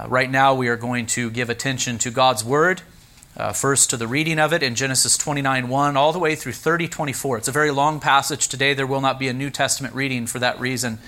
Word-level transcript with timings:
Uh, 0.00 0.06
right 0.08 0.30
now, 0.30 0.54
we 0.54 0.68
are 0.68 0.76
going 0.76 1.04
to 1.04 1.28
give 1.30 1.50
attention 1.50 1.98
to 1.98 2.10
God's 2.10 2.42
Word. 2.42 2.80
Uh, 3.36 3.52
first, 3.52 3.90
to 3.90 3.98
the 3.98 4.06
reading 4.06 4.38
of 4.38 4.50
it 4.50 4.62
in 4.62 4.74
Genesis 4.74 5.18
29 5.18 5.68
1, 5.68 5.96
all 5.96 6.12
the 6.12 6.18
way 6.18 6.34
through 6.34 6.52
30 6.52 6.88
24. 6.88 7.36
It's 7.38 7.48
a 7.48 7.52
very 7.52 7.70
long 7.70 8.00
passage 8.00 8.48
today. 8.48 8.72
There 8.72 8.86
will 8.86 9.02
not 9.02 9.18
be 9.18 9.28
a 9.28 9.34
New 9.34 9.50
Testament 9.50 9.94
reading 9.94 10.26
for 10.26 10.38
that 10.38 10.58
reason. 10.58 11.00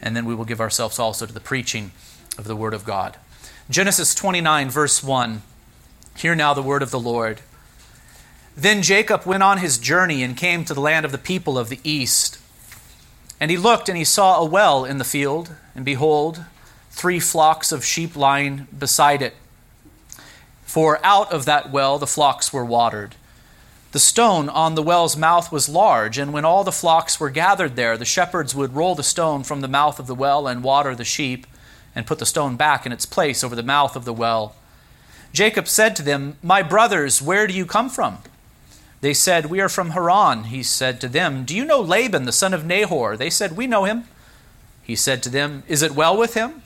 And 0.00 0.16
then 0.16 0.24
we 0.24 0.34
will 0.34 0.46
give 0.46 0.62
ourselves 0.62 0.98
also 0.98 1.26
to 1.26 1.32
the 1.32 1.40
preaching 1.40 1.92
of 2.38 2.44
the 2.44 2.56
Word 2.56 2.72
of 2.72 2.86
God. 2.86 3.18
Genesis 3.68 4.14
29, 4.14 4.70
verse 4.70 5.02
1. 5.02 5.42
Hear 6.16 6.34
now 6.34 6.54
the 6.54 6.62
word 6.62 6.82
of 6.82 6.90
the 6.90 7.00
Lord. 7.00 7.42
Then 8.56 8.82
Jacob 8.82 9.26
went 9.26 9.42
on 9.42 9.58
his 9.58 9.76
journey 9.76 10.22
and 10.22 10.38
came 10.38 10.64
to 10.64 10.72
the 10.72 10.80
land 10.80 11.04
of 11.04 11.12
the 11.12 11.18
people 11.18 11.58
of 11.58 11.68
the 11.68 11.80
east. 11.84 12.38
And 13.38 13.50
he 13.50 13.58
looked 13.58 13.90
and 13.90 13.98
he 13.98 14.04
saw 14.04 14.40
a 14.40 14.44
well 14.46 14.86
in 14.86 14.96
the 14.96 15.04
field, 15.04 15.54
and 15.74 15.84
behold, 15.84 16.44
three 16.92 17.18
flocks 17.18 17.72
of 17.72 17.84
sheep 17.84 18.14
lying 18.14 18.68
beside 18.78 19.22
it. 19.22 19.34
For 20.62 21.04
out 21.04 21.32
of 21.32 21.46
that 21.46 21.72
well 21.72 21.98
the 21.98 22.06
flocks 22.06 22.52
were 22.52 22.64
watered. 22.64 23.16
The 23.90 23.98
stone 23.98 24.48
on 24.48 24.74
the 24.74 24.82
well's 24.82 25.16
mouth 25.16 25.50
was 25.50 25.68
large, 25.68 26.16
and 26.16 26.32
when 26.32 26.44
all 26.44 26.64
the 26.64 26.72
flocks 26.72 27.18
were 27.18 27.28
gathered 27.28 27.76
there, 27.76 27.96
the 27.96 28.04
shepherds 28.04 28.54
would 28.54 28.74
roll 28.74 28.94
the 28.94 29.02
stone 29.02 29.42
from 29.42 29.60
the 29.60 29.68
mouth 29.68 29.98
of 29.98 30.06
the 30.06 30.14
well 30.14 30.46
and 30.46 30.62
water 30.62 30.94
the 30.94 31.04
sheep, 31.04 31.46
and 31.94 32.06
put 32.06 32.18
the 32.18 32.26
stone 32.26 32.56
back 32.56 32.86
in 32.86 32.92
its 32.92 33.04
place 33.04 33.42
over 33.42 33.56
the 33.56 33.62
mouth 33.62 33.96
of 33.96 34.04
the 34.04 34.12
well. 34.14 34.54
Jacob 35.32 35.68
said 35.68 35.96
to 35.96 36.02
them, 36.02 36.36
My 36.42 36.62
brothers, 36.62 37.20
where 37.20 37.46
do 37.46 37.52
you 37.52 37.66
come 37.66 37.90
from? 37.90 38.18
They 39.02 39.12
said, 39.12 39.46
We 39.46 39.60
are 39.60 39.68
from 39.68 39.90
Haran. 39.90 40.44
He 40.44 40.62
said 40.62 41.00
to 41.00 41.08
them, 41.08 41.44
Do 41.44 41.54
you 41.56 41.64
know 41.64 41.80
Laban, 41.80 42.24
the 42.24 42.32
son 42.32 42.54
of 42.54 42.64
Nahor? 42.64 43.16
They 43.16 43.30
said, 43.30 43.56
We 43.56 43.66
know 43.66 43.84
him. 43.84 44.04
He 44.82 44.96
said 44.96 45.22
to 45.24 45.28
them, 45.28 45.64
Is 45.68 45.82
it 45.82 45.92
well 45.94 46.16
with 46.16 46.34
him? 46.34 46.62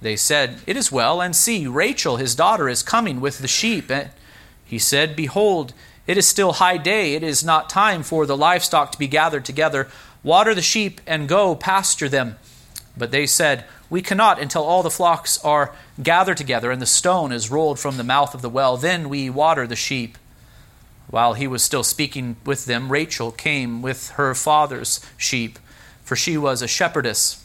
They 0.00 0.16
said, 0.16 0.60
It 0.66 0.76
is 0.76 0.90
well, 0.90 1.20
and 1.20 1.36
see, 1.36 1.66
Rachel, 1.66 2.16
his 2.16 2.34
daughter, 2.34 2.68
is 2.68 2.82
coming 2.82 3.20
with 3.20 3.38
the 3.38 3.48
sheep. 3.48 3.90
He 4.64 4.78
said, 4.78 5.14
Behold, 5.14 5.74
it 6.06 6.16
is 6.16 6.26
still 6.26 6.54
high 6.54 6.76
day. 6.76 7.14
It 7.14 7.22
is 7.22 7.44
not 7.44 7.68
time 7.68 8.02
for 8.02 8.26
the 8.26 8.36
livestock 8.36 8.92
to 8.92 8.98
be 8.98 9.06
gathered 9.06 9.44
together. 9.44 9.88
Water 10.22 10.54
the 10.54 10.62
sheep 10.62 11.00
and 11.06 11.28
go 11.28 11.54
pasture 11.54 12.08
them. 12.08 12.36
But 12.96 13.10
they 13.10 13.26
said, 13.26 13.64
We 13.88 14.02
cannot 14.02 14.40
until 14.40 14.64
all 14.64 14.82
the 14.82 14.90
flocks 14.90 15.42
are 15.44 15.74
gathered 16.02 16.36
together 16.36 16.70
and 16.70 16.80
the 16.80 16.86
stone 16.86 17.32
is 17.32 17.50
rolled 17.50 17.78
from 17.78 17.96
the 17.96 18.04
mouth 18.04 18.34
of 18.34 18.42
the 18.42 18.50
well. 18.50 18.76
Then 18.76 19.08
we 19.08 19.30
water 19.30 19.66
the 19.66 19.76
sheep. 19.76 20.18
While 21.08 21.34
he 21.34 21.46
was 21.46 21.62
still 21.62 21.82
speaking 21.82 22.36
with 22.44 22.66
them, 22.66 22.90
Rachel 22.90 23.32
came 23.32 23.82
with 23.82 24.10
her 24.10 24.34
father's 24.34 25.00
sheep, 25.16 25.58
for 26.04 26.14
she 26.14 26.36
was 26.36 26.62
a 26.62 26.68
shepherdess. 26.68 27.44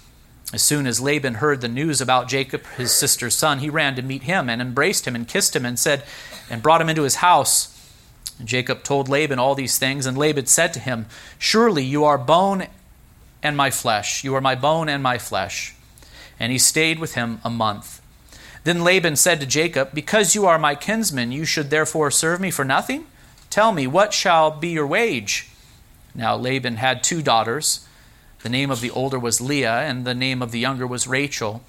As 0.53 0.61
soon 0.61 0.85
as 0.85 0.99
Laban 0.99 1.35
heard 1.35 1.61
the 1.61 1.67
news 1.69 2.01
about 2.01 2.27
Jacob, 2.27 2.65
his 2.77 2.91
sister's 2.91 3.35
son, 3.35 3.59
he 3.59 3.69
ran 3.69 3.95
to 3.95 4.01
meet 4.01 4.23
him 4.23 4.49
and 4.49 4.61
embraced 4.61 5.07
him 5.07 5.15
and 5.15 5.27
kissed 5.27 5.55
him 5.55 5.65
and 5.65 5.79
said, 5.79 6.03
and 6.49 6.61
brought 6.61 6.81
him 6.81 6.89
into 6.89 7.03
his 7.03 7.15
house. 7.15 7.77
And 8.37 8.47
Jacob 8.47 8.83
told 8.83 9.07
Laban 9.07 9.39
all 9.39 9.55
these 9.55 9.77
things, 9.77 10.05
and 10.05 10.17
Laban 10.17 10.47
said 10.47 10.73
to 10.73 10.79
him, 10.79 11.05
Surely 11.39 11.85
you 11.85 12.03
are 12.03 12.17
bone 12.17 12.67
and 13.41 13.55
my 13.55 13.71
flesh. 13.71 14.23
You 14.23 14.35
are 14.35 14.41
my 14.41 14.55
bone 14.55 14.89
and 14.89 15.01
my 15.01 15.17
flesh. 15.17 15.73
And 16.39 16.51
he 16.51 16.57
stayed 16.57 16.99
with 16.99 17.15
him 17.15 17.39
a 17.43 17.49
month. 17.49 18.01
Then 18.63 18.83
Laban 18.83 19.15
said 19.15 19.39
to 19.39 19.45
Jacob, 19.45 19.91
Because 19.93 20.35
you 20.35 20.45
are 20.45 20.59
my 20.59 20.75
kinsman, 20.75 21.31
you 21.31 21.45
should 21.45 21.69
therefore 21.69 22.11
serve 22.11 22.41
me 22.41 22.51
for 22.51 22.65
nothing? 22.65 23.05
Tell 23.49 23.71
me, 23.71 23.87
what 23.87 24.13
shall 24.13 24.51
be 24.51 24.69
your 24.69 24.87
wage? 24.87 25.49
Now 26.13 26.35
Laban 26.35 26.75
had 26.75 27.03
two 27.03 27.21
daughters. 27.21 27.87
The 28.43 28.49
name 28.49 28.71
of 28.71 28.81
the 28.81 28.91
older 28.91 29.19
was 29.19 29.41
Leah, 29.41 29.81
and 29.81 30.05
the 30.05 30.15
name 30.15 30.41
of 30.41 30.51
the 30.51 30.59
younger 30.59 30.87
was 30.87 31.07
Rachel. 31.07 31.63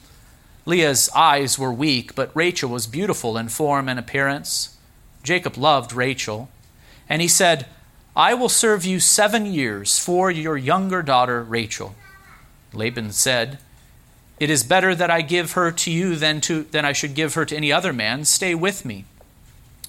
Leah's 0.64 1.10
eyes 1.14 1.58
were 1.58 1.72
weak, 1.72 2.14
but 2.14 2.34
Rachel 2.34 2.70
was 2.70 2.86
beautiful 2.86 3.36
in 3.36 3.48
form 3.48 3.88
and 3.88 3.98
appearance. 3.98 4.76
Jacob 5.22 5.56
loved 5.56 5.92
Rachel. 5.92 6.48
And 7.08 7.20
he 7.20 7.28
said, 7.28 7.66
I 8.14 8.34
will 8.34 8.48
serve 8.48 8.84
you 8.84 9.00
seven 9.00 9.46
years 9.46 9.98
for 9.98 10.30
your 10.30 10.56
younger 10.56 11.02
daughter 11.02 11.42
Rachel. 11.42 11.94
Laban 12.72 13.12
said, 13.12 13.58
it 14.42 14.50
is 14.50 14.64
better 14.64 14.94
that 14.94 15.10
I 15.10 15.20
give 15.20 15.52
her 15.52 15.70
to 15.70 15.90
you 15.90 16.16
than, 16.16 16.40
to, 16.42 16.64
than 16.64 16.84
I 16.84 16.92
should 16.92 17.14
give 17.14 17.34
her 17.34 17.44
to 17.44 17.56
any 17.56 17.70
other 17.70 17.92
man. 17.92 18.24
Stay 18.24 18.54
with 18.54 18.84
me. 18.84 19.04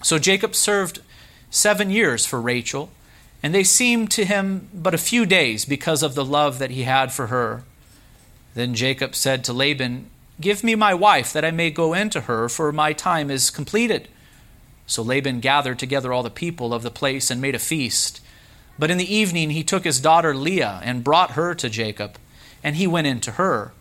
So 0.04 0.20
Jacob 0.20 0.54
served 0.54 1.02
seven 1.50 1.90
years 1.90 2.26
for 2.26 2.40
Rachel, 2.40 2.92
and 3.44 3.54
they 3.54 3.64
seemed 3.64 4.10
to 4.12 4.24
him 4.24 4.70
but 4.74 4.94
a 4.94 4.98
few 4.98 5.26
days 5.26 5.66
because 5.66 6.02
of 6.02 6.16
the 6.16 6.24
love 6.24 6.60
that 6.60 6.72
he 6.72 6.84
had 6.84 7.12
for 7.12 7.28
her. 7.28 7.64
Then 8.56 8.74
Jacob 8.74 9.16
said 9.16 9.44
to 9.44 9.54
Laban, 9.54 10.10
Give 10.40 10.64
me 10.64 10.76
my 10.76 10.94
wife, 10.94 11.34
that 11.34 11.46
I 11.46 11.52
may 11.52 11.70
go 11.70 11.94
into 11.94 12.22
her, 12.22 12.48
for 12.48 12.72
my 12.72 12.94
time 12.94 13.30
is 13.30 13.50
completed. 13.50 14.08
So 14.88 15.04
Laban 15.04 15.42
gathered 15.42 15.78
together 15.78 16.14
all 16.14 16.24
the 16.24 16.30
people 16.30 16.74
of 16.74 16.84
the 16.84 16.92
place 16.92 17.30
and 17.30 17.42
made 17.42 17.56
a 17.56 17.60
feast. 17.60 18.22
But 18.80 18.90
in 18.90 18.98
the 18.98 19.14
evening 19.14 19.52
he 19.52 19.64
took 19.64 19.84
his 19.84 20.00
daughter 20.00 20.34
Leah 20.34 20.82
and 20.84 21.04
brought 21.04 21.32
her 21.32 21.54
to 21.56 21.70
Jacob, 21.70 22.18
and 22.64 22.78
he 22.78 22.88
went 22.88 23.08
in 23.08 23.20
to 23.22 23.32
her. 23.32 23.74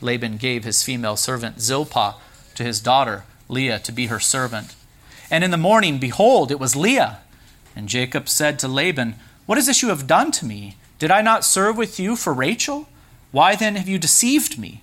Laban 0.00 0.36
gave 0.36 0.64
his 0.64 0.82
female 0.82 1.16
servant 1.16 1.60
Zilpah 1.60 2.14
to 2.54 2.64
his 2.64 2.80
daughter 2.80 3.24
Leah 3.48 3.78
to 3.80 3.92
be 3.92 4.06
her 4.06 4.20
servant. 4.20 4.74
And 5.30 5.44
in 5.44 5.50
the 5.50 5.56
morning, 5.56 5.98
behold, 5.98 6.50
it 6.50 6.60
was 6.60 6.74
Leah. 6.74 7.20
And 7.78 7.88
Jacob 7.88 8.28
said 8.28 8.58
to 8.58 8.66
Laban, 8.66 9.14
What 9.46 9.56
is 9.56 9.66
this 9.66 9.82
you 9.82 9.90
have 9.90 10.08
done 10.08 10.32
to 10.32 10.44
me? 10.44 10.76
Did 10.98 11.12
I 11.12 11.22
not 11.22 11.44
serve 11.44 11.76
with 11.76 12.00
you 12.00 12.16
for 12.16 12.34
Rachel? 12.34 12.88
Why 13.30 13.54
then 13.54 13.76
have 13.76 13.88
you 13.88 14.00
deceived 14.00 14.58
me? 14.58 14.82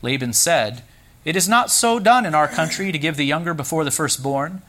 Laban 0.00 0.32
said, 0.32 0.82
It 1.26 1.36
is 1.36 1.46
not 1.46 1.70
so 1.70 1.98
done 1.98 2.24
in 2.24 2.34
our 2.34 2.48
country 2.48 2.90
to 2.90 2.98
give 2.98 3.18
the 3.18 3.26
younger 3.26 3.52
before 3.52 3.84
the 3.84 3.90
firstborn. 3.90 4.62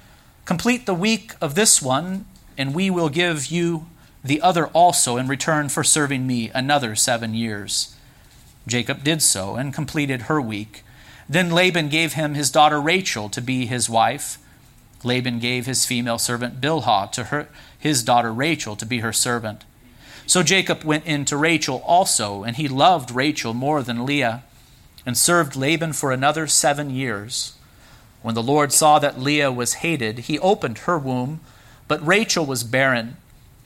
Complete 0.43 0.85
the 0.85 0.93
week 0.93 1.35
of 1.39 1.55
this 1.55 1.81
one, 1.81 2.25
and 2.57 2.75
we 2.75 2.89
will 2.89 3.07
give 3.07 3.45
you 3.45 3.87
the 4.25 4.41
other 4.41 4.67
also 4.67 5.15
in 5.15 5.29
return 5.29 5.69
for 5.69 5.85
serving 5.85 6.27
me 6.27 6.51
another 6.53 6.97
seven 6.97 7.33
years. 7.33 7.95
Jacob 8.67 9.05
did 9.05 9.21
so 9.21 9.55
and 9.55 9.73
completed 9.73 10.23
her 10.23 10.41
week. 10.41 10.83
Then 11.29 11.49
Laban 11.49 11.87
gave 11.87 12.13
him 12.13 12.33
his 12.33 12.51
daughter 12.51 12.81
Rachel 12.81 13.29
to 13.29 13.39
be 13.39 13.67
his 13.67 13.89
wife. 13.89 14.37
Laban 15.03 15.39
gave 15.39 15.65
his 15.65 15.85
female 15.85 16.17
servant 16.17 16.61
Bilhah 16.61 17.11
to 17.11 17.25
her, 17.25 17.47
his 17.77 18.03
daughter 18.03 18.33
Rachel 18.33 18.75
to 18.75 18.85
be 18.85 18.99
her 18.99 19.13
servant. 19.13 19.63
So 20.25 20.43
Jacob 20.43 20.83
went 20.83 21.05
in 21.05 21.25
to 21.25 21.37
Rachel 21.37 21.83
also, 21.85 22.43
and 22.43 22.55
he 22.55 22.67
loved 22.67 23.11
Rachel 23.11 23.53
more 23.53 23.83
than 23.83 24.05
Leah, 24.05 24.43
and 25.05 25.17
served 25.17 25.55
Laban 25.55 25.93
for 25.93 26.11
another 26.11 26.47
seven 26.47 26.89
years. 26.89 27.53
When 28.21 28.35
the 28.35 28.43
Lord 28.43 28.71
saw 28.71 28.99
that 28.99 29.19
Leah 29.19 29.51
was 29.51 29.75
hated, 29.75 30.19
he 30.19 30.39
opened 30.39 30.79
her 30.79 30.97
womb, 30.97 31.41
but 31.89 32.05
Rachel 32.05 32.45
was 32.45 32.63
barren. 32.63 33.17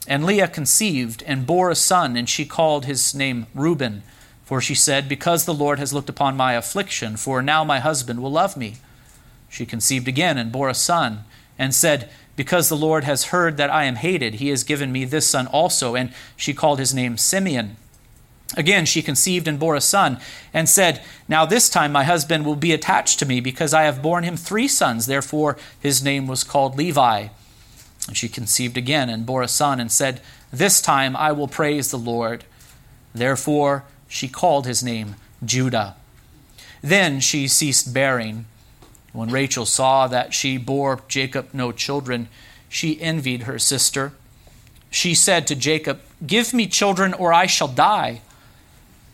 And 0.08 0.24
Leah 0.24 0.48
conceived 0.48 1.22
and 1.26 1.46
bore 1.46 1.70
a 1.70 1.76
son, 1.76 2.16
and 2.16 2.28
she 2.28 2.44
called 2.44 2.86
his 2.86 3.14
name 3.14 3.46
Reuben. 3.54 4.02
For 4.44 4.60
she 4.60 4.74
said, 4.74 5.08
Because 5.08 5.44
the 5.44 5.54
Lord 5.54 5.78
has 5.78 5.92
looked 5.92 6.08
upon 6.08 6.36
my 6.36 6.54
affliction, 6.54 7.16
for 7.16 7.42
now 7.42 7.62
my 7.62 7.78
husband 7.78 8.20
will 8.20 8.32
love 8.32 8.56
me. 8.56 8.76
She 9.48 9.66
conceived 9.66 10.08
again 10.08 10.38
and 10.38 10.52
bore 10.52 10.68
a 10.68 10.74
son, 10.74 11.24
and 11.58 11.74
said, 11.74 12.10
Because 12.36 12.68
the 12.68 12.76
Lord 12.76 13.04
has 13.04 13.26
heard 13.26 13.56
that 13.56 13.70
I 13.70 13.84
am 13.84 13.96
hated, 13.96 14.34
he 14.34 14.48
has 14.48 14.64
given 14.64 14.92
me 14.92 15.04
this 15.04 15.28
son 15.28 15.46
also. 15.46 15.94
And 15.94 16.12
she 16.36 16.54
called 16.54 16.78
his 16.78 16.94
name 16.94 17.16
Simeon. 17.16 17.76
Again, 18.56 18.86
she 18.86 19.02
conceived 19.02 19.46
and 19.46 19.58
bore 19.58 19.74
a 19.74 19.80
son, 19.80 20.18
and 20.54 20.68
said, 20.68 21.02
Now 21.28 21.44
this 21.44 21.68
time 21.68 21.92
my 21.92 22.04
husband 22.04 22.46
will 22.46 22.56
be 22.56 22.72
attached 22.72 23.18
to 23.18 23.26
me, 23.26 23.40
because 23.40 23.74
I 23.74 23.82
have 23.82 24.02
borne 24.02 24.24
him 24.24 24.36
three 24.36 24.68
sons. 24.68 25.06
Therefore 25.06 25.58
his 25.78 26.02
name 26.02 26.26
was 26.26 26.44
called 26.44 26.76
Levi. 26.76 27.28
And 28.06 28.16
she 28.16 28.28
conceived 28.28 28.78
again 28.78 29.10
and 29.10 29.26
bore 29.26 29.42
a 29.42 29.48
son, 29.48 29.80
and 29.80 29.92
said, 29.92 30.20
This 30.50 30.80
time 30.80 31.14
I 31.14 31.32
will 31.32 31.48
praise 31.48 31.90
the 31.90 31.98
Lord. 31.98 32.44
Therefore 33.14 33.84
she 34.08 34.28
called 34.28 34.66
his 34.66 34.82
name 34.82 35.16
Judah. 35.44 35.96
Then 36.80 37.20
she 37.20 37.48
ceased 37.48 37.92
bearing. 37.92 38.46
When 39.12 39.30
Rachel 39.30 39.66
saw 39.66 40.06
that 40.08 40.34
she 40.34 40.56
bore 40.56 41.02
Jacob 41.08 41.48
no 41.52 41.72
children, 41.72 42.28
she 42.68 43.00
envied 43.00 43.44
her 43.44 43.58
sister. 43.58 44.12
She 44.90 45.14
said 45.14 45.46
to 45.46 45.54
Jacob, 45.54 46.00
Give 46.26 46.52
me 46.52 46.66
children, 46.66 47.14
or 47.14 47.32
I 47.32 47.46
shall 47.46 47.68
die. 47.68 48.20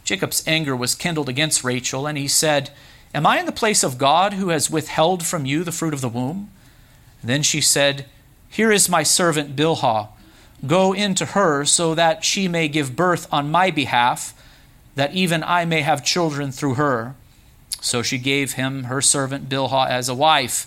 Jacob's 0.04 0.42
anger 0.46 0.76
was 0.76 0.94
kindled 0.94 1.28
against 1.28 1.64
Rachel, 1.64 2.06
and 2.06 2.18
he 2.18 2.28
said, 2.28 2.70
Am 3.14 3.26
I 3.26 3.38
in 3.38 3.46
the 3.46 3.52
place 3.52 3.82
of 3.82 3.98
God 3.98 4.34
who 4.34 4.48
has 4.48 4.70
withheld 4.70 5.24
from 5.24 5.46
you 5.46 5.64
the 5.64 5.72
fruit 5.72 5.94
of 5.94 6.00
the 6.00 6.08
womb? 6.08 6.50
Then 7.22 7.42
she 7.42 7.60
said, 7.60 8.06
Here 8.48 8.72
is 8.72 8.88
my 8.88 9.02
servant 9.02 9.56
Bilhah 9.56 10.08
Go 10.66 10.92
into 10.92 11.26
her 11.26 11.64
so 11.64 11.94
that 11.94 12.24
she 12.24 12.48
may 12.48 12.68
give 12.68 12.96
birth 12.96 13.26
on 13.32 13.50
my 13.50 13.70
behalf, 13.70 14.32
that 14.94 15.12
even 15.12 15.42
I 15.42 15.64
may 15.64 15.82
have 15.82 16.04
children 16.04 16.52
through 16.52 16.74
her. 16.74 17.14
So 17.84 18.00
she 18.02 18.16
gave 18.16 18.54
him 18.54 18.84
her 18.84 19.02
servant 19.02 19.50
Bilhah 19.50 19.90
as 19.90 20.08
a 20.08 20.14
wife, 20.14 20.66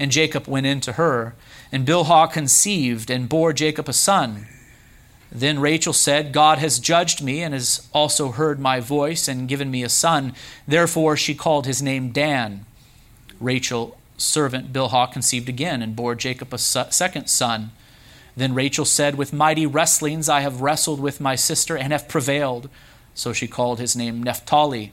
and 0.00 0.10
Jacob 0.10 0.48
went 0.48 0.66
in 0.66 0.80
to 0.80 0.94
her. 0.94 1.36
And 1.70 1.86
Bilhah 1.86 2.32
conceived 2.32 3.08
and 3.08 3.28
bore 3.28 3.52
Jacob 3.52 3.88
a 3.88 3.92
son. 3.92 4.48
Then 5.30 5.60
Rachel 5.60 5.92
said, 5.92 6.32
God 6.32 6.58
has 6.58 6.80
judged 6.80 7.22
me 7.22 7.40
and 7.40 7.54
has 7.54 7.86
also 7.92 8.32
heard 8.32 8.58
my 8.58 8.80
voice 8.80 9.28
and 9.28 9.48
given 9.48 9.70
me 9.70 9.84
a 9.84 9.88
son. 9.88 10.34
Therefore 10.66 11.16
she 11.16 11.36
called 11.36 11.66
his 11.66 11.80
name 11.80 12.10
Dan. 12.10 12.66
Rachel's 13.40 13.94
servant 14.16 14.72
Bilhah 14.72 15.12
conceived 15.12 15.48
again 15.48 15.82
and 15.82 15.94
bore 15.94 16.16
Jacob 16.16 16.52
a 16.52 16.58
second 16.58 17.28
son. 17.28 17.70
Then 18.36 18.54
Rachel 18.54 18.84
said, 18.84 19.14
With 19.14 19.32
mighty 19.32 19.66
wrestlings 19.66 20.28
I 20.28 20.40
have 20.40 20.62
wrestled 20.62 20.98
with 20.98 21.20
my 21.20 21.36
sister 21.36 21.76
and 21.76 21.92
have 21.92 22.08
prevailed. 22.08 22.68
So 23.14 23.32
she 23.32 23.46
called 23.46 23.78
his 23.78 23.94
name 23.94 24.20
Naphtali. 24.20 24.92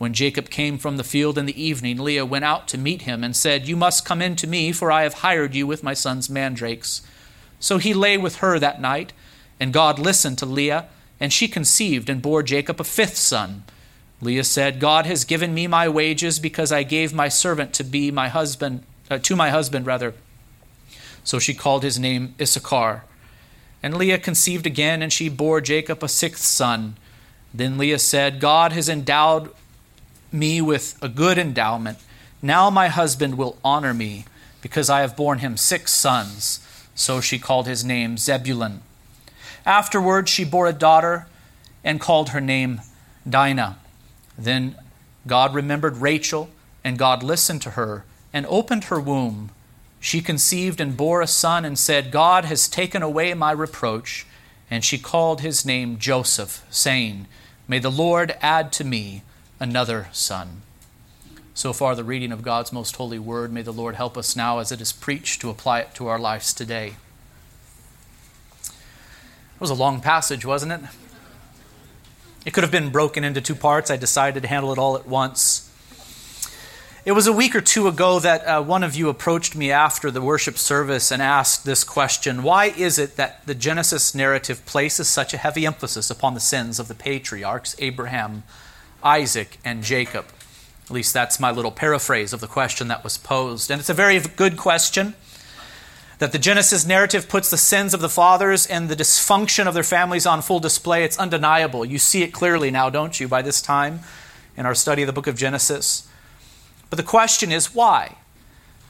When 0.00 0.14
Jacob 0.14 0.48
came 0.48 0.78
from 0.78 0.96
the 0.96 1.04
field 1.04 1.36
in 1.36 1.44
the 1.44 1.62
evening, 1.62 1.98
Leah 1.98 2.24
went 2.24 2.46
out 2.46 2.66
to 2.68 2.78
meet 2.78 3.02
him 3.02 3.22
and 3.22 3.36
said, 3.36 3.68
You 3.68 3.76
must 3.76 4.06
come 4.06 4.22
in 4.22 4.34
to 4.36 4.46
me, 4.46 4.72
for 4.72 4.90
I 4.90 5.02
have 5.02 5.20
hired 5.20 5.54
you 5.54 5.66
with 5.66 5.82
my 5.82 5.92
son's 5.92 6.30
mandrakes. 6.30 7.02
So 7.58 7.76
he 7.76 7.92
lay 7.92 8.16
with 8.16 8.36
her 8.36 8.58
that 8.58 8.80
night, 8.80 9.12
and 9.60 9.74
God 9.74 9.98
listened 9.98 10.38
to 10.38 10.46
Leah, 10.46 10.88
and 11.20 11.30
she 11.30 11.46
conceived 11.48 12.08
and 12.08 12.22
bore 12.22 12.42
Jacob 12.42 12.80
a 12.80 12.84
fifth 12.84 13.18
son. 13.18 13.64
Leah 14.22 14.44
said, 14.44 14.80
God 14.80 15.04
has 15.04 15.26
given 15.26 15.52
me 15.52 15.66
my 15.66 15.86
wages 15.86 16.38
because 16.38 16.72
I 16.72 16.82
gave 16.82 17.12
my 17.12 17.28
servant 17.28 17.74
to 17.74 17.84
be 17.84 18.10
my 18.10 18.28
husband, 18.28 18.84
uh, 19.10 19.18
to 19.18 19.36
my 19.36 19.50
husband 19.50 19.84
rather. 19.84 20.14
So 21.24 21.38
she 21.38 21.52
called 21.52 21.82
his 21.82 21.98
name 21.98 22.34
Issachar. 22.40 23.04
And 23.82 23.98
Leah 23.98 24.18
conceived 24.18 24.64
again, 24.64 25.02
and 25.02 25.12
she 25.12 25.28
bore 25.28 25.60
Jacob 25.60 26.02
a 26.02 26.08
sixth 26.08 26.46
son. 26.46 26.96
Then 27.52 27.76
Leah 27.76 27.98
said, 27.98 28.40
God 28.40 28.72
has 28.72 28.88
endowed 28.88 29.50
me 30.32 30.60
with 30.60 30.96
a 31.02 31.08
good 31.08 31.38
endowment. 31.38 31.98
Now 32.42 32.70
my 32.70 32.88
husband 32.88 33.36
will 33.36 33.58
honor 33.64 33.94
me, 33.94 34.24
because 34.62 34.90
I 34.90 35.00
have 35.00 35.16
borne 35.16 35.38
him 35.38 35.56
six 35.56 35.92
sons. 35.92 36.66
So 36.94 37.20
she 37.20 37.38
called 37.38 37.66
his 37.66 37.84
name 37.84 38.18
Zebulun. 38.18 38.82
Afterward 39.64 40.28
she 40.28 40.44
bore 40.44 40.66
a 40.66 40.72
daughter, 40.72 41.26
and 41.82 42.00
called 42.00 42.30
her 42.30 42.40
name 42.40 42.80
Dinah. 43.28 43.78
Then 44.36 44.76
God 45.26 45.54
remembered 45.54 45.98
Rachel, 45.98 46.50
and 46.84 46.98
God 46.98 47.22
listened 47.22 47.62
to 47.62 47.70
her 47.70 48.04
and 48.32 48.46
opened 48.46 48.84
her 48.84 49.00
womb. 49.00 49.50
She 49.98 50.20
conceived 50.20 50.80
and 50.80 50.96
bore 50.96 51.20
a 51.20 51.26
son 51.26 51.64
and 51.64 51.78
said, 51.78 52.10
God 52.10 52.46
has 52.46 52.68
taken 52.68 53.02
away 53.02 53.34
my 53.34 53.52
reproach. 53.52 54.26
And 54.70 54.84
she 54.84 54.98
called 54.98 55.40
his 55.40 55.66
name 55.66 55.98
Joseph, 55.98 56.64
saying, 56.70 57.26
May 57.66 57.80
the 57.80 57.90
Lord 57.90 58.36
add 58.40 58.72
to 58.74 58.84
me 58.84 59.22
another 59.60 60.08
son. 60.10 60.62
So 61.52 61.72
far, 61.74 61.94
the 61.94 62.04
reading 62.04 62.32
of 62.32 62.42
God's 62.42 62.72
most 62.72 62.96
holy 62.96 63.18
word. 63.18 63.52
May 63.52 63.62
the 63.62 63.72
Lord 63.72 63.94
help 63.94 64.16
us 64.16 64.34
now 64.34 64.58
as 64.58 64.72
it 64.72 64.80
is 64.80 64.92
preached 64.92 65.42
to 65.42 65.50
apply 65.50 65.80
it 65.80 65.94
to 65.96 66.08
our 66.08 66.18
lives 66.18 66.54
today. 66.54 66.94
It 68.64 69.60
was 69.60 69.70
a 69.70 69.74
long 69.74 70.00
passage, 70.00 70.46
wasn't 70.46 70.72
it? 70.72 70.80
It 72.46 72.54
could 72.54 72.64
have 72.64 72.70
been 72.72 72.88
broken 72.88 73.22
into 73.22 73.42
two 73.42 73.54
parts. 73.54 73.90
I 73.90 73.98
decided 73.98 74.42
to 74.42 74.48
handle 74.48 74.72
it 74.72 74.78
all 74.78 74.96
at 74.96 75.06
once. 75.06 75.70
It 77.04 77.12
was 77.12 77.26
a 77.26 77.32
week 77.32 77.54
or 77.54 77.60
two 77.60 77.88
ago 77.88 78.20
that 78.20 78.46
uh, 78.46 78.62
one 78.62 78.82
of 78.82 78.94
you 78.94 79.08
approached 79.08 79.54
me 79.56 79.70
after 79.70 80.10
the 80.10 80.22
worship 80.22 80.56
service 80.56 81.10
and 81.10 81.20
asked 81.20 81.64
this 81.64 81.84
question 81.84 82.42
Why 82.42 82.66
is 82.66 82.98
it 82.98 83.16
that 83.16 83.44
the 83.46 83.54
Genesis 83.54 84.14
narrative 84.14 84.64
places 84.64 85.08
such 85.08 85.34
a 85.34 85.38
heavy 85.38 85.66
emphasis 85.66 86.10
upon 86.10 86.32
the 86.32 86.40
sins 86.40 86.78
of 86.78 86.88
the 86.88 86.94
patriarchs, 86.94 87.76
Abraham, 87.78 88.42
Isaac, 89.02 89.58
and 89.64 89.82
Jacob? 89.82 90.26
At 90.86 90.90
least 90.90 91.14
that's 91.14 91.38
my 91.38 91.50
little 91.50 91.70
paraphrase 91.70 92.32
of 92.32 92.40
the 92.40 92.46
question 92.46 92.88
that 92.88 93.04
was 93.04 93.16
posed. 93.16 93.70
And 93.70 93.80
it's 93.80 93.88
a 93.88 93.94
very 93.94 94.18
good 94.18 94.56
question 94.56 95.14
that 96.18 96.32
the 96.32 96.38
Genesis 96.38 96.84
narrative 96.86 97.28
puts 97.28 97.48
the 97.48 97.56
sins 97.56 97.94
of 97.94 98.00
the 98.00 98.08
fathers 98.08 98.66
and 98.66 98.88
the 98.88 98.96
dysfunction 98.96 99.66
of 99.66 99.74
their 99.74 99.82
families 99.82 100.26
on 100.26 100.42
full 100.42 100.60
display. 100.60 101.02
It's 101.02 101.18
undeniable. 101.18 101.84
You 101.84 101.98
see 101.98 102.22
it 102.22 102.32
clearly 102.32 102.70
now, 102.70 102.90
don't 102.90 103.18
you, 103.18 103.26
by 103.26 103.40
this 103.40 103.62
time 103.62 104.00
in 104.56 104.66
our 104.66 104.74
study 104.74 105.02
of 105.02 105.06
the 105.06 105.12
book 105.12 105.26
of 105.26 105.36
Genesis? 105.36 106.06
But 106.90 106.98
the 106.98 107.02
question 107.02 107.50
is 107.50 107.74
why? 107.74 108.16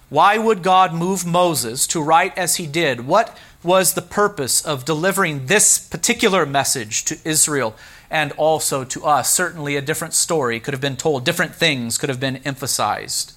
Why 0.09 0.39
would 0.39 0.65
God 0.65 0.93
move 0.93 1.25
Moses 1.25 1.87
to 1.89 2.03
write 2.03 2.37
as 2.37 2.57
he 2.57 2.67
did? 2.67 3.07
What 3.07 3.37
was 3.63 3.93
the 3.93 4.03
purpose 4.03 4.65
of 4.65 4.85
delivering 4.85 5.47
this 5.47 5.79
particular 5.79 6.47
message 6.47 7.05
to 7.05 7.19
Israel 7.25 7.75
and 8.11 8.33
also 8.33 8.85
to 8.85 9.05
us? 9.05 9.33
Certainly, 9.33 9.77
a 9.77 9.83
different 9.83 10.15
story 10.15 10.61
could 10.61 10.75
have 10.75 10.81
been 10.81 10.97
told, 10.97 11.25
different 11.25 11.55
things 11.55 11.99
could 11.99 12.09
have 12.09 12.21
been 12.21 12.39
emphasized. 12.39 13.35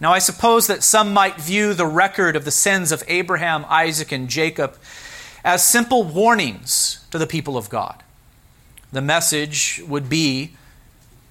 Now, 0.00 0.12
I 0.12 0.20
suppose 0.20 0.68
that 0.68 0.84
some 0.84 1.12
might 1.12 1.40
view 1.40 1.74
the 1.74 1.86
record 1.86 2.36
of 2.36 2.44
the 2.44 2.52
sins 2.52 2.92
of 2.92 3.02
Abraham, 3.08 3.66
Isaac, 3.68 4.12
and 4.12 4.28
Jacob 4.28 4.76
as 5.44 5.64
simple 5.64 6.04
warnings 6.04 7.04
to 7.10 7.18
the 7.18 7.26
people 7.26 7.56
of 7.56 7.68
God. 7.68 8.02
The 8.92 9.02
message 9.02 9.82
would 9.86 10.08
be 10.08 10.54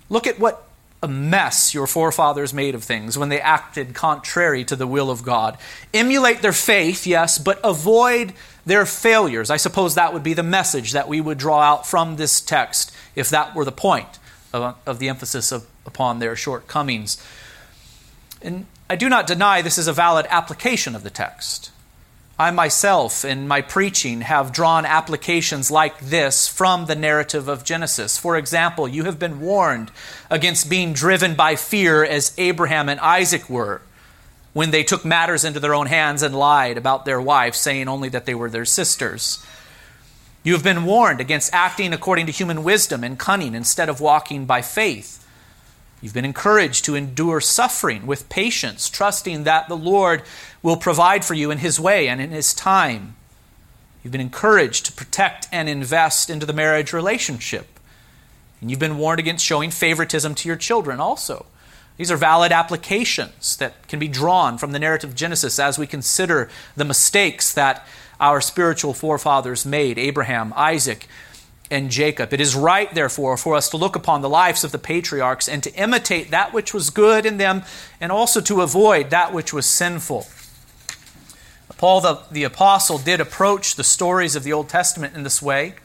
look 0.10 0.28
at 0.28 0.40
what 0.40 0.67
a 1.02 1.08
mess 1.08 1.74
your 1.74 1.86
forefathers 1.86 2.54
made 2.54 2.74
of 2.74 2.84
things 2.84 3.18
when 3.18 3.30
they 3.30 3.40
acted 3.40 3.94
contrary 3.94 4.64
to 4.66 4.76
the 4.76 4.88
will 4.88 5.12
of 5.12 5.24
God. 5.24 5.58
Emulate 5.94 6.42
their 6.42 6.54
faith, 6.54 7.06
yes, 7.06 7.38
but 7.38 7.60
avoid 7.64 8.34
their 8.66 8.86
failures. 8.86 9.50
I 9.50 9.58
suppose 9.58 9.96
that 9.96 10.14
would 10.14 10.24
be 10.24 10.34
the 10.34 10.44
message 10.44 10.94
that 10.94 11.08
we 11.08 11.22
would 11.22 11.38
draw 11.38 11.62
out 11.62 11.86
from 11.86 12.16
this 12.16 12.42
text 12.42 12.92
if 13.16 13.30
that 13.30 13.56
were 13.56 13.66
the 13.66 13.72
point 13.72 14.20
of, 14.52 14.76
of 14.86 15.00
the 15.00 15.10
emphasis 15.10 15.52
of, 15.52 15.68
upon 15.86 16.20
their 16.20 16.36
shortcomings. 16.36 17.24
And 18.42 18.66
I 18.90 18.96
do 18.96 19.08
not 19.08 19.28
deny 19.28 19.62
this 19.62 19.78
is 19.78 19.88
a 19.88 19.94
valid 19.94 20.26
application 20.30 20.96
of 20.96 21.04
the 21.04 21.10
text. 21.10 21.72
I 22.40 22.52
myself, 22.52 23.26
in 23.26 23.48
my 23.48 23.62
preaching, 23.62 24.22
have 24.22 24.54
drawn 24.54 24.86
applications 24.86 25.72
like 25.72 26.00
this 26.00 26.48
from 26.48 26.86
the 26.86 26.96
narrative 26.96 27.48
of 27.48 27.64
Genesis. 27.64 28.20
For 28.20 28.38
example, 28.38 28.88
you 28.88 29.06
have 29.06 29.18
been 29.18 29.40
warned 29.40 29.90
against 30.30 30.70
being 30.70 30.94
driven 30.94 31.34
by 31.34 31.56
fear 31.56 32.04
as 32.04 32.36
Abraham 32.38 32.90
and 32.90 33.00
Isaac 33.00 33.50
were 33.50 33.82
when 34.54 34.70
they 34.70 34.84
took 34.84 35.04
matters 35.04 35.44
into 35.44 35.60
their 35.60 35.74
own 35.74 35.88
hands 35.88 36.22
and 36.22 36.36
lied 36.36 36.78
about 36.78 37.06
their 37.06 37.20
wives, 37.20 37.58
saying 37.58 37.88
only 37.88 38.10
that 38.10 38.26
they 38.26 38.36
were 38.36 38.52
their 38.52 38.66
sisters. 38.66 39.44
You 40.44 40.54
have 40.54 40.64
been 40.64 40.86
warned 40.86 41.20
against 41.20 41.54
acting 41.56 41.92
according 41.92 42.28
to 42.28 42.32
human 42.32 42.64
wisdom 42.64 43.04
and 43.04 43.18
cunning 43.18 43.56
instead 43.56 43.90
of 43.90 44.00
walking 44.00 44.46
by 44.46 44.62
faith. 44.62 45.27
You've 46.02 46.14
been 46.14 46.26
encouraged 46.26 46.86
to 46.86 46.96
endure 46.96 47.42
suffering 47.42 48.06
with 48.06 48.30
patience, 48.30 48.90
trusting 48.90 49.44
that 49.44 49.68
the 49.68 49.78
Lord 49.78 50.24
will 50.62 50.78
provide 50.78 51.26
for 51.26 51.34
you 51.34 51.50
in 51.50 51.58
His 51.58 51.80
way 51.80 52.08
and 52.08 52.22
in 52.22 52.30
His 52.30 52.54
time. 52.54 53.16
You've 54.04 54.12
been 54.12 54.22
encouraged 54.22 54.86
to 54.86 54.92
protect 54.92 55.48
and 55.52 55.68
invest 55.68 56.30
into 56.30 56.46
the 56.46 56.54
marriage 56.54 56.94
relationship. 56.94 57.68
And 58.62 58.70
you've 58.70 58.80
been 58.80 58.98
warned 58.98 59.20
against 59.20 59.46
showing 59.46 59.72
favoritism 59.72 60.36
to 60.36 60.48
your 60.48 60.56
children 60.56 61.00
also. 61.00 61.46
These 61.98 62.12
are 62.12 62.18
valid 62.18 62.52
applications 62.52 63.58
that 63.58 63.88
can 63.88 63.98
be 64.00 64.08
drawn 64.08 64.60
from 64.60 64.72
the 64.72 64.80
narrative 64.80 65.10
of 65.12 65.16
Genesis 65.16 65.58
as 65.58 65.80
we 65.80 65.88
consider 65.88 66.50
the 66.76 66.86
mistakes 66.86 67.52
that 67.54 67.88
our 68.20 68.40
spiritual 68.40 68.94
forefathers 68.94 69.66
made 69.66 69.98
Abraham, 69.98 70.54
Isaac, 70.56 71.08
and 71.70 71.92
Jacob. 71.92 72.34
It 72.34 72.42
is 72.42 72.56
right, 72.56 72.94
therefore, 72.94 73.38
for 73.38 73.56
us 73.56 73.70
to 73.70 73.78
look 73.78 73.96
upon 73.96 74.22
the 74.22 74.30
lives 74.30 74.64
of 74.64 74.72
the 74.72 74.78
patriarchs 74.78 75.50
and 75.50 75.62
to 75.64 75.74
imitate 75.74 76.32
that 76.32 76.54
which 76.54 76.74
was 76.74 76.90
good 76.90 77.26
in 77.26 77.38
them 77.38 77.64
and 78.00 78.12
also 78.12 78.42
to 78.42 78.62
avoid 78.62 79.10
that 79.10 79.34
which 79.34 79.54
was 79.54 79.66
sinful. 79.66 80.28
Paul 81.78 82.02
the, 82.02 82.22
the 82.32 82.44
Apostle 82.44 82.98
did 82.98 83.22
approach 83.22 83.76
the 83.76 83.84
stories 83.84 84.36
of 84.36 84.44
the 84.44 84.54
Old 84.54 84.70
Testament 84.70 85.16
in 85.16 85.24
this 85.24 85.42
way. 85.42 85.76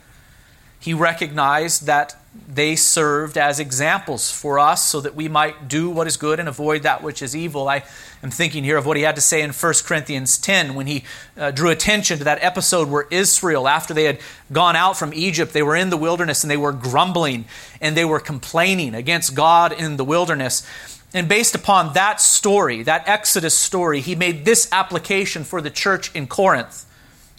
He 0.79 0.93
recognized 0.93 1.85
that 1.85 2.15
they 2.47 2.75
served 2.75 3.37
as 3.37 3.59
examples 3.59 4.31
for 4.31 4.57
us 4.57 4.83
so 4.83 5.01
that 5.01 5.15
we 5.15 5.27
might 5.27 5.67
do 5.67 5.89
what 5.89 6.07
is 6.07 6.17
good 6.17 6.39
and 6.39 6.49
avoid 6.49 6.83
that 6.83 7.03
which 7.03 7.21
is 7.21 7.35
evil. 7.35 7.67
I 7.67 7.83
am 8.23 8.31
thinking 8.31 8.63
here 8.63 8.77
of 8.77 8.85
what 8.85 8.97
he 8.97 9.03
had 9.03 9.15
to 9.15 9.21
say 9.21 9.41
in 9.41 9.51
1 9.51 9.73
Corinthians 9.85 10.37
10 10.37 10.73
when 10.73 10.87
he 10.87 11.03
uh, 11.37 11.51
drew 11.51 11.69
attention 11.69 12.17
to 12.17 12.23
that 12.23 12.43
episode 12.43 12.89
where 12.89 13.07
Israel, 13.11 13.67
after 13.67 13.93
they 13.93 14.05
had 14.05 14.19
gone 14.51 14.75
out 14.75 14.97
from 14.97 15.13
Egypt, 15.13 15.53
they 15.53 15.63
were 15.63 15.75
in 15.75 15.89
the 15.89 15.97
wilderness 15.97 16.43
and 16.43 16.49
they 16.49 16.57
were 16.57 16.71
grumbling 16.71 17.45
and 17.79 17.95
they 17.95 18.05
were 18.05 18.19
complaining 18.19 18.95
against 18.95 19.35
God 19.35 19.71
in 19.71 19.97
the 19.97 20.05
wilderness. 20.05 20.67
And 21.13 21.29
based 21.29 21.53
upon 21.53 21.93
that 21.93 22.19
story, 22.19 22.81
that 22.83 23.07
Exodus 23.07 23.57
story, 23.57 24.01
he 24.01 24.15
made 24.15 24.45
this 24.45 24.67
application 24.71 25.43
for 25.43 25.61
the 25.61 25.69
church 25.69 26.13
in 26.15 26.25
Corinth. 26.25 26.85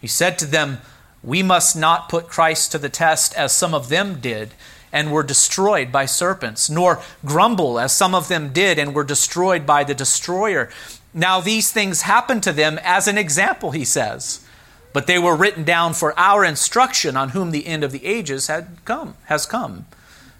He 0.01 0.07
said 0.07 0.39
to 0.39 0.47
them, 0.47 0.79
We 1.23 1.43
must 1.43 1.77
not 1.77 2.09
put 2.09 2.29
Christ 2.29 2.71
to 2.73 2.79
the 2.79 2.89
test 2.89 3.35
as 3.35 3.53
some 3.53 3.75
of 3.75 3.89
them 3.89 4.21
did 4.21 4.55
and 4.95 5.11
were 5.11 5.25
destroyed 5.25 5.91
by 5.91 6.07
serpents, 6.07 6.71
nor 6.71 7.03
grumble 7.25 7.81
as 7.81 7.95
some 7.95 8.15
of 8.15 8.29
them 8.29 8.53
did 8.53 8.79
and 8.79 8.95
were 8.95 9.05
destroyed 9.05 9.67
by 9.67 9.83
the 9.83 9.93
destroyer. 9.93 10.71
Now, 11.13 11.41
these 11.41 11.73
things 11.73 12.03
happened 12.03 12.45
to 12.45 12.53
them 12.53 12.79
as 12.83 13.09
an 13.09 13.19
example, 13.19 13.73
he 13.73 13.85
says, 13.85 14.47
but 14.93 15.09
they 15.09 15.19
were 15.19 15.35
written 15.35 15.65
down 15.65 15.95
for 15.95 16.19
our 16.19 16.45
instruction 16.45 17.17
on 17.17 17.31
whom 17.31 17.51
the 17.51 17.67
end 17.67 17.83
of 17.83 17.91
the 17.91 18.07
ages 18.07 18.47
had 18.47 18.69
come, 18.85 19.17
has 19.25 19.47
come. 19.47 19.87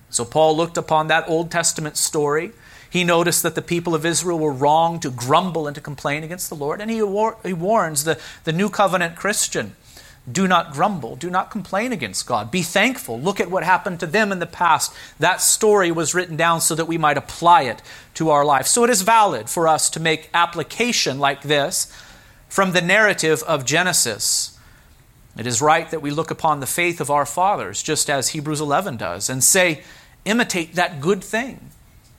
So 0.09 0.25
Paul 0.25 0.57
looked 0.57 0.79
upon 0.79 1.09
that 1.09 1.29
Old 1.29 1.51
Testament 1.51 1.97
story. 1.97 2.53
He 2.89 3.03
noticed 3.03 3.43
that 3.43 3.57
the 3.57 3.63
people 3.63 3.97
of 3.97 4.07
Israel 4.07 4.39
were 4.39 4.53
wrong 4.53 5.01
to 5.01 5.11
grumble 5.11 5.67
and 5.67 5.75
to 5.75 5.81
complain 5.81 6.23
against 6.23 6.49
the 6.49 6.55
Lord, 6.55 6.81
and 6.81 6.89
he, 6.89 7.03
war- 7.03 7.39
he 7.45 7.53
warns 7.53 8.05
the, 8.05 8.21
the 8.45 8.53
new 8.53 8.71
covenant 8.71 9.17
Christian 9.17 9.75
do 10.31 10.49
not 10.49 10.73
grumble. 10.73 11.16
Do 11.16 11.28
not 11.28 11.50
complain 11.50 11.93
against 11.93 12.26
God. 12.26 12.50
Be 12.50 12.62
thankful. 12.62 13.21
Look 13.21 13.40
at 13.40 13.50
what 13.50 13.62
happened 13.62 14.00
to 14.00 14.07
them 14.07 14.33
in 14.33 14.38
the 14.38 14.47
past. 14.47 14.95
That 15.19 15.43
story 15.43 15.90
was 15.90 16.14
written 16.14 16.37
down 16.37 16.62
so 16.62 16.75
that 16.75 16.87
we 16.87 16.97
might 16.97 17.19
apply 17.19 17.62
it 17.62 17.83
to 18.14 18.31
our 18.31 18.45
life. 18.45 18.66
So 18.66 18.85
it 18.85 18.90
is 18.90 19.02
valid 19.02 19.50
for 19.50 19.69
us 19.69 19.90
to 19.90 20.00
make 20.00 20.31
application 20.33 21.19
like 21.19 21.43
this 21.43 21.93
from 22.49 22.73
the 22.73 22.81
narrative 22.81 23.43
of 23.43 23.66
Genesis. 23.66 24.59
It 25.37 25.47
is 25.47 25.61
right 25.61 25.90
that 25.90 26.00
we 26.00 26.11
look 26.11 26.31
upon 26.31 26.61
the 26.61 26.66
faith 26.66 27.00
of 27.00 27.11
our 27.11 27.26
fathers, 27.26 27.83
just 27.83 28.09
as 28.09 28.28
Hebrews 28.28 28.61
11 28.61 28.97
does, 28.97 29.28
and 29.28 29.43
say, 29.45 29.83
imitate 30.25 30.75
that 30.76 31.00
good 31.00 31.23
thing. 31.23 31.71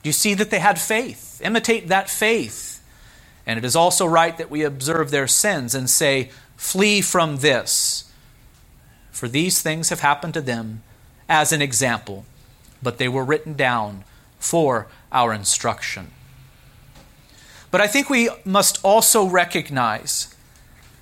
Do 0.03 0.09
you 0.09 0.13
see 0.13 0.35
that 0.35 0.51
they 0.51 0.59
had 0.59 0.79
faith. 0.79 1.41
Imitate 1.43 1.88
that 1.88 2.09
faith. 2.09 2.83
And 3.47 3.57
it 3.57 3.65
is 3.65 3.75
also 3.75 4.05
right 4.05 4.38
that 4.38 4.51
we 4.51 4.63
observe 4.63 5.09
their 5.09 5.27
sins 5.27 5.74
and 5.74 5.89
say, 5.89 6.29
Flee 6.55 7.01
from 7.01 7.38
this. 7.38 8.12
For 9.12 9.27
these 9.27 9.62
things 9.62 9.89
have 9.89 10.01
happened 10.01 10.33
to 10.33 10.41
them 10.41 10.83
as 11.29 11.51
an 11.51 11.62
example, 11.62 12.25
but 12.83 12.97
they 12.97 13.07
were 13.07 13.24
written 13.24 13.53
down 13.53 14.03
for 14.39 14.88
our 15.12 15.33
instruction. 15.33 16.12
But 17.71 17.81
I 17.81 17.88
think 17.88 18.09
we 18.09 18.29
must 18.43 18.83
also 18.83 19.25
recognize 19.25 20.33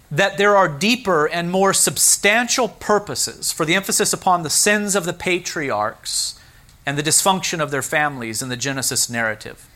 that 0.10 0.38
there 0.38 0.56
are 0.56 0.68
deeper 0.68 1.28
and 1.28 1.50
more 1.50 1.74
substantial 1.74 2.70
purposes 2.70 3.52
for 3.52 3.66
the 3.66 3.74
emphasis 3.74 4.14
upon 4.14 4.44
the 4.44 4.50
sins 4.50 4.96
of 4.96 5.06
the 5.06 5.14
patriarchs 5.14 6.40
and 6.86 6.98
the 6.98 7.04
dysfunction 7.04 7.60
of 7.60 7.72
their 7.72 7.82
families 7.82 8.42
in 8.42 8.50
the 8.50 8.58
Genesis 8.58 9.10
narrative. 9.10 9.68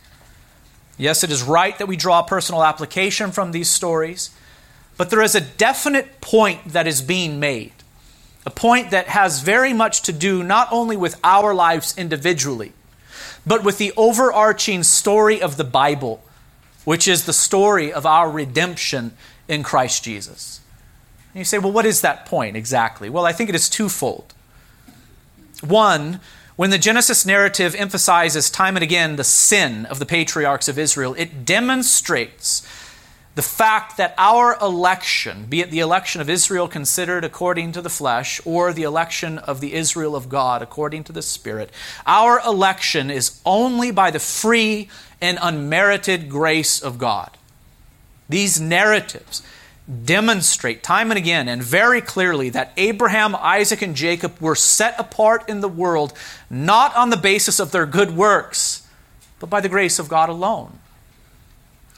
Yes, 0.98 1.24
it 1.24 1.32
is 1.32 1.44
right 1.44 1.78
that 1.78 1.88
we 1.88 1.96
draw 1.96 2.22
personal 2.22 2.64
application 2.64 3.32
from 3.32 3.52
these 3.52 3.70
stories, 3.70 4.32
but 4.98 5.10
there 5.10 5.22
is 5.22 5.36
a 5.36 5.42
definite 5.42 6.22
point 6.22 6.74
that 6.74 6.88
is 6.88 7.02
being 7.02 7.40
made, 7.40 7.74
a 8.46 8.50
point 8.50 8.92
that 8.92 9.08
has 9.08 9.42
very 9.42 9.74
much 9.74 10.02
to 10.04 10.14
do 10.14 10.44
not 10.44 10.68
only 10.72 10.98
with 10.98 11.20
our 11.24 11.54
lives 11.54 11.98
individually, 11.98 12.74
but 13.46 13.64
with 13.64 13.78
the 13.78 13.94
overarching 13.96 14.84
story 14.84 15.42
of 15.42 15.56
the 15.56 15.64
Bible, 15.64 16.22
which 16.84 17.08
is 17.08 17.26
the 17.26 17.34
story 17.34 17.94
of 17.94 18.06
our 18.06 18.30
redemption 18.30 19.14
in 19.48 19.64
Christ 19.64 20.04
Jesus. 20.04 20.62
And 21.34 21.40
you 21.40 21.46
say, 21.46 21.60
well, 21.60 21.72
what 21.72 21.86
is 21.86 22.02
that 22.02 22.26
point 22.26 22.58
exactly? 22.58 23.10
Well, 23.10 23.26
I 23.26 23.32
think 23.32 23.50
it 23.50 23.56
is 23.56 23.70
twofold. 23.70 24.34
One, 25.62 26.20
when 26.56 26.72
the 26.72 26.78
Genesis 26.78 27.26
narrative 27.26 27.76
emphasizes 27.76 28.50
time 28.50 28.76
and 28.76 28.84
again 28.84 29.16
the 29.16 29.24
sin 29.24 29.86
of 29.86 30.00
the 30.00 30.06
patriarchs 30.06 30.68
of 30.68 30.80
Israel, 30.80 31.14
it 31.18 31.46
demonstrates 31.46 32.68
the 33.38 33.44
fact 33.44 33.98
that 33.98 34.16
our 34.18 34.58
election, 34.60 35.46
be 35.48 35.62
it 35.62 35.70
the 35.70 35.80
election 35.80 36.22
of 36.22 36.28
Israel 36.28 36.68
considered 36.68 37.24
according 37.24 37.72
to 37.74 37.84
the 37.84 37.90
flesh 37.90 38.42
or 38.46 38.74
the 38.74 38.82
election 38.82 39.38
of 39.38 39.62
the 39.62 39.76
Israel 39.76 40.16
of 40.16 40.28
God 40.28 40.64
according 40.64 41.04
to 41.04 41.12
the 41.12 41.22
Spirit, 41.22 41.70
our 42.08 42.40
election 42.40 43.12
is 43.12 43.40
only 43.46 43.92
by 43.92 44.10
the 44.10 44.18
free 44.18 44.90
and 45.22 45.38
unmerited 45.40 46.30
grace 46.30 46.82
of 46.82 46.98
God. 46.98 47.30
These 48.28 48.60
narratives 48.60 49.44
demonstrate 50.04 50.82
time 50.82 51.12
and 51.12 51.18
again 51.20 51.48
and 51.48 51.62
very 51.62 52.02
clearly 52.02 52.50
that 52.50 52.74
Abraham, 52.76 53.36
Isaac, 53.36 53.84
and 53.84 53.96
Jacob 53.96 54.42
were 54.42 54.56
set 54.56 55.00
apart 55.00 55.48
in 55.48 55.62
the 55.62 55.70
world 55.70 56.12
not 56.50 56.96
on 56.96 57.12
the 57.12 57.18
basis 57.18 57.60
of 57.60 57.70
their 57.70 57.86
good 57.86 58.18
works, 58.18 58.88
but 59.38 59.52
by 59.52 59.62
the 59.62 59.70
grace 59.70 60.00
of 60.00 60.10
God 60.10 60.28
alone. 60.28 60.80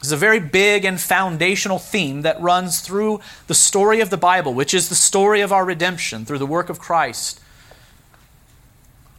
Is 0.02 0.12
a 0.14 0.18
very 0.18 0.40
big 0.40 0.86
and 0.86 1.00
foundational 1.00 1.78
theme 1.78 2.22
that 2.22 2.40
runs 2.42 2.80
through 2.80 3.20
the 3.48 3.54
story 3.54 4.00
of 4.00 4.10
the 4.10 4.18
Bible, 4.18 4.54
which 4.54 4.74
is 4.74 4.88
the 4.88 4.96
story 4.96 5.42
of 5.42 5.52
our 5.52 5.66
redemption 5.66 6.24
through 6.24 6.38
the 6.38 6.46
work 6.46 6.70
of 6.70 6.80
Christ. 6.80 7.42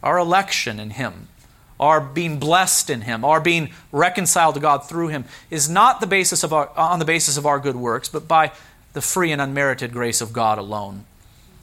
Our 0.03 0.17
election 0.17 0.81
in 0.81 0.91
Him, 0.91 1.29
our 1.79 2.01
being 2.01 2.39
blessed 2.39 2.89
in 2.89 3.03
Him, 3.03 3.27
our 3.27 3.43
being 3.43 3.71
reconciled 3.93 4.55
to 4.55 4.61
God 4.61 4.89
through 4.89 5.09
Him, 5.09 5.27
is 5.51 5.69
not 5.69 6.01
the 6.01 6.07
basis 6.07 6.43
of 6.43 6.53
our, 6.53 6.71
on 6.79 6.99
the 6.99 7.05
basis 7.05 7.37
of 7.37 7.45
our 7.45 7.59
good 7.59 7.77
works, 7.77 8.09
but 8.09 8.27
by 8.27 8.51
the 8.95 9.03
free 9.03 9.33
and 9.33 9.41
unmerited 9.41 9.93
grace 9.93 10.23
of 10.23 10.33
God 10.33 10.57
alone. 10.59 11.05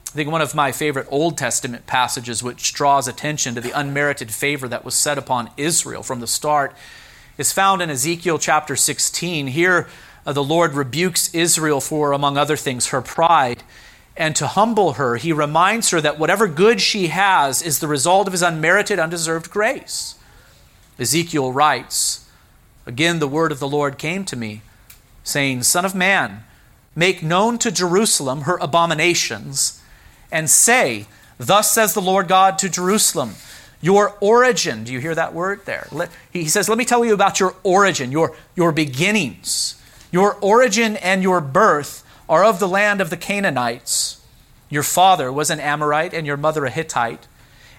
I 0.08 0.10
think 0.12 0.30
one 0.30 0.40
of 0.40 0.54
my 0.54 0.72
favorite 0.72 1.08
Old 1.10 1.36
Testament 1.36 1.86
passages, 1.86 2.42
which 2.42 2.72
draws 2.72 3.08
attention 3.08 3.54
to 3.56 3.60
the 3.60 3.78
unmerited 3.78 4.32
favor 4.32 4.66
that 4.68 4.84
was 4.84 4.94
set 4.94 5.18
upon 5.18 5.50
Israel 5.56 6.02
from 6.02 6.20
the 6.20 6.26
start, 6.26 6.74
is 7.38 7.52
found 7.52 7.80
in 7.80 7.88
Ezekiel 7.88 8.38
chapter 8.38 8.74
16. 8.74 9.46
Here, 9.46 9.88
uh, 10.26 10.32
the 10.32 10.42
Lord 10.42 10.74
rebukes 10.74 11.32
Israel 11.32 11.80
for, 11.80 12.12
among 12.12 12.36
other 12.36 12.56
things, 12.56 12.88
her 12.88 13.00
pride. 13.00 13.62
And 14.16 14.34
to 14.36 14.48
humble 14.48 14.94
her, 14.94 15.16
he 15.16 15.32
reminds 15.32 15.90
her 15.90 16.00
that 16.00 16.18
whatever 16.18 16.48
good 16.48 16.80
she 16.80 17.06
has 17.06 17.62
is 17.62 17.78
the 17.78 17.86
result 17.86 18.26
of 18.26 18.32
his 18.32 18.42
unmerited, 18.42 18.98
undeserved 18.98 19.48
grace. 19.48 20.16
Ezekiel 20.98 21.52
writes, 21.52 22.28
Again, 22.84 23.20
the 23.20 23.28
word 23.28 23.52
of 23.52 23.60
the 23.60 23.68
Lord 23.68 23.96
came 23.96 24.24
to 24.24 24.36
me, 24.36 24.62
saying, 25.22 25.62
Son 25.62 25.84
of 25.84 25.94
man, 25.94 26.42
make 26.96 27.22
known 27.22 27.56
to 27.58 27.70
Jerusalem 27.70 28.42
her 28.42 28.58
abominations, 28.60 29.80
and 30.32 30.50
say, 30.50 31.06
Thus 31.38 31.72
says 31.72 31.94
the 31.94 32.02
Lord 32.02 32.26
God 32.26 32.58
to 32.58 32.68
Jerusalem, 32.68 33.34
your 33.80 34.16
origin, 34.20 34.84
do 34.84 34.92
you 34.92 34.98
hear 34.98 35.14
that 35.14 35.34
word 35.34 35.64
there? 35.64 35.88
He 36.30 36.46
says, 36.46 36.68
Let 36.68 36.78
me 36.78 36.84
tell 36.84 37.04
you 37.04 37.14
about 37.14 37.38
your 37.38 37.54
origin, 37.62 38.10
your, 38.10 38.36
your 38.56 38.72
beginnings. 38.72 39.80
Your 40.10 40.34
origin 40.40 40.96
and 40.96 41.22
your 41.22 41.40
birth 41.40 42.04
are 42.28 42.44
of 42.44 42.58
the 42.58 42.68
land 42.68 43.00
of 43.00 43.10
the 43.10 43.16
Canaanites. 43.16 44.20
Your 44.70 44.82
father 44.82 45.32
was 45.32 45.50
an 45.50 45.60
Amorite 45.60 46.14
and 46.14 46.26
your 46.26 46.36
mother 46.36 46.64
a 46.64 46.70
Hittite. 46.70 47.26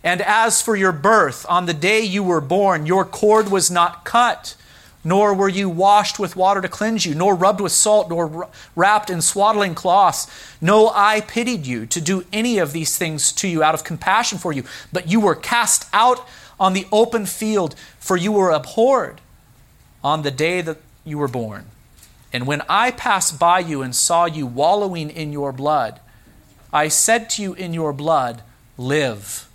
And 0.04 0.22
as 0.22 0.62
for 0.62 0.76
your 0.76 0.92
birth, 0.92 1.46
on 1.50 1.66
the 1.66 1.74
day 1.74 2.02
you 2.02 2.24
were 2.24 2.42
born, 2.42 2.86
your 2.86 3.04
cord 3.04 3.52
was 3.52 3.70
not 3.70 4.06
cut 4.06 4.56
nor 5.04 5.34
were 5.34 5.50
you 5.50 5.70
washed 5.70 6.20
with 6.20 6.36
water 6.36 6.62
to 6.62 6.68
cleanse 6.68 7.06
you, 7.06 7.16
nor 7.16 7.34
rubbed 7.34 7.62
with 7.62 7.72
salt, 7.72 8.10
nor 8.10 8.50
wrapped 8.76 9.10
in 9.10 9.22
swaddling 9.22 9.76
cloths. 9.76 10.28
No 10.60 10.92
I 10.94 11.22
pitied 11.22 11.66
you 11.66 11.86
to 11.86 12.02
do 12.02 12.26
any 12.34 12.58
of 12.58 12.74
these 12.74 12.98
things 12.98 13.32
to 13.34 13.48
you 13.48 13.64
out 13.64 13.74
of 13.74 13.84
compassion 13.84 14.38
for 14.38 14.52
you, 14.52 14.64
but 14.92 15.10
you 15.10 15.20
were 15.20 15.36
cast 15.36 15.88
out 15.94 16.28
on 16.60 16.74
the 16.74 16.88
open 16.92 17.26
field, 17.26 17.76
for 18.00 18.18
you 18.18 18.32
were 18.32 18.52
abhorred 18.52 19.22
on 20.04 20.24
the 20.24 20.32
day 20.32 20.62
that 20.62 20.78
you 21.06 21.18
were 21.18 21.28
born. 21.28 21.66
And 22.34 22.46
when 22.46 22.62
I 22.68 22.92
passed 22.92 23.40
by 23.40 23.60
you 23.60 23.82
and 23.82 23.96
saw 23.96 24.26
you 24.26 24.46
wallowing 24.46 25.10
in 25.10 25.32
your 25.32 25.52
blood, 25.52 26.00
I 26.72 26.88
said 26.88 27.30
to 27.32 27.42
you 27.42 27.54
in 27.54 27.74
your 27.74 27.94
blood, 27.94 28.44
Live. 28.78 29.50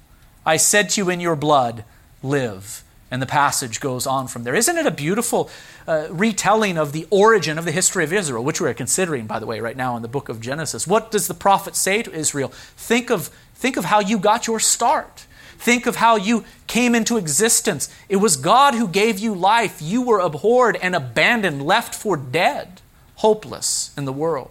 I 0.44 0.56
said 0.56 0.90
to 0.90 1.00
you 1.00 1.10
in 1.10 1.20
your 1.20 1.36
blood, 1.36 1.84
Live. 2.22 2.83
And 3.14 3.22
the 3.22 3.26
passage 3.26 3.78
goes 3.78 4.08
on 4.08 4.26
from 4.26 4.42
there. 4.42 4.56
Isn't 4.56 4.76
it 4.76 4.86
a 4.86 4.90
beautiful 4.90 5.48
uh, 5.86 6.08
retelling 6.10 6.76
of 6.76 6.90
the 6.90 7.06
origin 7.10 7.58
of 7.58 7.64
the 7.64 7.70
history 7.70 8.02
of 8.02 8.12
Israel, 8.12 8.42
which 8.42 8.60
we're 8.60 8.74
considering, 8.74 9.28
by 9.28 9.38
the 9.38 9.46
way, 9.46 9.60
right 9.60 9.76
now 9.76 9.94
in 9.94 10.02
the 10.02 10.08
book 10.08 10.28
of 10.28 10.40
Genesis? 10.40 10.84
What 10.84 11.12
does 11.12 11.28
the 11.28 11.32
prophet 11.34 11.76
say 11.76 12.02
to 12.02 12.12
Israel? 12.12 12.48
Think 12.48 13.12
of, 13.12 13.28
think 13.54 13.76
of 13.76 13.84
how 13.84 14.00
you 14.00 14.18
got 14.18 14.48
your 14.48 14.58
start. 14.58 15.26
Think 15.58 15.86
of 15.86 15.94
how 15.94 16.16
you 16.16 16.44
came 16.66 16.92
into 16.92 17.16
existence. 17.16 17.88
It 18.08 18.16
was 18.16 18.36
God 18.36 18.74
who 18.74 18.88
gave 18.88 19.20
you 19.20 19.32
life. 19.32 19.80
You 19.80 20.02
were 20.02 20.18
abhorred 20.18 20.74
and 20.82 20.96
abandoned, 20.96 21.64
left 21.64 21.94
for 21.94 22.16
dead, 22.16 22.80
hopeless 23.14 23.92
in 23.96 24.06
the 24.06 24.12
world. 24.12 24.50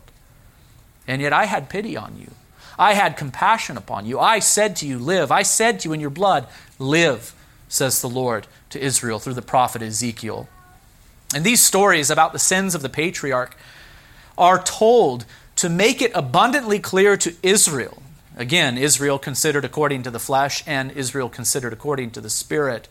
And 1.05 1.21
yet 1.21 1.33
I 1.33 1.47
had 1.47 1.67
pity 1.67 1.97
on 1.97 2.15
you. 2.17 2.31
I 2.79 2.93
had 2.93 3.17
compassion 3.17 3.75
upon 3.75 4.05
you. 4.05 4.21
I 4.21 4.39
said 4.39 4.77
to 4.77 4.87
you, 4.87 4.99
Live. 4.99 5.33
I 5.33 5.41
said 5.41 5.81
to 5.81 5.89
you 5.89 5.93
in 5.93 5.99
your 5.99 6.09
blood, 6.09 6.47
Live, 6.79 7.35
says 7.73 8.01
the 8.01 8.09
Lord 8.09 8.47
to 8.69 8.79
Israel 8.79 9.19
through 9.19 9.33
the 9.33 9.41
prophet 9.41 9.81
Ezekiel. 9.81 10.47
And 11.33 11.43
these 11.43 11.61
stories 11.61 12.11
about 12.11 12.31
the 12.31 12.39
sins 12.39 12.75
of 12.75 12.81
the 12.81 12.89
patriarch 12.89 13.57
are 14.37 14.61
told 14.61 15.25
to 15.55 15.69
make 15.69 16.01
it 16.01 16.11
abundantly 16.13 16.79
clear 16.79 17.17
to 17.17 17.33
Israel. 17.41 18.01
Again, 18.35 18.77
Israel 18.77 19.19
considered 19.19 19.65
according 19.65 20.03
to 20.03 20.11
the 20.11 20.19
flesh 20.19 20.63
and 20.67 20.91
Israel 20.91 21.29
considered 21.29 21.73
according 21.73 22.11
to 22.11 22.21
the 22.21 22.29
spirit. 22.29 22.87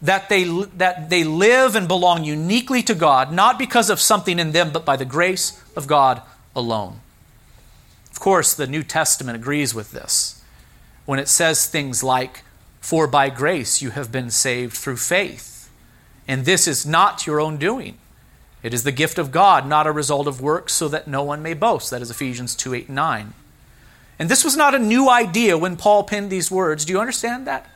That 0.00 0.28
they, 0.28 0.44
that 0.44 1.10
they 1.10 1.24
live 1.24 1.74
and 1.74 1.88
belong 1.88 2.22
uniquely 2.22 2.82
to 2.84 2.94
God, 2.94 3.32
not 3.32 3.58
because 3.58 3.90
of 3.90 3.98
something 3.98 4.38
in 4.38 4.52
them, 4.52 4.70
but 4.72 4.84
by 4.84 4.96
the 4.96 5.04
grace 5.04 5.60
of 5.74 5.88
God 5.88 6.22
alone. 6.54 7.00
Of 8.12 8.20
course, 8.20 8.54
the 8.54 8.68
New 8.68 8.84
Testament 8.84 9.36
agrees 9.36 9.74
with 9.74 9.90
this 9.90 10.40
when 11.04 11.18
it 11.18 11.26
says 11.26 11.66
things 11.66 12.04
like, 12.04 12.42
For 12.80 13.06
by 13.06 13.30
grace 13.30 13.82
you 13.82 13.90
have 13.90 14.12
been 14.12 14.30
saved 14.30 14.76
through 14.76 14.96
faith. 14.96 15.70
And 16.26 16.44
this 16.44 16.68
is 16.68 16.86
not 16.86 17.26
your 17.26 17.40
own 17.40 17.56
doing. 17.56 17.98
It 18.62 18.74
is 18.74 18.82
the 18.82 18.92
gift 18.92 19.18
of 19.18 19.30
God, 19.30 19.66
not 19.66 19.86
a 19.86 19.92
result 19.92 20.26
of 20.26 20.40
works, 20.40 20.74
so 20.74 20.88
that 20.88 21.08
no 21.08 21.22
one 21.22 21.42
may 21.42 21.54
boast. 21.54 21.90
That 21.90 22.02
is 22.02 22.10
Ephesians 22.10 22.54
2 22.54 22.74
8 22.74 22.86
and 22.88 22.96
9. 22.96 23.34
And 24.18 24.28
this 24.28 24.44
was 24.44 24.56
not 24.56 24.74
a 24.74 24.80
new 24.80 25.08
idea 25.08 25.56
when 25.56 25.76
Paul 25.76 26.04
penned 26.04 26.30
these 26.30 26.50
words. 26.50 26.84
Do 26.84 26.92
you 26.92 27.00
understand 27.00 27.46
that? 27.46 27.66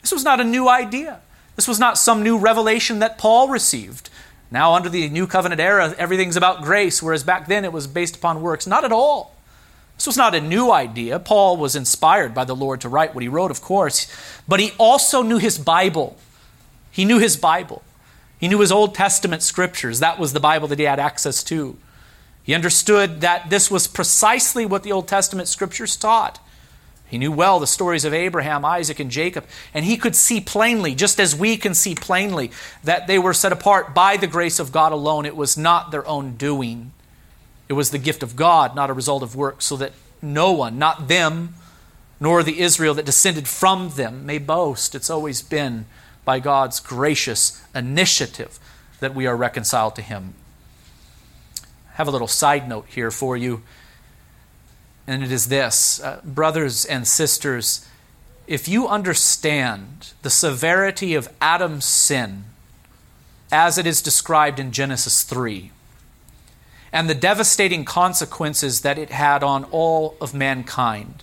This 0.00 0.12
was 0.12 0.24
not 0.24 0.40
a 0.40 0.44
new 0.44 0.68
idea. 0.68 1.20
This 1.56 1.66
was 1.66 1.80
not 1.80 1.98
some 1.98 2.22
new 2.22 2.38
revelation 2.38 3.00
that 3.00 3.18
Paul 3.18 3.48
received. 3.48 4.08
Now, 4.50 4.74
under 4.74 4.88
the 4.88 5.08
New 5.08 5.26
Covenant 5.26 5.60
era, 5.60 5.94
everything's 5.98 6.36
about 6.36 6.62
grace, 6.62 7.02
whereas 7.02 7.22
back 7.22 7.48
then 7.48 7.64
it 7.64 7.72
was 7.72 7.86
based 7.86 8.16
upon 8.16 8.40
works. 8.40 8.66
Not 8.66 8.84
at 8.84 8.92
all. 8.92 9.34
This 10.00 10.06
was 10.06 10.16
not 10.16 10.34
a 10.34 10.40
new 10.40 10.72
idea. 10.72 11.18
Paul 11.18 11.58
was 11.58 11.76
inspired 11.76 12.32
by 12.32 12.46
the 12.46 12.56
Lord 12.56 12.80
to 12.80 12.88
write 12.88 13.14
what 13.14 13.20
he 13.20 13.28
wrote, 13.28 13.50
of 13.50 13.60
course, 13.60 14.10
but 14.48 14.58
he 14.58 14.72
also 14.78 15.20
knew 15.20 15.36
his 15.36 15.58
Bible. 15.58 16.16
He 16.90 17.04
knew 17.04 17.18
his 17.18 17.36
Bible. 17.36 17.82
He 18.38 18.48
knew 18.48 18.60
his 18.60 18.72
Old 18.72 18.94
Testament 18.94 19.42
scriptures. 19.42 20.00
That 20.00 20.18
was 20.18 20.32
the 20.32 20.40
Bible 20.40 20.68
that 20.68 20.78
he 20.78 20.86
had 20.86 20.98
access 20.98 21.44
to. 21.44 21.76
He 22.42 22.54
understood 22.54 23.20
that 23.20 23.50
this 23.50 23.70
was 23.70 23.86
precisely 23.86 24.64
what 24.64 24.84
the 24.84 24.92
Old 24.92 25.06
Testament 25.06 25.48
scriptures 25.48 25.96
taught. 25.96 26.40
He 27.06 27.18
knew 27.18 27.30
well 27.30 27.60
the 27.60 27.66
stories 27.66 28.06
of 28.06 28.14
Abraham, 28.14 28.64
Isaac, 28.64 29.00
and 29.00 29.10
Jacob, 29.10 29.44
and 29.74 29.84
he 29.84 29.98
could 29.98 30.16
see 30.16 30.40
plainly, 30.40 30.94
just 30.94 31.20
as 31.20 31.36
we 31.36 31.58
can 31.58 31.74
see 31.74 31.94
plainly, 31.94 32.52
that 32.84 33.06
they 33.06 33.18
were 33.18 33.34
set 33.34 33.52
apart 33.52 33.94
by 33.94 34.16
the 34.16 34.26
grace 34.26 34.58
of 34.58 34.72
God 34.72 34.92
alone. 34.92 35.26
It 35.26 35.36
was 35.36 35.58
not 35.58 35.90
their 35.90 36.06
own 36.06 36.36
doing, 36.36 36.92
it 37.70 37.74
was 37.74 37.92
the 37.92 37.98
gift 37.98 38.24
of 38.24 38.34
God, 38.34 38.74
not 38.74 38.90
a 38.90 38.92
result 38.92 39.22
of 39.22 39.36
work, 39.36 39.62
so 39.62 39.76
that 39.76 39.92
no 40.20 40.50
one, 40.50 40.76
not 40.76 41.06
them, 41.06 41.54
nor 42.18 42.42
the 42.42 42.58
Israel 42.58 42.94
that 42.94 43.06
descended 43.06 43.46
from 43.46 43.90
them, 43.90 44.26
may 44.26 44.38
boast. 44.38 44.96
It's 44.96 45.08
always 45.08 45.40
been 45.40 45.86
by 46.24 46.40
God's 46.40 46.80
gracious 46.80 47.62
initiative 47.72 48.58
that 48.98 49.14
we 49.14 49.24
are 49.24 49.36
reconciled 49.36 49.94
to 49.94 50.02
Him. 50.02 50.34
I 51.62 51.92
have 51.94 52.08
a 52.08 52.10
little 52.10 52.26
side 52.26 52.68
note 52.68 52.86
here 52.88 53.12
for 53.12 53.36
you, 53.36 53.62
and 55.06 55.22
it 55.22 55.30
is 55.30 55.46
this 55.46 56.02
uh, 56.02 56.20
Brothers 56.24 56.84
and 56.84 57.06
sisters, 57.06 57.86
if 58.48 58.66
you 58.66 58.88
understand 58.88 60.10
the 60.22 60.30
severity 60.30 61.14
of 61.14 61.28
Adam's 61.40 61.84
sin 61.84 62.46
as 63.52 63.78
it 63.78 63.86
is 63.86 64.02
described 64.02 64.58
in 64.58 64.72
Genesis 64.72 65.22
3, 65.22 65.70
and 66.92 67.08
the 67.08 67.14
devastating 67.14 67.84
consequences 67.84 68.80
that 68.80 68.98
it 68.98 69.10
had 69.10 69.42
on 69.42 69.64
all 69.64 70.16
of 70.20 70.34
mankind, 70.34 71.22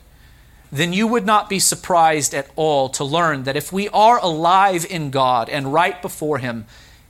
then 0.72 0.94
you 0.94 1.08
would 1.08 1.26
not 1.26 1.50
be 1.50 1.60
surprised 1.60 2.34
at 2.34 2.50
all 2.56 2.90
to 2.90 3.04
learn 3.04 3.44
that 3.44 3.56
if 3.56 3.72
we 3.72 3.88
are 3.90 4.20
alive 4.20 4.86
in 4.90 5.12
God 5.12 5.50
and 5.50 5.74
right 5.74 6.02
before 6.02 6.38
Him, 6.40 6.66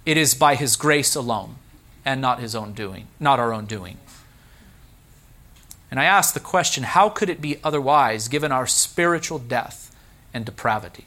it 0.05 0.17
is 0.17 0.33
by 0.33 0.55
His 0.55 0.75
grace 0.75 1.15
alone 1.15 1.55
and 2.05 2.21
not 2.21 2.39
His 2.39 2.55
own 2.55 2.73
doing, 2.73 3.07
not 3.19 3.39
our 3.39 3.53
own 3.53 3.65
doing. 3.65 3.97
And 5.89 5.99
I 5.99 6.05
ask 6.05 6.33
the 6.33 6.39
question 6.39 6.83
how 6.83 7.09
could 7.09 7.29
it 7.29 7.41
be 7.41 7.59
otherwise 7.63 8.27
given 8.27 8.51
our 8.51 8.67
spiritual 8.67 9.39
death 9.39 9.95
and 10.33 10.45
depravity, 10.45 11.05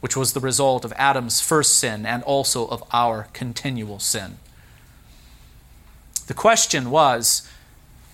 which 0.00 0.16
was 0.16 0.32
the 0.32 0.40
result 0.40 0.84
of 0.84 0.92
Adam's 0.96 1.40
first 1.40 1.78
sin 1.78 2.04
and 2.04 2.22
also 2.24 2.66
of 2.66 2.82
our 2.92 3.28
continual 3.32 3.98
sin? 3.98 4.38
The 6.26 6.34
question 6.34 6.90
was 6.90 7.48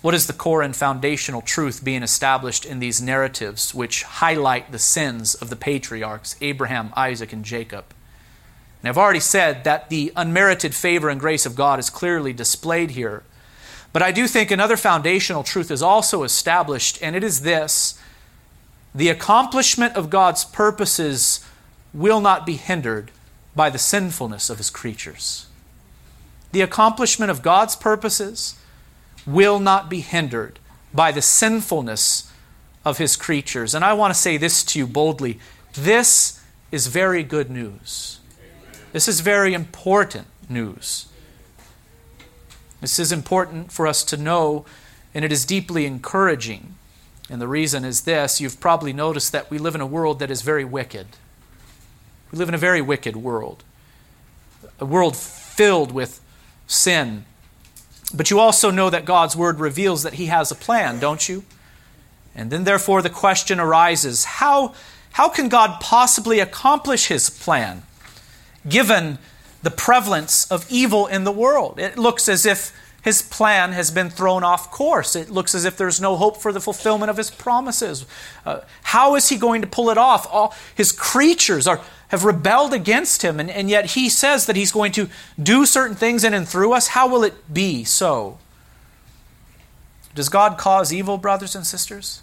what 0.01 0.13
is 0.13 0.27
the 0.27 0.33
core 0.33 0.61
and 0.61 0.75
foundational 0.75 1.41
truth 1.41 1.83
being 1.83 2.03
established 2.03 2.65
in 2.65 2.79
these 2.79 3.01
narratives 3.01 3.73
which 3.73 4.03
highlight 4.03 4.71
the 4.71 4.79
sins 4.79 5.35
of 5.35 5.49
the 5.49 5.57
patriarchs, 5.57 6.37
Abraham, 6.39 6.93
Isaac, 6.95 7.33
and 7.33 7.43
Jacob? 7.43 7.85
And 8.81 8.87
I've 8.87 8.97
already 8.97 9.19
said 9.19 9.65
that 9.65 9.89
the 9.89 10.13
unmerited 10.15 10.73
favor 10.73 11.09
and 11.09 11.19
grace 11.19 11.45
of 11.45 11.55
God 11.55 11.79
is 11.79 11.89
clearly 11.89 12.31
displayed 12.31 12.91
here. 12.91 13.23
But 13.91 14.01
I 14.01 14.11
do 14.11 14.25
think 14.25 14.51
another 14.51 14.77
foundational 14.77 15.43
truth 15.43 15.69
is 15.69 15.81
also 15.81 16.23
established, 16.23 16.97
and 17.01 17.15
it 17.15 17.23
is 17.23 17.41
this 17.41 17.99
the 18.95 19.09
accomplishment 19.09 19.95
of 19.95 20.09
God's 20.09 20.45
purposes 20.45 21.45
will 21.93 22.21
not 22.21 22.45
be 22.45 22.55
hindered 22.55 23.11
by 23.55 23.69
the 23.69 23.77
sinfulness 23.77 24.49
of 24.49 24.57
his 24.57 24.69
creatures. 24.69 25.48
The 26.51 26.61
accomplishment 26.61 27.29
of 27.29 27.41
God's 27.41 27.75
purposes 27.75 28.55
will 29.25 29.59
not 29.59 29.89
be 29.89 30.01
hindered 30.01 30.59
by 30.93 31.11
the 31.11 31.21
sinfulness 31.21 32.31
of 32.83 32.97
his 32.97 33.15
creatures. 33.15 33.75
And 33.75 33.85
I 33.85 33.93
want 33.93 34.13
to 34.13 34.19
say 34.19 34.37
this 34.37 34.63
to 34.65 34.79
you 34.79 34.87
boldly 34.87 35.39
this 35.73 36.43
is 36.71 36.87
very 36.87 37.23
good 37.23 37.49
news. 37.49 38.19
This 38.91 39.07
is 39.07 39.19
very 39.19 39.53
important 39.53 40.27
news. 40.49 41.07
This 42.81 42.97
is 42.97 43.11
important 43.11 43.71
for 43.71 43.85
us 43.85 44.03
to 44.05 44.17
know, 44.17 44.65
and 45.13 45.23
it 45.23 45.31
is 45.31 45.45
deeply 45.45 45.85
encouraging. 45.85 46.75
And 47.29 47.41
the 47.41 47.47
reason 47.47 47.85
is 47.85 48.01
this 48.01 48.41
you've 48.41 48.59
probably 48.59 48.93
noticed 48.93 49.31
that 49.31 49.51
we 49.51 49.57
live 49.57 49.75
in 49.75 49.81
a 49.81 49.85
world 49.85 50.19
that 50.19 50.31
is 50.31 50.41
very 50.41 50.65
wicked. 50.65 51.07
We 52.31 52.39
live 52.39 52.49
in 52.49 52.55
a 52.55 52.59
very 52.59 52.81
wicked 52.81 53.15
world, 53.15 53.63
a 54.79 54.85
world 54.85 55.15
filled 55.15 55.91
with 55.91 56.21
sin 56.69 57.25
but 58.13 58.31
you 58.31 58.39
also 58.39 58.71
know 58.71 58.89
that 58.89 59.05
God's 59.05 59.35
word 59.35 59.59
reveals 59.59 60.03
that 60.03 60.13
he 60.13 60.27
has 60.27 60.51
a 60.51 60.55
plan, 60.55 60.99
don't 60.99 61.27
you? 61.29 61.43
And 62.35 62.51
then, 62.51 62.63
therefore, 62.63 63.01
the 63.01 63.09
question 63.09 63.59
arises 63.59 64.25
how, 64.25 64.73
how 65.11 65.29
can 65.29 65.49
God 65.49 65.79
possibly 65.79 66.39
accomplish 66.39 67.07
his 67.07 67.29
plan 67.29 67.83
given 68.67 69.19
the 69.61 69.71
prevalence 69.71 70.49
of 70.51 70.65
evil 70.69 71.05
in 71.05 71.23
the 71.23 71.31
world? 71.31 71.79
It 71.79 71.97
looks 71.97 72.27
as 72.27 72.45
if 72.45 72.75
his 73.01 73.21
plan 73.21 73.71
has 73.73 73.91
been 73.91 74.09
thrown 74.09 74.43
off 74.43 74.71
course. 74.71 75.15
It 75.15 75.29
looks 75.29 75.53
as 75.53 75.65
if 75.65 75.77
there's 75.77 76.01
no 76.01 76.15
hope 76.15 76.37
for 76.37 76.51
the 76.51 76.59
fulfillment 76.59 77.09
of 77.09 77.17
his 77.17 77.31
promises. 77.31 78.05
Uh, 78.45 78.61
how 78.83 79.15
is 79.15 79.29
he 79.29 79.37
going 79.37 79.61
to 79.61 79.67
pull 79.67 79.89
it 79.89 79.97
off? 79.97 80.27
All 80.31 80.53
his 80.75 80.91
creatures 80.91 81.67
are 81.67 81.81
have 82.09 82.25
rebelled 82.25 82.73
against 82.73 83.21
him, 83.21 83.39
and, 83.39 83.49
and 83.49 83.69
yet 83.69 83.91
he 83.91 84.09
says 84.09 84.45
that 84.45 84.55
he's 84.55 84.71
going 84.71 84.91
to 84.91 85.09
do 85.41 85.65
certain 85.65 85.95
things 85.95 86.23
in 86.23 86.33
and 86.33 86.47
through 86.47 86.73
us. 86.73 86.89
How 86.89 87.07
will 87.07 87.23
it 87.23 87.53
be 87.53 87.83
so? 87.83 88.37
Does 90.15 90.29
God 90.29 90.57
cause 90.57 90.91
evil, 90.91 91.17
brothers 91.17 91.55
and 91.55 91.65
sisters? 91.65 92.21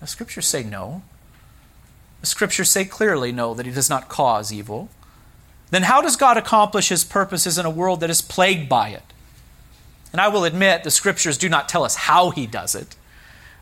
The 0.00 0.06
scriptures 0.06 0.46
say 0.46 0.62
no. 0.62 1.02
The 2.20 2.26
scriptures 2.26 2.70
say 2.70 2.84
clearly 2.84 3.32
no, 3.32 3.54
that 3.54 3.64
he 3.64 3.72
does 3.72 3.88
not 3.88 4.08
cause 4.08 4.52
evil. 4.52 4.88
Then 5.70 5.84
how 5.84 6.00
does 6.00 6.16
God 6.16 6.36
accomplish 6.36 6.88
his 6.88 7.04
purposes 7.04 7.58
in 7.58 7.64
a 7.64 7.70
world 7.70 8.00
that 8.00 8.10
is 8.10 8.20
plagued 8.20 8.68
by 8.68 8.88
it? 8.88 9.04
And 10.12 10.20
I 10.20 10.28
will 10.28 10.44
admit, 10.44 10.82
the 10.82 10.90
scriptures 10.90 11.38
do 11.38 11.48
not 11.48 11.68
tell 11.68 11.84
us 11.84 11.94
how 11.94 12.30
he 12.30 12.46
does 12.46 12.74
it. 12.74 12.96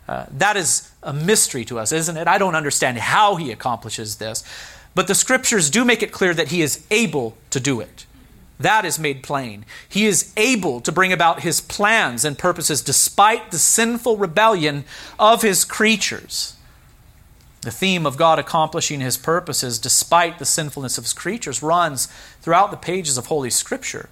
Uh, 0.09 0.25
that 0.31 0.57
is 0.57 0.91
a 1.03 1.13
mystery 1.13 1.67
to 1.67 1.79
us, 1.79 1.93
isn't 1.93 2.17
it? 2.17 2.27
I 2.27 2.39
don't 2.39 2.55
understand 2.55 2.97
how 2.97 3.37
he 3.37 3.53
accomplishes 3.53 4.17
this. 4.17 4.43
But 4.95 5.07
the 5.07 5.15
scriptures 5.15 5.71
do 5.71 5.85
make 5.85 6.03
it 6.03 6.13
clear 6.13 6.35
that 6.35 6.49
he 6.49 6.63
is 6.63 6.85
able 6.91 7.37
to 7.51 7.61
do 7.61 7.81
it. 7.81 8.07
That 8.59 8.85
is 8.85 8.99
made 8.99 9.23
plain. 9.23 9.65
He 9.89 10.07
is 10.07 10.33
able 10.37 10.81
to 10.81 10.91
bring 10.91 11.13
about 11.13 11.43
his 11.43 11.61
plans 11.61 12.25
and 12.25 12.37
purposes 12.37 12.83
despite 12.83 13.51
the 13.51 13.59
sinful 13.59 14.17
rebellion 14.17 14.85
of 15.19 15.43
his 15.43 15.65
creatures. 15.65 16.57
The 17.61 17.71
theme 17.71 18.07
of 18.07 18.17
God 18.17 18.39
accomplishing 18.39 19.01
his 19.01 19.17
purposes 19.17 19.79
despite 19.79 20.39
the 20.39 20.45
sinfulness 20.45 20.99
of 20.99 21.05
his 21.05 21.13
creatures 21.13 21.63
runs 21.63 22.07
throughout 22.41 22.71
the 22.71 22.77
pages 22.77 23.19
of 23.19 23.27
Holy 23.27 23.51
Scripture. 23.51 24.09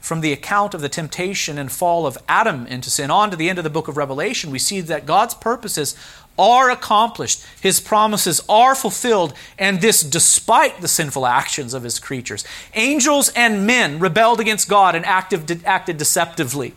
From 0.00 0.20
the 0.20 0.32
account 0.32 0.74
of 0.74 0.80
the 0.80 0.88
temptation 0.88 1.58
and 1.58 1.70
fall 1.70 2.06
of 2.06 2.16
Adam 2.28 2.66
into 2.66 2.90
sin 2.90 3.10
on 3.10 3.30
to 3.30 3.36
the 3.36 3.48
end 3.48 3.58
of 3.58 3.64
the 3.64 3.70
book 3.70 3.88
of 3.88 3.96
Revelation, 3.96 4.50
we 4.50 4.58
see 4.58 4.80
that 4.80 5.06
God's 5.06 5.34
purposes 5.34 5.94
are 6.38 6.70
accomplished, 6.70 7.44
his 7.60 7.80
promises 7.80 8.40
are 8.48 8.74
fulfilled, 8.74 9.34
and 9.58 9.80
this 9.80 10.02
despite 10.02 10.80
the 10.80 10.88
sinful 10.88 11.26
actions 11.26 11.74
of 11.74 11.82
his 11.82 11.98
creatures. 11.98 12.44
Angels 12.74 13.28
and 13.30 13.66
men 13.66 13.98
rebelled 13.98 14.40
against 14.40 14.68
God 14.68 14.94
and 14.94 15.04
acted, 15.04 15.64
acted 15.64 15.96
deceptively. 15.96 16.74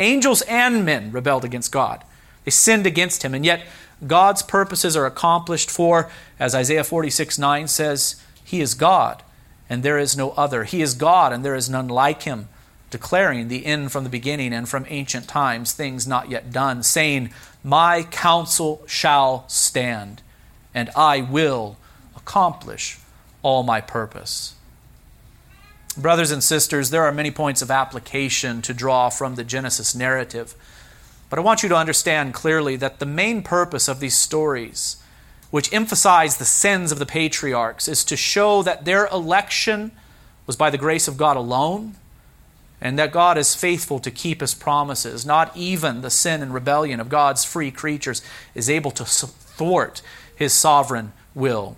Angels 0.00 0.42
and 0.42 0.84
men 0.84 1.12
rebelled 1.12 1.44
against 1.44 1.72
God. 1.72 2.02
They 2.44 2.50
sinned 2.50 2.86
against 2.86 3.24
him, 3.24 3.34
and 3.34 3.44
yet 3.44 3.66
God's 4.06 4.42
purposes 4.42 4.96
are 4.96 5.06
accomplished 5.06 5.70
for, 5.70 6.10
as 6.38 6.54
Isaiah 6.54 6.84
46 6.84 7.38
9 7.38 7.68
says, 7.68 8.22
He 8.44 8.60
is 8.60 8.74
God, 8.74 9.22
and 9.68 9.82
there 9.82 9.98
is 9.98 10.16
no 10.16 10.30
other. 10.30 10.64
He 10.64 10.80
is 10.80 10.94
God, 10.94 11.32
and 11.32 11.44
there 11.44 11.54
is 11.54 11.68
none 11.68 11.88
like 11.88 12.22
him, 12.22 12.48
declaring 12.90 13.48
the 13.48 13.66
end 13.66 13.92
from 13.92 14.04
the 14.04 14.10
beginning 14.10 14.52
and 14.52 14.68
from 14.68 14.86
ancient 14.88 15.28
times, 15.28 15.72
things 15.72 16.06
not 16.06 16.30
yet 16.30 16.52
done, 16.52 16.82
saying, 16.82 17.30
My 17.62 18.02
counsel 18.02 18.82
shall 18.86 19.44
stand, 19.48 20.22
and 20.74 20.90
I 20.96 21.20
will 21.20 21.76
accomplish 22.16 22.98
all 23.42 23.62
my 23.62 23.80
purpose. 23.80 24.54
Brothers 25.96 26.30
and 26.30 26.44
sisters, 26.44 26.90
there 26.90 27.02
are 27.02 27.12
many 27.12 27.30
points 27.30 27.60
of 27.60 27.70
application 27.70 28.62
to 28.62 28.72
draw 28.72 29.10
from 29.10 29.34
the 29.34 29.44
Genesis 29.44 29.94
narrative. 29.94 30.54
But 31.28 31.38
I 31.38 31.42
want 31.42 31.62
you 31.62 31.68
to 31.68 31.76
understand 31.76 32.34
clearly 32.34 32.76
that 32.76 33.00
the 33.00 33.06
main 33.06 33.42
purpose 33.42 33.88
of 33.88 34.00
these 34.00 34.16
stories, 34.16 35.02
which 35.50 35.72
emphasize 35.72 36.36
the 36.36 36.44
sins 36.44 36.92
of 36.92 36.98
the 36.98 37.06
patriarchs, 37.06 37.88
is 37.88 38.04
to 38.04 38.16
show 38.16 38.62
that 38.62 38.84
their 38.84 39.06
election 39.08 39.90
was 40.46 40.56
by 40.56 40.70
the 40.70 40.78
grace 40.78 41.08
of 41.08 41.16
God 41.16 41.36
alone, 41.36 41.96
and 42.80 42.98
that 42.98 43.12
God 43.12 43.36
is 43.36 43.54
faithful 43.54 43.98
to 43.98 44.10
keep 44.10 44.40
his 44.40 44.54
promises. 44.54 45.26
Not 45.26 45.56
even 45.56 46.00
the 46.00 46.10
sin 46.10 46.42
and 46.42 46.54
rebellion 46.54 47.00
of 47.00 47.08
God's 47.08 47.44
free 47.44 47.70
creatures 47.70 48.22
is 48.54 48.70
able 48.70 48.90
to 48.92 49.04
thwart 49.04 50.00
his 50.34 50.52
sovereign 50.52 51.12
will. 51.34 51.76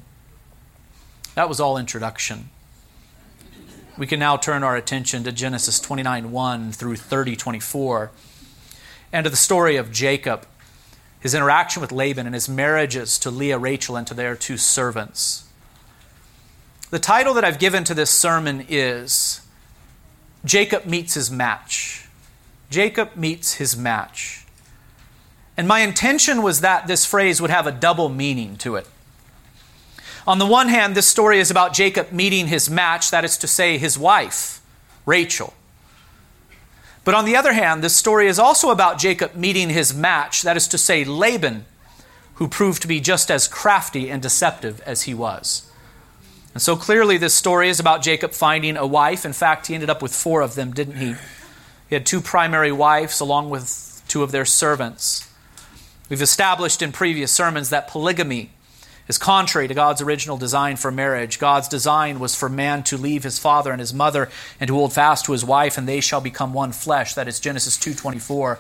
That 1.34 1.48
was 1.48 1.60
all 1.60 1.78
introduction. 1.78 2.50
We 3.96 4.06
can 4.06 4.18
now 4.20 4.36
turn 4.36 4.62
our 4.62 4.76
attention 4.76 5.24
to 5.24 5.32
Genesis 5.32 5.80
29 5.80 6.30
1 6.30 6.72
through 6.72 6.96
30 6.96 7.36
24 7.36 8.10
and 9.12 9.24
to 9.24 9.30
the 9.30 9.36
story 9.36 9.76
of 9.76 9.90
Jacob, 9.90 10.46
his 11.18 11.34
interaction 11.34 11.80
with 11.80 11.92
Laban, 11.92 12.26
and 12.26 12.34
his 12.34 12.48
marriages 12.48 13.18
to 13.18 13.30
Leah, 13.30 13.58
Rachel, 13.58 13.96
and 13.96 14.06
to 14.06 14.14
their 14.14 14.36
two 14.36 14.56
servants. 14.56 15.48
The 16.90 16.98
title 16.98 17.34
that 17.34 17.44
I've 17.44 17.58
given 17.58 17.84
to 17.84 17.94
this 17.94 18.10
sermon 18.10 18.64
is 18.68 19.42
Jacob 20.44 20.86
Meets 20.86 21.14
His 21.14 21.30
Match. 21.30 22.08
Jacob 22.70 23.16
Meets 23.16 23.54
His 23.54 23.76
Match. 23.76 24.46
And 25.56 25.68
my 25.68 25.80
intention 25.80 26.42
was 26.42 26.62
that 26.62 26.86
this 26.86 27.04
phrase 27.04 27.40
would 27.40 27.50
have 27.50 27.66
a 27.66 27.72
double 27.72 28.08
meaning 28.08 28.56
to 28.58 28.76
it. 28.76 28.86
On 30.26 30.38
the 30.38 30.46
one 30.46 30.68
hand, 30.68 30.94
this 30.94 31.06
story 31.06 31.38
is 31.40 31.50
about 31.50 31.72
Jacob 31.72 32.12
meeting 32.12 32.46
his 32.46 32.70
match, 32.70 33.10
that 33.10 33.24
is 33.24 33.36
to 33.38 33.46
say, 33.46 33.78
his 33.78 33.98
wife, 33.98 34.60
Rachel. 35.04 35.54
But 37.04 37.14
on 37.14 37.24
the 37.24 37.36
other 37.36 37.52
hand, 37.52 37.82
this 37.82 37.96
story 37.96 38.26
is 38.26 38.38
also 38.38 38.70
about 38.70 38.98
Jacob 38.98 39.34
meeting 39.34 39.70
his 39.70 39.92
match, 39.94 40.42
that 40.42 40.56
is 40.56 40.68
to 40.68 40.78
say, 40.78 41.04
Laban, 41.04 41.64
who 42.34 42.48
proved 42.48 42.82
to 42.82 42.88
be 42.88 43.00
just 43.00 43.30
as 43.30 43.48
crafty 43.48 44.10
and 44.10 44.22
deceptive 44.22 44.80
as 44.82 45.02
he 45.02 45.14
was. 45.14 45.69
And 46.52 46.62
so 46.62 46.76
clearly, 46.76 47.16
this 47.16 47.34
story 47.34 47.68
is 47.68 47.78
about 47.78 48.02
Jacob 48.02 48.32
finding 48.32 48.76
a 48.76 48.86
wife. 48.86 49.24
In 49.24 49.32
fact, 49.32 49.68
he 49.68 49.74
ended 49.74 49.90
up 49.90 50.02
with 50.02 50.14
four 50.14 50.42
of 50.42 50.54
them, 50.54 50.72
didn't 50.72 50.96
he? 50.96 51.14
He 51.88 51.94
had 51.94 52.06
two 52.06 52.20
primary 52.20 52.72
wives 52.72 53.20
along 53.20 53.50
with 53.50 54.02
two 54.08 54.22
of 54.22 54.32
their 54.32 54.44
servants. 54.44 55.28
We've 56.08 56.20
established 56.20 56.82
in 56.82 56.90
previous 56.90 57.30
sermons 57.30 57.70
that 57.70 57.86
polygamy 57.86 58.50
is 59.06 59.18
contrary 59.18 59.68
to 59.68 59.74
God's 59.74 60.00
original 60.00 60.36
design 60.36 60.76
for 60.76 60.90
marriage. 60.90 61.38
God's 61.38 61.68
design 61.68 62.20
was 62.20 62.34
for 62.34 62.48
man 62.48 62.82
to 62.84 62.96
leave 62.96 63.24
his 63.24 63.38
father 63.38 63.72
and 63.72 63.80
his 63.80 63.92
mother 63.94 64.28
and 64.60 64.68
to 64.68 64.74
hold 64.74 64.92
fast 64.92 65.24
to 65.24 65.32
his 65.32 65.44
wife, 65.44 65.78
and 65.78 65.88
they 65.88 66.00
shall 66.00 66.20
become 66.20 66.52
one 66.52 66.72
flesh. 66.72 67.14
That 67.14 67.26
is 67.26 67.40
Genesis 67.40 67.76
2.24. 67.76 68.58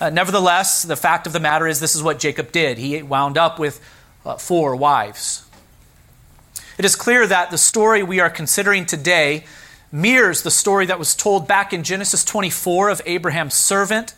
Uh, 0.00 0.10
nevertheless, 0.10 0.82
the 0.82 0.96
fact 0.96 1.26
of 1.26 1.34
the 1.34 1.40
matter 1.40 1.66
is 1.66 1.80
this 1.80 1.94
is 1.94 2.02
what 2.02 2.18
Jacob 2.18 2.52
did. 2.52 2.78
He 2.78 3.02
wound 3.02 3.36
up 3.36 3.58
with 3.58 3.80
uh, 4.24 4.36
four 4.36 4.74
wives. 4.74 5.44
It 6.80 6.86
is 6.86 6.96
clear 6.96 7.26
that 7.26 7.50
the 7.50 7.58
story 7.58 8.02
we 8.02 8.20
are 8.20 8.30
considering 8.30 8.86
today 8.86 9.44
mirrors 9.92 10.40
the 10.40 10.50
story 10.50 10.86
that 10.86 10.98
was 10.98 11.14
told 11.14 11.46
back 11.46 11.74
in 11.74 11.82
Genesis 11.82 12.24
24 12.24 12.88
of 12.88 13.02
Abraham's 13.04 13.52
servant 13.52 14.14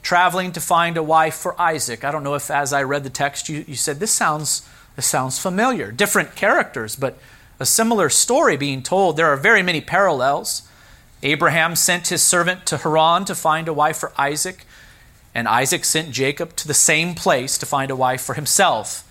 traveling 0.00 0.52
to 0.52 0.60
find 0.62 0.96
a 0.96 1.02
wife 1.02 1.34
for 1.34 1.60
Isaac. 1.60 2.04
I 2.04 2.10
don't 2.10 2.22
know 2.22 2.34
if, 2.34 2.50
as 2.50 2.72
I 2.72 2.82
read 2.82 3.04
the 3.04 3.10
text, 3.10 3.50
you, 3.50 3.62
you 3.68 3.74
said, 3.74 4.00
This 4.00 4.10
sounds 4.10 4.66
this 4.96 5.04
sounds 5.04 5.38
familiar. 5.38 5.92
Different 5.92 6.34
characters, 6.34 6.96
but 6.96 7.18
a 7.60 7.66
similar 7.66 8.08
story 8.08 8.56
being 8.56 8.82
told. 8.82 9.18
There 9.18 9.30
are 9.30 9.36
very 9.36 9.62
many 9.62 9.82
parallels. 9.82 10.62
Abraham 11.22 11.76
sent 11.76 12.08
his 12.08 12.22
servant 12.22 12.64
to 12.68 12.78
Haran 12.78 13.26
to 13.26 13.34
find 13.34 13.68
a 13.68 13.74
wife 13.74 13.98
for 13.98 14.12
Isaac, 14.16 14.64
and 15.34 15.46
Isaac 15.46 15.84
sent 15.84 16.12
Jacob 16.12 16.56
to 16.56 16.66
the 16.66 16.72
same 16.72 17.14
place 17.14 17.58
to 17.58 17.66
find 17.66 17.90
a 17.90 17.96
wife 17.96 18.22
for 18.22 18.32
himself. 18.32 19.04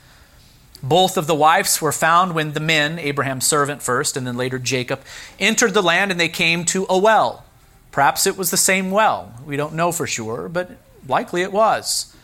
Both 0.88 1.18
of 1.18 1.28
the 1.28 1.36
wives 1.36 1.82
were 1.82 1.92
found 1.92 2.34
when 2.34 2.54
the 2.54 2.62
men, 2.62 2.98
Abraham's 2.98 3.46
servant 3.46 3.82
first, 3.82 4.16
and 4.16 4.26
then 4.26 4.38
later 4.38 4.58
Jacob, 4.58 5.02
entered 5.38 5.74
the 5.74 5.84
land 5.84 6.12
and 6.12 6.20
they 6.20 6.30
came 6.30 6.64
to 6.66 6.86
a 6.88 6.98
well. 6.98 7.44
Perhaps 7.92 8.26
it 8.26 8.38
was 8.38 8.52
the 8.52 8.58
same 8.58 8.90
well. 8.90 9.34
We 9.46 9.58
don't 9.58 9.74
know 9.74 9.92
for 9.92 10.08
sure, 10.08 10.48
but 10.48 10.72
likely 11.06 11.42
it 11.42 11.52
was. 11.52 12.16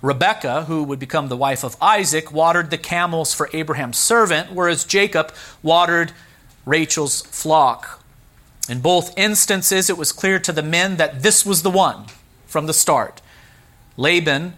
Rebekah, 0.00 0.64
who 0.64 0.82
would 0.82 0.98
become 0.98 1.28
the 1.28 1.36
wife 1.36 1.62
of 1.62 1.76
Isaac, 1.78 2.32
watered 2.32 2.70
the 2.70 2.78
camels 2.78 3.34
for 3.34 3.50
Abraham's 3.52 3.98
servant, 3.98 4.52
whereas 4.52 4.86
Jacob 4.86 5.34
watered 5.62 6.12
Rachel's 6.64 7.20
flock. 7.20 8.02
In 8.66 8.80
both 8.80 9.12
instances, 9.18 9.90
it 9.90 9.98
was 9.98 10.10
clear 10.10 10.38
to 10.38 10.52
the 10.52 10.62
men 10.62 10.96
that 10.96 11.22
this 11.22 11.44
was 11.44 11.62
the 11.62 11.70
one 11.70 12.06
from 12.46 12.66
the 12.66 12.72
start. 12.72 13.20
Laban, 13.98 14.54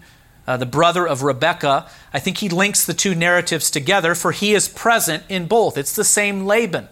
uh, 0.47 0.57
the 0.57 0.67
brother 0.67 1.07
of 1.07 1.23
Rebekah, 1.23 1.89
I 2.13 2.19
think 2.19 2.39
he 2.39 2.49
links 2.49 2.85
the 2.85 2.95
two 2.95 3.15
narratives 3.15 3.71
together, 3.71 4.15
for 4.15 4.33
he 4.33 4.55
is 4.55 4.69
present 4.69 5.25
in 5.29 5.47
both. 5.47 5.77
It's 5.77 5.95
the 5.95 6.05
same 6.05 6.47
Laban 6.47 6.89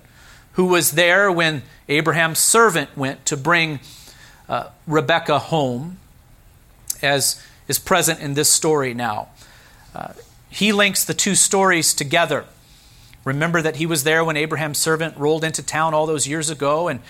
who 0.53 0.67
was 0.67 0.93
there 0.93 1.31
when 1.31 1.63
Abraham's 1.89 2.39
servant 2.39 2.97
went 2.97 3.25
to 3.27 3.37
bring 3.37 3.81
uh, 4.49 4.69
Rebekah 4.87 5.39
home 5.39 5.99
as 7.03 7.43
is 7.69 7.79
present 7.79 8.21
in 8.21 8.35
this 8.35 8.51
story 8.51 8.95
now. 8.95 9.29
Uh, 9.95 10.13
he 10.49 10.73
links 10.73 11.05
the 11.05 11.15
two 11.15 11.35
stories 11.35 11.95
together. 11.95 12.45
Remember 13.25 13.63
that 13.63 13.77
he 13.77 13.87
was 13.87 14.05
there 14.05 14.25
when 14.25 14.37
Abraham's 14.37 14.79
servant 14.79 15.17
rolled 15.17 15.45
into 15.45 15.63
town 15.63 15.95
all 15.95 16.07
those 16.07 16.29
years 16.29 16.51
ago. 16.51 16.89
And 16.89 17.01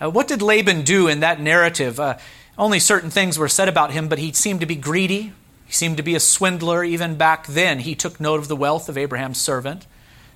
uh, 0.00 0.10
what 0.10 0.28
did 0.28 0.42
Laban 0.42 0.82
do 0.82 1.08
in 1.08 1.20
that 1.20 1.40
narrative? 1.40 1.98
Uh, 1.98 2.18
only 2.58 2.78
certain 2.78 3.10
things 3.10 3.38
were 3.38 3.48
said 3.48 3.68
about 3.68 3.92
him, 3.92 4.08
but 4.08 4.18
he 4.18 4.32
seemed 4.32 4.60
to 4.60 4.66
be 4.66 4.76
greedy. 4.76 5.32
He 5.72 5.76
seemed 5.76 5.96
to 5.96 6.02
be 6.02 6.14
a 6.14 6.20
swindler 6.20 6.84
even 6.84 7.16
back 7.16 7.46
then. 7.46 7.78
He 7.78 7.94
took 7.94 8.20
note 8.20 8.40
of 8.40 8.48
the 8.48 8.54
wealth 8.56 8.90
of 8.90 8.98
Abraham's 8.98 9.40
servant. 9.40 9.86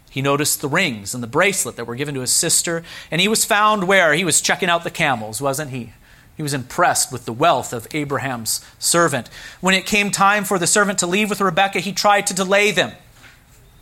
He 0.08 0.22
noticed 0.22 0.62
the 0.62 0.68
rings 0.68 1.12
and 1.12 1.22
the 1.22 1.26
bracelet 1.26 1.76
that 1.76 1.84
were 1.84 1.94
given 1.94 2.14
to 2.14 2.22
his 2.22 2.32
sister. 2.32 2.82
And 3.10 3.20
he 3.20 3.28
was 3.28 3.44
found 3.44 3.86
where? 3.86 4.14
He 4.14 4.24
was 4.24 4.40
checking 4.40 4.70
out 4.70 4.82
the 4.82 4.90
camels, 4.90 5.42
wasn't 5.42 5.72
he? 5.72 5.92
He 6.38 6.42
was 6.42 6.54
impressed 6.54 7.12
with 7.12 7.26
the 7.26 7.34
wealth 7.34 7.74
of 7.74 7.86
Abraham's 7.90 8.64
servant. 8.78 9.28
When 9.60 9.74
it 9.74 9.84
came 9.84 10.10
time 10.10 10.42
for 10.42 10.58
the 10.58 10.66
servant 10.66 10.98
to 11.00 11.06
leave 11.06 11.28
with 11.28 11.42
Rebekah, 11.42 11.80
he 11.80 11.92
tried 11.92 12.26
to 12.28 12.34
delay 12.34 12.70
them. 12.70 12.92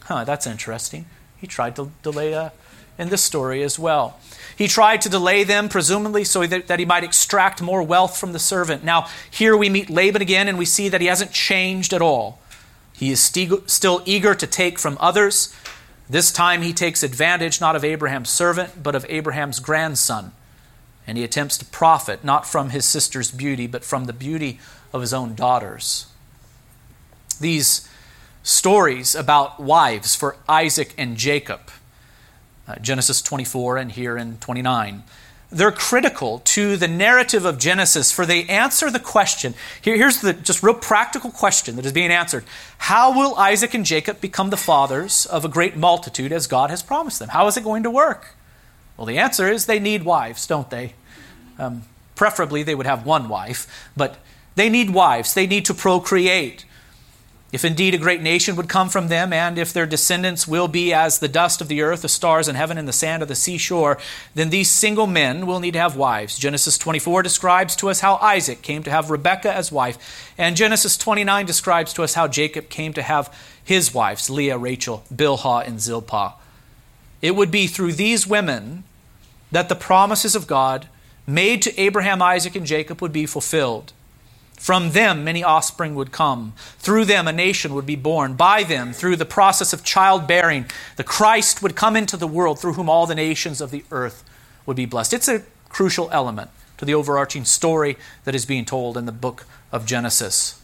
Huh, 0.07 0.25
that's 0.25 0.49
interesting. 0.49 1.07
He 1.37 1.47
tried 1.47 1.77
to 1.77 1.93
delay 2.03 2.35
uh, 2.35 2.51
in 2.99 3.11
this 3.11 3.23
story 3.23 3.63
as 3.63 3.79
well. 3.79 4.19
He 4.57 4.69
tried 4.69 5.01
to 5.03 5.09
delay 5.09 5.45
them, 5.45 5.69
presumably 5.69 6.25
so 6.25 6.47
that, 6.47 6.69
that 6.69 6.79
he 6.79 6.85
might 6.85 7.05
extract 7.05 7.63
more 7.63 7.83
wealth 7.83 8.19
from 8.19 8.33
the 8.33 8.39
servant. 8.39 8.85
Now, 8.85 9.09
here 9.31 9.57
we 9.57 9.69
meet 9.69 9.91
Laban 9.91 10.23
again, 10.23 10.49
and 10.49 10.59
we 10.59 10.65
see 10.65 10.89
that 10.89 11.01
he 11.01 11.07
hasn't 11.09 11.33
changed 11.33 11.93
at 11.93 12.03
all. 12.03 12.39
He 12.93 13.11
is 13.11 13.21
still 13.21 14.03
eager 14.05 14.35
to 14.35 14.47
take 14.47 14.79
from 14.79 14.97
others. 15.01 15.55
This 16.09 16.31
time 16.31 16.63
he 16.63 16.73
takes 16.73 17.03
advantage 17.03 17.61
not 17.61 17.77
of 17.77 17.85
Abraham's 17.85 18.31
servant, 18.31 18.83
but 18.83 18.95
of 18.95 19.07
Abraham's 19.09 19.59
grandson 19.59 20.33
and 21.07 21.19
he 21.19 21.25
attempts 21.25 21.59
to 21.59 21.65
profit 21.67 22.25
not 22.25 22.47
from 22.47 22.71
his 22.71 22.85
sister's 22.85 23.31
beauty, 23.31 23.67
but 23.67 23.85
from 23.85 24.05
the 24.05 24.13
beauty 24.13 24.59
of 24.93 25.01
his 25.01 25.13
own 25.13 25.35
daughters. 25.35 26.07
These 27.41 27.89
stories 28.43 29.15
about 29.15 29.61
wives 29.61 30.15
for 30.15 30.37
Isaac 30.49 30.95
and 30.97 31.17
Jacob, 31.17 31.71
uh, 32.67 32.77
Genesis 32.77 33.21
24 33.23 33.77
and 33.77 33.93
here 33.93 34.17
in 34.17 34.39
29, 34.39 35.03
they're 35.51 35.71
critical 35.71 36.41
to 36.41 36.77
the 36.77 36.89
narrative 36.89 37.45
of 37.45 37.59
Genesis, 37.59 38.11
for 38.11 38.27
they 38.27 38.45
answer 38.47 38.91
the 38.91 38.99
question. 38.99 39.55
Here, 39.81 39.97
here's 39.97 40.21
the 40.21 40.33
just 40.33 40.63
real 40.63 40.75
practical 40.75 41.31
question 41.31 41.77
that 41.77 41.87
is 41.87 41.93
being 41.93 42.11
answered 42.11 42.45
How 42.79 43.17
will 43.17 43.37
Isaac 43.37 43.73
and 43.75 43.85
Jacob 43.85 44.21
become 44.21 44.51
the 44.51 44.57
fathers 44.57 45.27
of 45.27 45.45
a 45.45 45.49
great 45.49 45.77
multitude 45.77 46.33
as 46.33 46.47
God 46.47 46.71
has 46.71 46.83
promised 46.83 47.21
them? 47.21 47.29
How 47.29 47.47
is 47.47 47.57
it 47.57 47.63
going 47.63 47.85
to 47.85 47.91
work? 47.91 48.35
Well, 48.97 49.07
the 49.07 49.19
answer 49.19 49.49
is 49.49 49.67
they 49.67 49.79
need 49.79 50.05
wives, 50.05 50.47
don't 50.47 50.71
they? 50.71 50.95
Um, 51.59 51.83
preferably, 52.17 52.63
they 52.63 52.75
would 52.75 52.87
have 52.87 53.07
one 53.07 53.29
wife, 53.29 53.91
but 53.97 54.17
they 54.55 54.69
need 54.69 54.91
wives. 54.91 55.35
They 55.35 55.47
need 55.47 55.65
to 55.67 55.75
procreate. 55.75 56.65
If 57.55 57.65
indeed 57.65 57.95
a 57.95 57.99
great 57.99 58.21
nation 58.21 58.57
would 58.57 58.69
come 58.69 58.89
from 58.89 59.07
them, 59.07 59.33
and 59.33 59.59
if 59.59 59.73
their 59.73 59.87
descendants 59.87 60.49
will 60.49 60.67
be 60.67 60.93
as 60.93 61.21
the 61.21 61.29
dust 61.29 61.61
of 61.61 61.69
the 61.69 61.83
earth, 61.83 62.03
the 62.03 62.09
stars 62.09 62.49
in 62.49 62.57
heaven, 62.57 62.77
and 62.77 62.89
the 62.89 62.93
sand 62.93 63.23
of 63.23 63.29
the 63.29 63.37
seashore, 63.37 63.97
then 64.35 64.51
these 64.51 64.69
single 64.69 65.07
men 65.07 65.47
will 65.47 65.61
need 65.61 65.75
to 65.75 65.79
have 65.79 65.95
wives. 65.95 66.37
Genesis 66.37 66.77
24 66.77 67.23
describes 67.23 67.77
to 67.77 67.91
us 67.91 68.01
how 68.01 68.17
Isaac 68.17 68.61
came 68.61 68.83
to 68.83 68.91
have 68.91 69.09
Rebekah 69.09 69.55
as 69.55 69.71
wife, 69.71 70.33
and 70.37 70.57
Genesis 70.57 70.97
29 70.97 71.47
describes 71.47 71.93
to 71.93 72.03
us 72.03 72.15
how 72.15 72.27
Jacob 72.27 72.69
came 72.71 72.93
to 72.93 73.03
have 73.03 73.33
his 73.63 73.95
wives, 73.95 74.29
Leah, 74.29 74.59
Rachel, 74.59 75.05
Bilhah, 75.15 75.65
and 75.65 75.81
Zilpah. 75.81 76.35
It 77.23 77.37
would 77.37 77.53
be 77.53 77.69
through 77.69 77.93
these 77.93 78.27
women 78.27 78.83
that 79.53 79.69
the 79.69 79.77
promises 79.77 80.35
of 80.35 80.49
God 80.49 80.89
made 81.25 81.63
to 81.63 81.81
Abraham, 81.81 82.21
Isaac, 82.21 82.57
and 82.57 82.67
Jacob 82.67 83.01
would 83.01 83.13
be 83.13 83.27
fulfilled. 83.27 83.93
From 84.65 84.93
them, 84.93 85.25
many 85.25 85.45
offspring 85.45 85.95
would 85.95 86.11
come. 86.11 86.55
Through 86.79 87.05
them, 87.05 87.29
a 87.29 87.33
nation 87.35 87.75
would 87.75 87.85
be 87.85 87.97
born. 87.97 88.33
By 88.33 88.63
them, 88.63 88.95
through 88.95 89.17
the 89.17 89.27
process 89.27 89.75
of 89.75 89.85
childbearing, 89.85 90.65
the 90.97 91.05
Christ 91.05 91.63
would 91.63 91.77
come 91.77 91.97
into 91.97 92.17
the 92.17 92.27
world 92.27 92.59
through 92.59 92.73
whom 92.73 92.89
all 92.89 93.05
the 93.05 93.15
nations 93.15 93.61
of 93.61 93.71
the 93.71 93.85
earth 93.91 94.25
would 94.65 94.79
be 94.79 94.87
blessed. 94.87 95.13
It's 95.13 95.29
a 95.29 95.43
crucial 95.69 96.09
element 96.13 96.51
to 96.79 96.87
the 96.87 96.95
overarching 96.95 97.45
story 97.45 97.99
that 98.25 98.35
is 98.35 98.47
being 98.47 98.65
told 98.65 98.97
in 98.97 99.05
the 99.05 99.13
book 99.13 99.45
of 99.71 99.85
Genesis. 99.85 100.63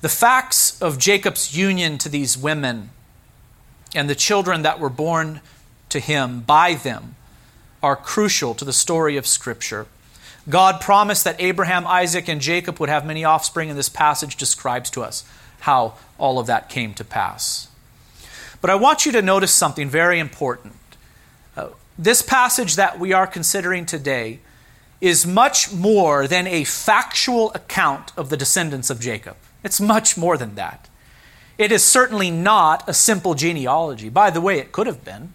The 0.00 0.08
facts 0.08 0.80
of 0.80 0.96
Jacob's 0.96 1.54
union 1.54 1.98
to 1.98 2.08
these 2.08 2.38
women 2.38 2.88
and 3.94 4.08
the 4.08 4.14
children 4.14 4.62
that 4.62 4.80
were 4.80 4.88
born 4.88 5.42
to 5.90 6.00
him 6.00 6.40
by 6.40 6.72
them 6.72 7.16
are 7.82 7.96
crucial 7.96 8.54
to 8.54 8.64
the 8.64 8.72
story 8.72 9.18
of 9.18 9.26
Scripture. 9.26 9.88
God 10.48 10.80
promised 10.80 11.24
that 11.24 11.40
Abraham, 11.40 11.86
Isaac, 11.86 12.28
and 12.28 12.40
Jacob 12.40 12.78
would 12.78 12.88
have 12.88 13.04
many 13.04 13.24
offspring, 13.24 13.68
and 13.68 13.78
this 13.78 13.88
passage 13.88 14.36
describes 14.36 14.90
to 14.90 15.02
us 15.02 15.24
how 15.60 15.94
all 16.18 16.38
of 16.38 16.46
that 16.46 16.68
came 16.68 16.94
to 16.94 17.04
pass. 17.04 17.68
But 18.60 18.70
I 18.70 18.76
want 18.76 19.06
you 19.06 19.12
to 19.12 19.22
notice 19.22 19.52
something 19.52 19.88
very 19.88 20.18
important. 20.18 20.74
Uh, 21.56 21.68
this 21.98 22.22
passage 22.22 22.76
that 22.76 22.98
we 22.98 23.12
are 23.12 23.26
considering 23.26 23.86
today 23.86 24.40
is 25.00 25.26
much 25.26 25.72
more 25.72 26.26
than 26.26 26.46
a 26.46 26.64
factual 26.64 27.52
account 27.52 28.12
of 28.16 28.30
the 28.30 28.36
descendants 28.36 28.88
of 28.88 29.00
Jacob. 29.00 29.36
It's 29.62 29.80
much 29.80 30.16
more 30.16 30.36
than 30.36 30.54
that. 30.54 30.88
It 31.58 31.72
is 31.72 31.82
certainly 31.82 32.30
not 32.30 32.88
a 32.88 32.94
simple 32.94 33.34
genealogy. 33.34 34.08
By 34.08 34.30
the 34.30 34.40
way, 34.40 34.58
it 34.58 34.72
could 34.72 34.86
have 34.86 35.04
been 35.04 35.32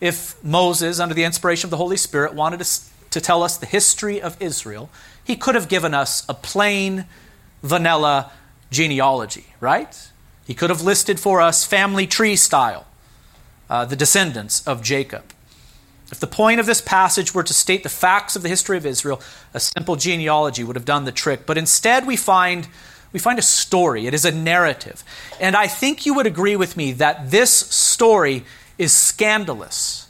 if 0.00 0.42
Moses, 0.44 1.00
under 1.00 1.14
the 1.14 1.24
inspiration 1.24 1.66
of 1.66 1.70
the 1.70 1.76
Holy 1.76 1.96
Spirit, 1.96 2.34
wanted 2.34 2.58
to 2.58 2.64
to 3.10 3.20
tell 3.20 3.42
us 3.42 3.56
the 3.56 3.66
history 3.66 4.20
of 4.20 4.40
Israel, 4.40 4.90
he 5.24 5.36
could 5.36 5.54
have 5.54 5.68
given 5.68 5.94
us 5.94 6.24
a 6.28 6.34
plain, 6.34 7.06
vanilla 7.62 8.30
genealogy, 8.70 9.46
right? 9.60 10.10
He 10.46 10.54
could 10.54 10.70
have 10.70 10.82
listed 10.82 11.20
for 11.20 11.40
us 11.40 11.64
family 11.64 12.06
tree 12.06 12.36
style, 12.36 12.86
uh, 13.68 13.84
the 13.84 13.96
descendants 13.96 14.66
of 14.66 14.82
Jacob. 14.82 15.24
If 16.10 16.20
the 16.20 16.26
point 16.26 16.58
of 16.58 16.66
this 16.66 16.80
passage 16.80 17.34
were 17.34 17.42
to 17.42 17.52
state 17.52 17.82
the 17.82 17.90
facts 17.90 18.34
of 18.34 18.42
the 18.42 18.48
history 18.48 18.78
of 18.78 18.86
Israel, 18.86 19.20
a 19.52 19.60
simple 19.60 19.96
genealogy 19.96 20.64
would 20.64 20.76
have 20.76 20.86
done 20.86 21.04
the 21.04 21.12
trick. 21.12 21.44
But 21.44 21.58
instead, 21.58 22.06
we 22.06 22.16
find, 22.16 22.66
we 23.12 23.18
find 23.18 23.38
a 23.38 23.42
story. 23.42 24.06
It 24.06 24.14
is 24.14 24.24
a 24.24 24.32
narrative. 24.32 25.04
And 25.38 25.54
I 25.54 25.66
think 25.66 26.06
you 26.06 26.14
would 26.14 26.26
agree 26.26 26.56
with 26.56 26.78
me 26.78 26.92
that 26.92 27.30
this 27.30 27.50
story 27.50 28.44
is 28.78 28.94
scandalous. 28.94 30.08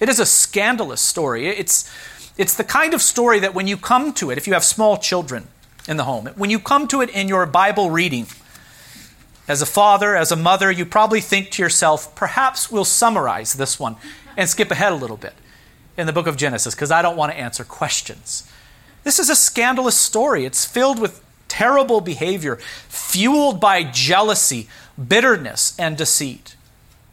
It 0.00 0.08
is 0.08 0.18
a 0.18 0.26
scandalous 0.26 1.00
story. 1.00 1.46
It's, 1.46 1.88
it's 2.40 2.54
the 2.54 2.64
kind 2.64 2.94
of 2.94 3.02
story 3.02 3.38
that 3.40 3.52
when 3.52 3.66
you 3.66 3.76
come 3.76 4.14
to 4.14 4.30
it, 4.30 4.38
if 4.38 4.46
you 4.46 4.54
have 4.54 4.64
small 4.64 4.96
children 4.96 5.46
in 5.86 5.98
the 5.98 6.04
home, 6.04 6.24
when 6.36 6.48
you 6.48 6.58
come 6.58 6.88
to 6.88 7.02
it 7.02 7.10
in 7.10 7.28
your 7.28 7.44
Bible 7.44 7.90
reading, 7.90 8.26
as 9.46 9.60
a 9.60 9.66
father, 9.66 10.16
as 10.16 10.32
a 10.32 10.36
mother, 10.36 10.70
you 10.70 10.86
probably 10.86 11.20
think 11.20 11.50
to 11.50 11.62
yourself, 11.62 12.14
perhaps 12.14 12.72
we'll 12.72 12.86
summarize 12.86 13.52
this 13.52 13.78
one 13.78 13.96
and 14.38 14.48
skip 14.48 14.70
ahead 14.70 14.90
a 14.90 14.96
little 14.96 15.18
bit 15.18 15.34
in 15.98 16.06
the 16.06 16.14
book 16.14 16.26
of 16.26 16.38
Genesis 16.38 16.74
because 16.74 16.90
I 16.90 17.02
don't 17.02 17.14
want 17.14 17.30
to 17.30 17.38
answer 17.38 17.62
questions. 17.62 18.50
This 19.04 19.18
is 19.18 19.28
a 19.28 19.36
scandalous 19.36 19.98
story. 19.98 20.46
It's 20.46 20.64
filled 20.64 20.98
with 20.98 21.22
terrible 21.46 22.00
behavior, 22.00 22.56
fueled 22.88 23.60
by 23.60 23.82
jealousy, 23.82 24.66
bitterness, 24.96 25.78
and 25.78 25.94
deceit. 25.94 26.56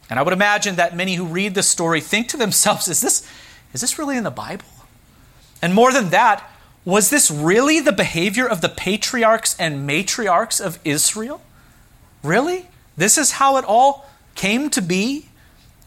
And 0.09 0.19
I 0.19 0.21
would 0.21 0.31
imagine 0.31 0.77
that 0.77 0.95
many 0.95 1.15
who 1.15 1.25
read 1.25 1.53
this 1.53 1.67
story 1.67 1.99
think 1.99 2.29
to 2.29 2.37
themselves, 2.37 2.87
is 2.87 3.01
this, 3.01 3.29
is 3.73 3.81
this 3.81 3.99
really 3.99 4.15
in 4.15 4.23
the 4.23 4.31
Bible? 4.31 4.63
And 5.61 5.73
more 5.73 5.91
than 5.91 6.09
that, 6.09 6.49
was 6.85 7.09
this 7.09 7.29
really 7.29 7.79
the 7.79 7.91
behavior 7.91 8.47
of 8.47 8.61
the 8.61 8.69
patriarchs 8.69 9.55
and 9.59 9.87
matriarchs 9.89 10.63
of 10.63 10.79
Israel? 10.85 11.41
Really? 12.23 12.67
This 12.95 13.17
is 13.17 13.33
how 13.33 13.57
it 13.57 13.65
all 13.65 14.09
came 14.35 14.69
to 14.71 14.81
be? 14.81 15.27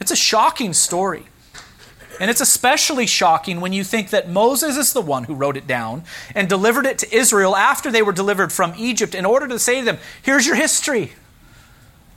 It's 0.01 0.11
a 0.11 0.17
shocking 0.17 0.73
story. 0.73 1.25
And 2.21 2.31
it's 2.31 2.43
especially 2.43 3.07
shocking 3.07 3.63
when 3.63 3.73
you 3.73 3.83
think 3.83 4.11
that 4.11 4.29
Moses 4.29 4.77
is 4.77 4.93
the 4.93 5.01
one 5.01 5.25
who 5.25 5.35
wrote 5.35 5.57
it 5.57 5.67
down 5.67 6.05
and 6.35 6.49
delivered 6.49 6.85
it 6.85 6.99
to 6.99 7.17
Israel 7.17 7.57
after 7.57 7.91
they 7.91 8.03
were 8.03 8.13
delivered 8.13 8.53
from 8.53 8.75
Egypt 8.77 9.15
in 9.15 9.25
order 9.25 9.49
to 9.49 9.59
say 9.59 9.79
to 9.79 9.85
them, 9.87 9.99
Here's 10.23 10.47
your 10.47 10.57
history. 10.57 11.13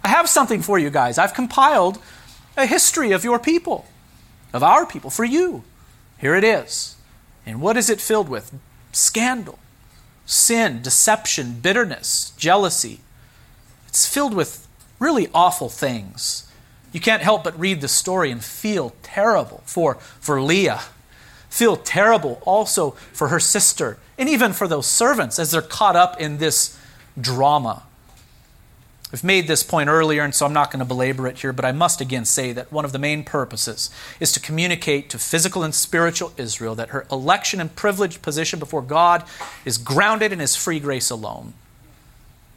I 0.03 0.09
have 0.09 0.27
something 0.27 0.61
for 0.61 0.77
you 0.77 0.89
guys. 0.89 1.17
I've 1.17 1.33
compiled 1.33 1.99
a 2.57 2.65
history 2.65 3.13
of 3.13 3.23
your 3.23 3.39
people, 3.39 3.85
of 4.51 4.61
our 4.61 4.85
people, 4.85 5.09
for 5.09 5.23
you. 5.23 5.63
Here 6.17 6.35
it 6.35 6.43
is. 6.43 6.97
And 7.45 7.61
what 7.61 7.77
is 7.77 7.89
it 7.89 8.01
filled 8.01 8.29
with? 8.29 8.53
Scandal, 8.91 9.59
sin, 10.25 10.81
deception, 10.81 11.59
bitterness, 11.61 12.31
jealousy. 12.37 13.01
It's 13.87 14.07
filled 14.07 14.33
with 14.33 14.67
really 14.99 15.29
awful 15.33 15.69
things. 15.69 16.49
You 16.91 16.99
can't 16.99 17.23
help 17.23 17.43
but 17.43 17.59
read 17.59 17.81
the 17.81 17.87
story 17.87 18.31
and 18.31 18.43
feel 18.43 18.95
terrible 19.01 19.63
for, 19.65 19.95
for 19.95 20.41
Leah. 20.41 20.81
Feel 21.49 21.75
terrible 21.75 22.41
also 22.45 22.91
for 23.11 23.27
her 23.27 23.39
sister, 23.39 23.97
and 24.17 24.27
even 24.27 24.53
for 24.53 24.67
those 24.67 24.87
servants 24.87 25.37
as 25.37 25.51
they're 25.51 25.61
caught 25.61 25.95
up 25.95 26.19
in 26.19 26.37
this 26.37 26.77
drama. 27.19 27.83
I've 29.13 29.23
made 29.23 29.47
this 29.47 29.61
point 29.61 29.89
earlier, 29.89 30.23
and 30.23 30.33
so 30.33 30.47
I'm 30.47 30.53
not 30.53 30.71
going 30.71 30.79
to 30.79 30.85
belabor 30.85 31.27
it 31.27 31.37
here, 31.37 31.53
but 31.53 31.65
I 31.65 31.71
must 31.71 32.01
again 32.01 32.25
say 32.25 32.51
that 32.51 32.71
one 32.71 32.83
of 32.83 32.93
the 32.93 32.99
main 32.99 33.23
purposes 33.23 33.91
is 34.19 34.31
to 34.31 34.39
communicate 34.39 35.11
to 35.11 35.19
physical 35.19 35.61
and 35.61 35.75
spiritual 35.75 36.33
Israel 36.35 36.73
that 36.73 36.89
her 36.89 37.05
election 37.11 37.61
and 37.61 37.75
privileged 37.75 38.23
position 38.23 38.57
before 38.57 38.81
God 38.81 39.23
is 39.65 39.77
grounded 39.77 40.33
in 40.33 40.39
His 40.39 40.55
free 40.55 40.79
grace 40.79 41.11
alone. 41.11 41.53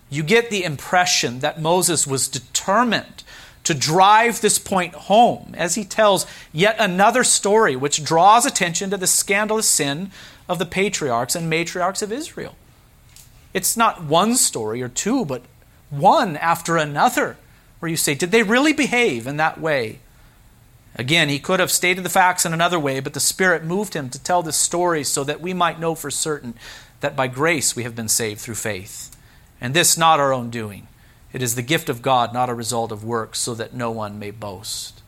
You 0.09 0.23
get 0.23 0.49
the 0.49 0.65
impression 0.65 1.41
that 1.41 1.61
Moses 1.61 2.07
was 2.07 2.27
determined 2.27 3.23
to 3.65 3.75
drive 3.75 4.41
this 4.41 4.59
point 4.59 4.95
home 4.95 5.53
as 5.59 5.75
he 5.75 5.85
tells 5.85 6.25
yet 6.53 6.77
another 6.79 7.25
story 7.25 7.75
which 7.75 8.05
draws 8.05 8.47
attention 8.47 8.91
to 8.91 8.97
the 8.97 9.09
scandalous 9.09 9.69
sin 9.69 10.11
of 10.49 10.59
the 10.61 10.65
patriarchs 10.65 11.35
and 11.35 11.53
matriarchs 11.53 12.01
of 12.01 12.13
Israel. 12.13 12.55
It's 13.53 13.77
not 13.77 14.05
one 14.05 14.37
story 14.37 14.81
or 14.81 14.89
two, 14.89 15.25
but 15.25 15.43
one 15.91 16.37
after 16.37 16.77
another, 16.77 17.37
where 17.79 17.91
you 17.91 17.97
say, 17.97 18.15
Did 18.15 18.31
they 18.31 18.43
really 18.43 18.73
behave 18.73 19.27
in 19.27 19.37
that 19.37 19.61
way? 19.61 20.01
Again, 20.95 21.29
he 21.29 21.39
could 21.39 21.61
have 21.61 21.71
stated 21.71 22.05
the 22.05 22.11
facts 22.11 22.47
in 22.47 22.55
another 22.55 22.81
way, 22.81 23.01
but 23.01 23.13
the 23.13 23.21
Spirit 23.21 23.63
moved 23.63 23.95
him 23.95 24.09
to 24.09 24.23
tell 24.23 24.43
this 24.43 24.57
story 24.57 25.05
so 25.05 25.25
that 25.25 25.43
we 25.43 25.53
might 25.53 25.79
know 25.79 25.95
for 25.95 26.11
certain 26.11 26.55
that 27.01 27.15
by 27.15 27.27
grace 27.27 27.77
we 27.77 27.83
have 27.83 27.95
been 27.95 28.09
saved 28.09 28.41
through 28.41 28.55
faith. 28.55 29.15
And 29.61 29.75
this 29.75 29.99
not 29.99 30.21
our 30.21 30.33
own 30.33 30.49
doing. 30.49 30.89
It 31.35 31.43
is 31.43 31.55
the 31.55 31.63
gift 31.63 31.91
of 31.91 32.01
God, 32.01 32.33
not 32.33 32.49
a 32.49 32.55
result 32.55 32.93
of 32.93 33.05
works, 33.05 33.39
so 33.39 33.55
that 33.55 33.75
no 33.75 33.91
one 33.91 34.19
may 34.19 34.31
boast. 34.31 35.03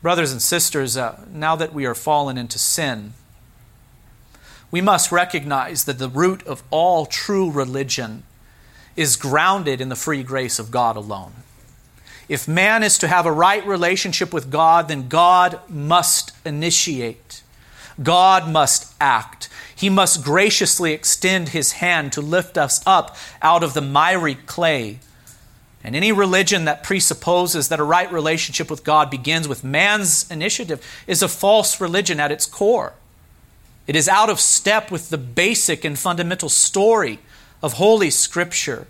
Brothers 0.00 0.32
and 0.32 0.40
sisters, 0.40 0.96
uh, 0.96 1.24
now 1.30 1.56
that 1.56 1.74
we 1.74 1.84
are 1.84 1.94
fallen 1.94 2.38
into 2.38 2.58
sin, 2.58 3.12
we 4.70 4.80
must 4.80 5.12
recognize 5.12 5.84
that 5.84 5.98
the 5.98 6.08
root 6.08 6.42
of 6.46 6.62
all 6.70 7.04
true 7.04 7.50
religion 7.50 8.22
is 8.96 9.16
grounded 9.16 9.80
in 9.80 9.88
the 9.88 9.96
free 9.96 10.22
grace 10.22 10.58
of 10.58 10.70
God 10.70 10.96
alone. 10.96 11.32
If 12.28 12.48
man 12.48 12.82
is 12.82 12.98
to 12.98 13.08
have 13.08 13.26
a 13.26 13.32
right 13.32 13.64
relationship 13.66 14.32
with 14.32 14.50
God, 14.50 14.88
then 14.88 15.08
God 15.08 15.60
must 15.68 16.32
initiate. 16.44 17.42
God 18.02 18.48
must 18.48 18.94
act. 19.00 19.48
He 19.74 19.88
must 19.88 20.24
graciously 20.24 20.92
extend 20.92 21.50
his 21.50 21.72
hand 21.72 22.12
to 22.12 22.20
lift 22.20 22.58
us 22.58 22.82
up 22.86 23.16
out 23.42 23.62
of 23.62 23.74
the 23.74 23.80
miry 23.80 24.34
clay. 24.34 24.98
And 25.84 25.94
any 25.94 26.10
religion 26.10 26.64
that 26.64 26.82
presupposes 26.82 27.68
that 27.68 27.78
a 27.78 27.84
right 27.84 28.10
relationship 28.10 28.70
with 28.70 28.82
God 28.82 29.08
begins 29.08 29.46
with 29.46 29.62
man's 29.62 30.28
initiative 30.30 30.84
is 31.06 31.22
a 31.22 31.28
false 31.28 31.80
religion 31.80 32.18
at 32.18 32.32
its 32.32 32.46
core. 32.46 32.94
It 33.86 33.94
is 33.94 34.08
out 34.08 34.30
of 34.30 34.40
step 34.40 34.90
with 34.90 35.10
the 35.10 35.18
basic 35.18 35.84
and 35.84 35.96
fundamental 35.96 36.48
story 36.48 37.20
of 37.62 37.74
Holy 37.74 38.10
Scripture. 38.10 38.86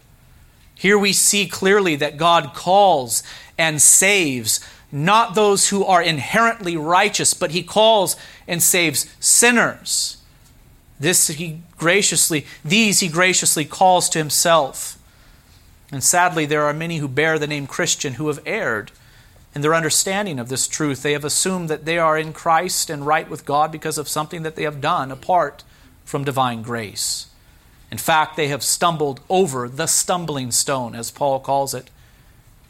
Here 0.74 0.98
we 0.98 1.12
see 1.12 1.46
clearly 1.46 1.96
that 1.96 2.16
God 2.16 2.52
calls 2.54 3.22
and 3.56 3.80
saves 3.80 4.60
not 4.92 5.34
those 5.34 5.70
who 5.70 5.84
are 5.84 6.02
inherently 6.02 6.76
righteous, 6.76 7.34
but 7.34 7.50
He 7.50 7.62
calls 7.62 8.16
and 8.46 8.62
saves 8.62 9.06
sinners. 9.18 10.18
This 11.00 11.28
He 11.28 11.60
graciously, 11.78 12.46
these 12.64 13.00
He 13.00 13.08
graciously 13.08 13.64
calls 13.64 14.08
to 14.10 14.18
Himself. 14.18 14.98
And 15.90 16.02
sadly, 16.02 16.46
there 16.46 16.64
are 16.64 16.72
many 16.72 16.98
who 16.98 17.08
bear 17.08 17.38
the 17.38 17.46
name 17.46 17.66
Christian 17.66 18.14
who 18.14 18.28
have 18.28 18.42
erred 18.44 18.90
in 19.54 19.62
their 19.62 19.74
understanding 19.74 20.38
of 20.38 20.48
this 20.48 20.68
truth. 20.68 21.02
They 21.02 21.12
have 21.12 21.24
assumed 21.24 21.70
that 21.70 21.84
they 21.84 21.98
are 21.98 22.18
in 22.18 22.32
Christ 22.32 22.90
and 22.90 23.06
right 23.06 23.28
with 23.28 23.46
God 23.46 23.72
because 23.72 23.96
of 23.96 24.08
something 24.08 24.42
that 24.42 24.56
they 24.56 24.64
have 24.64 24.80
done 24.80 25.10
apart 25.10 25.64
from 26.04 26.24
divine 26.24 26.62
grace. 26.62 27.28
In 27.90 27.98
fact, 27.98 28.36
they 28.36 28.48
have 28.48 28.62
stumbled 28.62 29.20
over 29.28 29.68
the 29.68 29.86
stumbling 29.86 30.50
stone, 30.50 30.94
as 30.94 31.10
Paul 31.10 31.40
calls 31.40 31.72
it. 31.74 31.90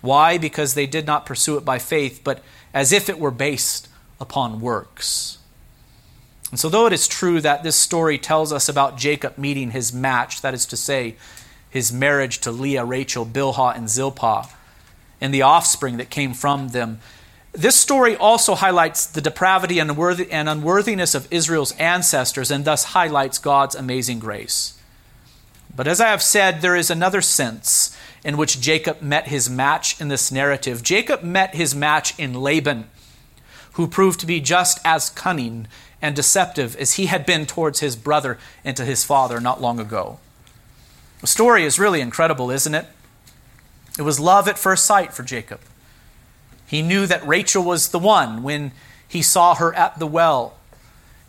Why? 0.02 0.38
Because 0.38 0.74
they 0.74 0.87
did 0.87 1.07
not 1.07 1.26
pursue 1.26 1.57
it 1.57 1.64
by 1.64 1.79
faith, 1.79 2.20
but 2.22 2.42
as 2.74 2.92
if 2.92 3.09
it 3.09 3.18
were 3.18 3.31
based 3.31 3.88
upon 4.20 4.61
works. 4.61 5.38
And 6.50 6.61
so, 6.61 6.68
though 6.68 6.87
it 6.87 6.92
is 6.92 7.09
true 7.09 7.40
that 7.40 7.62
this 7.62 7.76
story 7.76 8.18
tells 8.18 8.52
us 8.52 8.68
about 8.68 8.98
Jacob 8.98 9.37
meeting 9.37 9.70
his 9.70 9.92
match, 9.92 10.42
that 10.42 10.55
is 10.55 10.66
to 10.66 10.76
say, 10.76 11.16
his 11.68 11.92
marriage 11.92 12.38
to 12.40 12.52
Leah, 12.52 12.85
Rachel, 12.85 13.26
Bilhah, 13.26 13.76
and 13.76 13.88
Zilpah, 13.88 14.48
and 15.20 15.35
the 15.35 15.42
offspring 15.42 15.96
that 15.96 16.11
came 16.11 16.35
from 16.35 16.68
them, 16.68 17.00
this 17.52 17.74
story 17.74 18.14
also 18.16 18.55
highlights 18.55 19.07
the 19.07 19.22
depravity 19.22 19.81
and 19.81 19.90
unworthiness 19.90 21.14
of 21.14 21.26
Israel's 21.31 21.72
ancestors 21.72 22.50
and 22.50 22.66
thus 22.66 22.85
highlights 22.85 23.38
God's 23.38 23.74
amazing 23.74 24.18
grace. 24.18 24.76
But 25.77 25.87
as 25.87 26.01
I 26.01 26.09
have 26.09 26.23
said, 26.23 26.62
there 26.62 26.75
is 26.75 26.91
another 26.91 27.21
sense 27.21 27.97
in 28.25 28.39
which 28.39 28.61
Jacob 28.61 29.03
met 29.03 29.29
his 29.29 29.49
match 29.49 30.01
in 30.01 30.09
this 30.09 30.33
narrative. 30.33 30.83
Jacob 30.83 31.23
met 31.23 31.55
his 31.55 31.75
match 31.75 32.19
in 32.19 32.35
Laban, 32.35 32.89
who 33.75 33.87
proved 33.87 34.19
to 34.21 34.27
be 34.27 34.41
just 34.41 34.81
as 34.85 35.11
cunning 35.11 35.69
and 36.01 36.17
deceptive 36.17 36.75
as 36.77 36.95
he 36.95 37.07
had 37.07 37.27
been 37.27 37.47
towards 37.47 37.81
his 37.81 37.95
brother 37.95 38.39
and 38.65 38.77
to 38.77 38.85
his 38.85 39.05
father 39.05 39.39
not 39.39 39.61
long 39.61 39.79
ago. 39.79 40.19
The 41.21 41.27
story 41.27 41.65
is 41.65 41.79
really 41.79 42.01
incredible, 42.01 42.51
isn't 42.51 42.75
it? 42.75 42.87
It 43.99 44.03
was 44.03 44.19
love 44.19 44.49
at 44.49 44.59
first 44.59 44.85
sight 44.85 45.12
for 45.12 45.23
Jacob. 45.23 45.61
He 46.67 46.83
knew 46.83 47.07
that 47.07 47.27
Rachel 47.27 47.62
was 47.62 47.89
the 47.89 47.99
one 47.99 48.43
when 48.43 48.73
he 49.07 49.23
saw 49.23 49.55
her 49.55 49.75
at 49.75 49.99
the 49.99 50.07
well. 50.07 50.56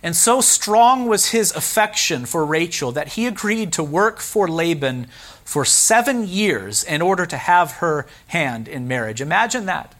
And 0.04 0.16
so 0.16 0.42
strong 0.42 1.08
was 1.08 1.28
his 1.28 1.52
affection 1.52 2.26
for 2.26 2.46
Rachel 2.46 2.92
that 2.92 3.14
he 3.14 3.26
agreed 3.26 3.74
to 3.74 3.84
work 3.84 4.20
for 4.20 4.48
Laban 4.48 5.08
for 5.44 5.66
seven 5.66 6.28
years 6.28 6.84
in 6.84 7.02
order 7.02 7.26
to 7.26 7.38
have 7.38 7.74
her 7.74 8.06
hand 8.28 8.68
in 8.68 8.88
marriage. 8.88 9.22
Imagine 9.22 9.66
that. 9.66 9.96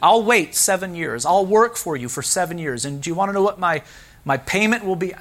I'll 0.00 0.22
wait 0.22 0.54
seven 0.54 0.94
years. 0.94 1.24
I'll 1.24 1.46
work 1.46 1.76
for 1.76 1.96
you 1.96 2.08
for 2.08 2.22
seven 2.22 2.58
years. 2.58 2.84
And 2.84 3.02
do 3.02 3.10
you 3.10 3.14
want 3.14 3.30
to 3.30 3.32
know 3.32 3.42
what 3.42 3.58
my, 3.58 3.82
my 4.24 4.36
payment 4.36 4.84
will 4.84 4.96
be? 4.96 5.14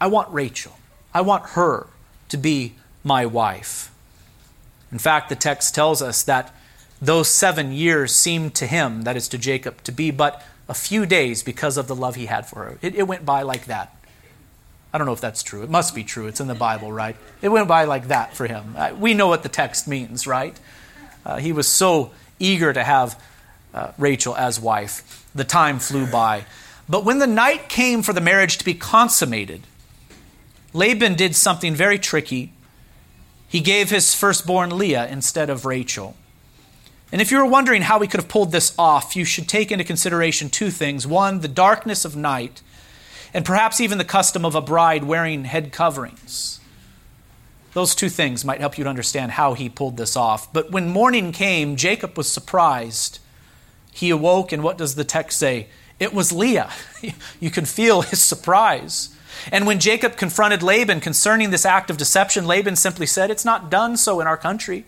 I 0.00 0.08
want 0.08 0.32
Rachel. 0.32 0.76
I 1.14 1.20
want 1.20 1.50
her 1.50 1.86
to 2.28 2.36
be 2.36 2.74
my 3.02 3.24
wife. 3.24 3.92
In 4.90 4.98
fact, 4.98 5.28
the 5.28 5.36
text 5.36 5.74
tells 5.74 6.02
us 6.02 6.22
that 6.24 6.54
those 7.00 7.28
seven 7.28 7.72
years 7.72 8.14
seemed 8.14 8.54
to 8.56 8.66
him, 8.66 9.02
that 9.02 9.16
is 9.16 9.28
to 9.28 9.38
Jacob, 9.38 9.82
to 9.84 9.92
be 9.92 10.10
but 10.10 10.42
a 10.68 10.74
few 10.74 11.06
days 11.06 11.42
because 11.42 11.76
of 11.76 11.88
the 11.88 11.94
love 11.94 12.14
he 12.14 12.26
had 12.26 12.46
for 12.46 12.64
her. 12.64 12.78
It, 12.80 12.94
it, 12.94 13.02
went 13.04 13.24
by 13.24 13.42
like 13.42 13.66
that. 13.66 13.94
I 14.92 14.98
don't 14.98 15.06
know 15.06 15.12
if 15.12 15.20
that's 15.20 15.42
true. 15.42 15.62
It 15.62 15.70
must 15.70 15.94
be 15.94 16.04
true. 16.04 16.26
It's 16.26 16.40
in 16.40 16.46
the 16.46 16.54
Bible, 16.54 16.92
right? 16.92 17.16
It 17.42 17.48
went 17.48 17.68
by 17.68 17.84
like 17.84 18.08
that 18.08 18.34
for 18.34 18.46
him. 18.46 18.74
Uh, 18.76 18.94
we 18.98 19.12
know 19.12 19.28
what 19.28 19.42
the 19.42 19.48
text 19.48 19.88
means, 19.88 20.26
right? 20.26 20.58
Uh, 21.26 21.36
he 21.36 21.52
was 21.52 21.66
so 21.68 22.12
eager 22.38 22.72
to 22.72 22.82
have 22.82 23.20
uh, 23.74 23.92
Rachel 23.98 24.36
as 24.36 24.60
wife. 24.60 25.26
The 25.34 25.44
time 25.44 25.78
flew 25.78 26.06
by. 26.06 26.44
But 26.88 27.04
when 27.04 27.18
the 27.18 27.26
night 27.26 27.68
came 27.68 28.02
for 28.02 28.12
the 28.12 28.20
marriage 28.20 28.58
to 28.58 28.64
be 28.64 28.74
consummated, 28.74 29.62
Laban 30.72 31.14
did 31.14 31.34
something 31.34 31.74
very 31.74 31.98
tricky. 31.98 32.52
He 33.48 33.60
gave 33.60 33.90
his 33.90 34.14
firstborn 34.14 34.76
Leah 34.76 35.06
instead 35.08 35.50
of 35.50 35.64
Rachel. 35.64 36.16
And 37.12 37.20
if 37.20 37.30
you 37.30 37.38
were 37.38 37.46
wondering 37.46 37.82
how 37.82 37.98
we 37.98 38.06
could 38.06 38.20
have 38.20 38.28
pulled 38.28 38.52
this 38.52 38.74
off, 38.78 39.14
you 39.14 39.24
should 39.24 39.48
take 39.48 39.70
into 39.70 39.84
consideration 39.84 40.50
two 40.50 40.70
things. 40.70 41.06
One, 41.06 41.40
the 41.40 41.48
darkness 41.48 42.04
of 42.04 42.16
night, 42.16 42.62
and 43.32 43.44
perhaps 43.44 43.80
even 43.80 43.98
the 43.98 44.04
custom 44.04 44.44
of 44.44 44.54
a 44.54 44.60
bride 44.60 45.04
wearing 45.04 45.44
head 45.44 45.72
coverings. 45.72 46.60
Those 47.72 47.94
two 47.94 48.08
things 48.08 48.44
might 48.44 48.60
help 48.60 48.78
you 48.78 48.84
to 48.84 48.90
understand 48.90 49.32
how 49.32 49.54
he 49.54 49.68
pulled 49.68 49.96
this 49.96 50.16
off. 50.16 50.52
But 50.52 50.70
when 50.70 50.88
morning 50.88 51.32
came, 51.32 51.76
Jacob 51.76 52.16
was 52.16 52.30
surprised. 52.30 53.18
He 53.92 54.10
awoke, 54.10 54.52
and 54.52 54.62
what 54.62 54.78
does 54.78 54.94
the 54.94 55.04
text 55.04 55.38
say? 55.38 55.68
It 55.98 56.14
was 56.14 56.32
Leah. 56.32 56.70
you 57.40 57.50
can 57.50 57.64
feel 57.64 58.02
his 58.02 58.22
surprise. 58.22 59.14
And 59.50 59.66
when 59.66 59.80
Jacob 59.80 60.16
confronted 60.16 60.62
Laban 60.62 61.00
concerning 61.00 61.50
this 61.50 61.66
act 61.66 61.90
of 61.90 61.96
deception, 61.96 62.46
Laban 62.46 62.76
simply 62.76 63.06
said, 63.06 63.30
It's 63.30 63.44
not 63.44 63.70
done 63.70 63.96
so 63.96 64.20
in 64.20 64.26
our 64.26 64.36
country 64.36 64.84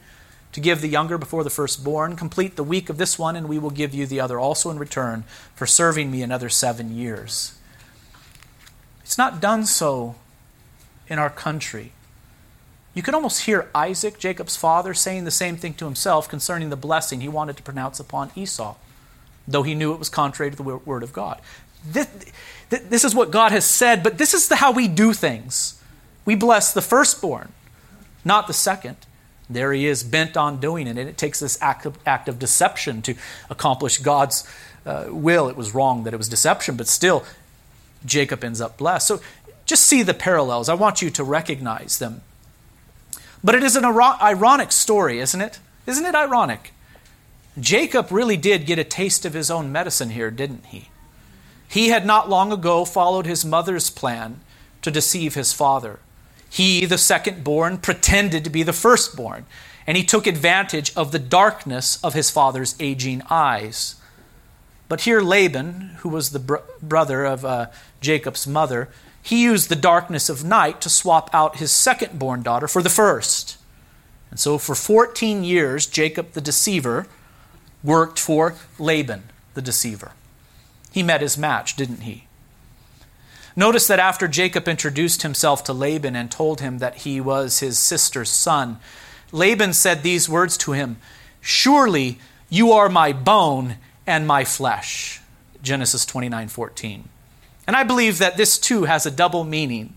to 0.56 0.60
give 0.62 0.80
the 0.80 0.88
younger 0.88 1.18
before 1.18 1.44
the 1.44 1.50
firstborn. 1.50 2.16
Complete 2.16 2.56
the 2.56 2.64
week 2.64 2.88
of 2.88 2.96
this 2.96 3.18
one, 3.18 3.36
and 3.36 3.46
we 3.46 3.58
will 3.58 3.68
give 3.68 3.92
you 3.92 4.06
the 4.06 4.20
other 4.20 4.40
also 4.40 4.70
in 4.70 4.78
return 4.78 5.22
for 5.54 5.66
serving 5.66 6.10
me 6.10 6.22
another 6.22 6.48
seven 6.48 6.96
years. 6.96 7.58
It's 9.02 9.18
not 9.18 9.38
done 9.38 9.66
so 9.66 10.14
in 11.08 11.18
our 11.18 11.28
country. 11.28 11.92
You 12.94 13.02
can 13.02 13.14
almost 13.14 13.42
hear 13.42 13.68
Isaac, 13.74 14.18
Jacob's 14.18 14.56
father, 14.56 14.94
saying 14.94 15.24
the 15.24 15.30
same 15.30 15.58
thing 15.58 15.74
to 15.74 15.84
himself 15.84 16.26
concerning 16.26 16.70
the 16.70 16.74
blessing 16.76 17.20
he 17.20 17.28
wanted 17.28 17.58
to 17.58 17.62
pronounce 17.62 18.00
upon 18.00 18.30
Esau, 18.34 18.76
though 19.46 19.62
he 19.62 19.74
knew 19.74 19.92
it 19.92 19.98
was 19.98 20.08
contrary 20.08 20.50
to 20.50 20.56
the 20.56 20.62
word 20.62 21.02
of 21.02 21.12
God. 21.12 21.38
This, 21.84 22.08
this 22.70 23.04
is 23.04 23.14
what 23.14 23.30
God 23.30 23.52
has 23.52 23.66
said, 23.66 24.02
but 24.02 24.16
this 24.16 24.32
is 24.32 24.48
the, 24.48 24.56
how 24.56 24.72
we 24.72 24.88
do 24.88 25.12
things. 25.12 25.78
We 26.24 26.34
bless 26.34 26.72
the 26.72 26.80
firstborn, 26.80 27.52
not 28.24 28.46
the 28.46 28.54
second. 28.54 28.96
There 29.48 29.72
he 29.72 29.86
is, 29.86 30.02
bent 30.02 30.36
on 30.36 30.58
doing 30.58 30.86
it. 30.86 30.98
And 30.98 31.08
it 31.08 31.16
takes 31.16 31.40
this 31.40 31.60
act 31.60 31.86
of, 31.86 31.98
act 32.04 32.28
of 32.28 32.38
deception 32.38 33.02
to 33.02 33.14
accomplish 33.48 33.98
God's 33.98 34.48
uh, 34.84 35.06
will. 35.08 35.48
It 35.48 35.56
was 35.56 35.74
wrong 35.74 36.04
that 36.04 36.14
it 36.14 36.16
was 36.16 36.28
deception, 36.28 36.76
but 36.76 36.88
still, 36.88 37.24
Jacob 38.04 38.42
ends 38.44 38.60
up 38.60 38.76
blessed. 38.76 39.06
So 39.06 39.20
just 39.64 39.84
see 39.84 40.02
the 40.02 40.14
parallels. 40.14 40.68
I 40.68 40.74
want 40.74 41.02
you 41.02 41.10
to 41.10 41.24
recognize 41.24 41.98
them. 41.98 42.22
But 43.42 43.54
it 43.54 43.62
is 43.62 43.76
an 43.76 43.84
ironic 43.84 44.72
story, 44.72 45.20
isn't 45.20 45.40
it? 45.40 45.60
Isn't 45.86 46.04
it 46.04 46.14
ironic? 46.14 46.72
Jacob 47.58 48.10
really 48.10 48.36
did 48.36 48.66
get 48.66 48.78
a 48.78 48.84
taste 48.84 49.24
of 49.24 49.34
his 49.34 49.50
own 49.50 49.72
medicine 49.72 50.10
here, 50.10 50.30
didn't 50.30 50.66
he? 50.66 50.88
He 51.68 51.88
had 51.88 52.04
not 52.04 52.28
long 52.28 52.52
ago 52.52 52.84
followed 52.84 53.26
his 53.26 53.44
mother's 53.44 53.90
plan 53.90 54.40
to 54.82 54.90
deceive 54.90 55.34
his 55.34 55.52
father. 55.52 56.00
He, 56.48 56.86
the 56.86 56.98
second 56.98 57.44
born, 57.44 57.78
pretended 57.78 58.44
to 58.44 58.50
be 58.50 58.62
the 58.62 58.72
firstborn, 58.72 59.46
and 59.86 59.96
he 59.96 60.04
took 60.04 60.26
advantage 60.26 60.92
of 60.96 61.12
the 61.12 61.18
darkness 61.18 62.02
of 62.02 62.14
his 62.14 62.30
father's 62.30 62.74
aging 62.80 63.22
eyes. 63.28 63.96
But 64.88 65.02
here, 65.02 65.20
Laban, 65.20 65.96
who 65.98 66.08
was 66.08 66.30
the 66.30 66.38
br- 66.38 66.56
brother 66.80 67.24
of 67.24 67.44
uh, 67.44 67.66
Jacob's 68.00 68.46
mother, 68.46 68.88
he 69.20 69.42
used 69.42 69.68
the 69.68 69.76
darkness 69.76 70.28
of 70.28 70.44
night 70.44 70.80
to 70.82 70.88
swap 70.88 71.28
out 71.32 71.56
his 71.56 71.72
second 71.72 72.18
born 72.18 72.42
daughter 72.42 72.68
for 72.68 72.82
the 72.82 72.88
first. 72.88 73.58
And 74.30 74.38
so, 74.38 74.58
for 74.58 74.74
14 74.74 75.42
years, 75.42 75.86
Jacob 75.86 76.32
the 76.32 76.40
deceiver 76.40 77.06
worked 77.82 78.18
for 78.18 78.54
Laban 78.78 79.24
the 79.54 79.62
deceiver. 79.62 80.12
He 80.92 81.02
met 81.02 81.20
his 81.20 81.36
match, 81.36 81.74
didn't 81.76 82.02
he? 82.02 82.25
Notice 83.58 83.86
that 83.86 83.98
after 83.98 84.28
Jacob 84.28 84.68
introduced 84.68 85.22
himself 85.22 85.64
to 85.64 85.72
Laban 85.72 86.14
and 86.14 86.30
told 86.30 86.60
him 86.60 86.78
that 86.78 86.96
he 86.96 87.22
was 87.22 87.60
his 87.60 87.78
sister's 87.78 88.28
son, 88.28 88.78
Laban 89.32 89.72
said 89.72 90.02
these 90.02 90.28
words 90.28 90.58
to 90.58 90.72
him 90.72 90.98
Surely 91.40 92.18
you 92.50 92.72
are 92.72 92.88
my 92.88 93.12
bone 93.12 93.76
and 94.06 94.26
my 94.26 94.44
flesh. 94.44 95.20
Genesis 95.62 96.04
29 96.04 96.48
14. 96.48 97.08
And 97.66 97.74
I 97.74 97.82
believe 97.82 98.18
that 98.18 98.36
this 98.36 98.58
too 98.58 98.84
has 98.84 99.06
a 99.06 99.10
double 99.10 99.42
meaning. 99.42 99.94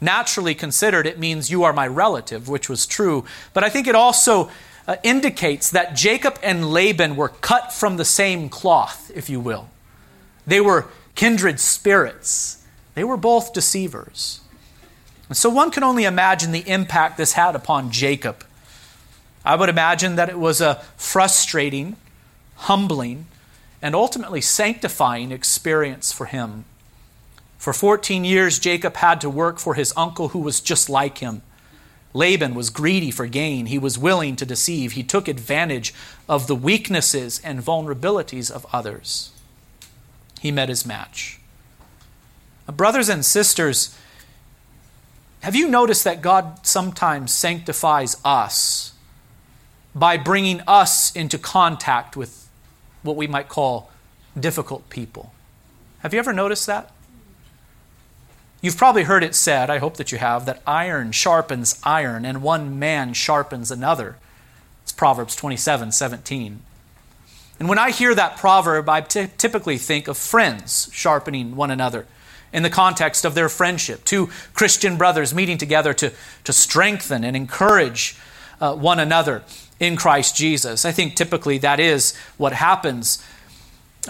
Naturally 0.00 0.54
considered, 0.54 1.06
it 1.06 1.18
means 1.18 1.50
you 1.50 1.64
are 1.64 1.72
my 1.72 1.86
relative, 1.86 2.48
which 2.48 2.68
was 2.68 2.86
true, 2.86 3.24
but 3.54 3.64
I 3.64 3.70
think 3.70 3.86
it 3.86 3.94
also 3.94 4.50
uh, 4.86 4.96
indicates 5.02 5.70
that 5.70 5.96
Jacob 5.96 6.38
and 6.42 6.70
Laban 6.70 7.16
were 7.16 7.30
cut 7.30 7.72
from 7.72 7.96
the 7.96 8.04
same 8.04 8.48
cloth, 8.50 9.10
if 9.14 9.30
you 9.30 9.40
will. 9.40 9.68
They 10.46 10.60
were 10.60 10.86
kindred 11.14 11.58
spirits. 11.58 12.63
They 12.94 13.04
were 13.04 13.16
both 13.16 13.52
deceivers. 13.52 14.40
And 15.28 15.36
so 15.36 15.50
one 15.50 15.70
can 15.70 15.82
only 15.82 16.04
imagine 16.04 16.52
the 16.52 16.68
impact 16.68 17.16
this 17.16 17.32
had 17.32 17.56
upon 17.56 17.90
Jacob. 17.90 18.44
I 19.44 19.56
would 19.56 19.68
imagine 19.68 20.16
that 20.16 20.28
it 20.28 20.38
was 20.38 20.60
a 20.60 20.76
frustrating, 20.96 21.96
humbling, 22.56 23.26
and 23.82 23.94
ultimately 23.94 24.40
sanctifying 24.40 25.32
experience 25.32 26.12
for 26.12 26.26
him. 26.26 26.64
For 27.58 27.72
14 27.72 28.24
years, 28.24 28.58
Jacob 28.58 28.96
had 28.96 29.20
to 29.22 29.30
work 29.30 29.58
for 29.58 29.74
his 29.74 29.92
uncle 29.96 30.28
who 30.28 30.38
was 30.38 30.60
just 30.60 30.88
like 30.88 31.18
him. 31.18 31.42
Laban 32.12 32.54
was 32.54 32.70
greedy 32.70 33.10
for 33.10 33.26
gain. 33.26 33.66
He 33.66 33.78
was 33.78 33.98
willing 33.98 34.36
to 34.36 34.46
deceive. 34.46 34.92
He 34.92 35.02
took 35.02 35.26
advantage 35.26 35.92
of 36.28 36.46
the 36.46 36.54
weaknesses 36.54 37.40
and 37.42 37.60
vulnerabilities 37.60 38.50
of 38.50 38.66
others. 38.72 39.32
He 40.40 40.52
met 40.52 40.68
his 40.68 40.86
match. 40.86 41.40
Brothers 42.66 43.08
and 43.08 43.24
sisters, 43.24 43.96
have 45.42 45.54
you 45.54 45.68
noticed 45.68 46.04
that 46.04 46.22
God 46.22 46.66
sometimes 46.66 47.32
sanctifies 47.32 48.16
us 48.24 48.94
by 49.94 50.16
bringing 50.16 50.60
us 50.66 51.14
into 51.14 51.38
contact 51.38 52.16
with 52.16 52.48
what 53.02 53.16
we 53.16 53.26
might 53.26 53.48
call 53.48 53.90
difficult 54.38 54.88
people. 54.90 55.32
Have 56.00 56.12
you 56.12 56.18
ever 56.18 56.32
noticed 56.32 56.66
that? 56.66 56.90
You've 58.60 58.76
probably 58.78 59.04
heard 59.04 59.22
it 59.22 59.34
said, 59.34 59.70
I 59.70 59.78
hope 59.78 59.98
that 59.98 60.10
you 60.10 60.18
have, 60.18 60.46
that 60.46 60.62
iron 60.66 61.12
sharpens 61.12 61.78
iron 61.84 62.24
and 62.24 62.42
one 62.42 62.78
man 62.78 63.12
sharpens 63.12 63.70
another. 63.70 64.16
It's 64.82 64.92
Proverbs 64.92 65.36
27 65.36 65.92
17. 65.92 66.60
And 67.60 67.68
when 67.68 67.78
I 67.78 67.90
hear 67.90 68.14
that 68.14 68.38
proverb, 68.38 68.88
I 68.88 69.02
typically 69.02 69.78
think 69.78 70.08
of 70.08 70.16
friends 70.16 70.88
sharpening 70.92 71.54
one 71.54 71.70
another 71.70 72.06
in 72.54 72.62
the 72.62 72.70
context 72.70 73.26
of 73.26 73.34
their 73.34 73.50
friendship. 73.50 74.04
Two 74.04 74.30
Christian 74.54 74.96
brothers 74.96 75.34
meeting 75.34 75.58
together 75.58 75.92
to, 75.92 76.12
to 76.44 76.52
strengthen 76.52 77.24
and 77.24 77.36
encourage 77.36 78.16
uh, 78.60 78.74
one 78.74 78.98
another 78.98 79.42
in 79.78 79.96
Christ 79.96 80.36
Jesus. 80.36 80.86
I 80.86 80.92
think 80.92 81.16
typically 81.16 81.58
that 81.58 81.80
is 81.80 82.16
what 82.38 82.54
happens 82.54 83.22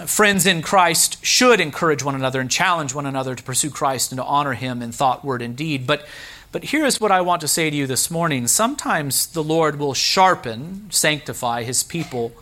friends 0.05 0.45
in 0.45 0.61
Christ 0.61 1.23
should 1.25 1.61
encourage 1.61 2.03
one 2.03 2.15
another 2.15 2.41
and 2.41 2.51
challenge 2.51 2.93
one 2.93 3.05
another 3.05 3.33
to 3.33 3.41
pursue 3.41 3.69
Christ 3.69 4.11
and 4.11 4.19
to 4.19 4.25
honor 4.25 4.53
Him 4.53 4.81
in 4.81 4.91
thought, 4.91 5.23
word, 5.23 5.41
and 5.41 5.55
deed. 5.55 5.87
But, 5.87 6.05
but 6.51 6.65
here's 6.65 6.99
what 6.99 7.11
I 7.11 7.21
want 7.21 7.39
to 7.41 7.47
say 7.47 7.69
to 7.69 7.75
you 7.75 7.87
this 7.87 8.11
morning. 8.11 8.47
Sometimes 8.47 9.27
the 9.27 9.43
Lord 9.43 9.79
will 9.79 9.93
sharpen, 9.93 10.87
sanctify 10.91 11.63
His 11.63 11.81
people, 11.81 12.33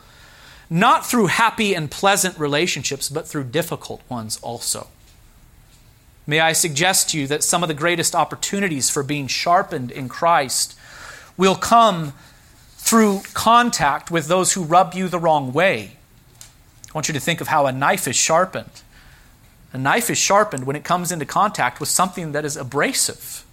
not 0.67 1.05
through 1.05 1.27
happy 1.27 1.75
and 1.75 1.91
pleasant 1.91 2.39
relationships, 2.39 3.07
but 3.07 3.27
through 3.27 3.43
difficult 3.45 4.01
ones 4.09 4.39
also. 4.41 4.87
May 6.25 6.39
I 6.39 6.53
suggest 6.53 7.09
to 7.09 7.19
you 7.19 7.27
that 7.27 7.43
some 7.43 7.63
of 7.63 7.67
the 7.67 7.73
greatest 7.73 8.15
opportunities 8.15 8.89
for 8.89 9.03
being 9.03 9.27
sharpened 9.27 9.91
in 9.91 10.07
Christ 10.09 10.77
will 11.35 11.55
come 11.55 12.13
through 12.77 13.21
contact 13.33 14.11
with 14.11 14.27
those 14.27 14.53
who 14.53 14.63
rub 14.63 14.93
you 14.93 15.07
the 15.07 15.19
wrong 15.19 15.53
way 15.53 15.97
I 16.93 16.97
want 16.97 17.07
you 17.07 17.13
to 17.15 17.19
think 17.19 17.41
of 17.41 17.47
how 17.47 17.65
a 17.65 17.71
knife 17.71 18.07
is 18.07 18.15
sharpened. 18.15 18.83
A 19.73 19.79
knife 19.79 20.11
is 20.11 20.17
sharpened 20.19 20.65
when 20.65 20.75
it 20.75 20.83
comes 20.83 21.11
into 21.11 21.25
contact 21.25 21.79
with 21.79 21.89
something 21.89 22.33
that 22.33 22.45
is 22.45 22.55
abrasive. 22.55 23.43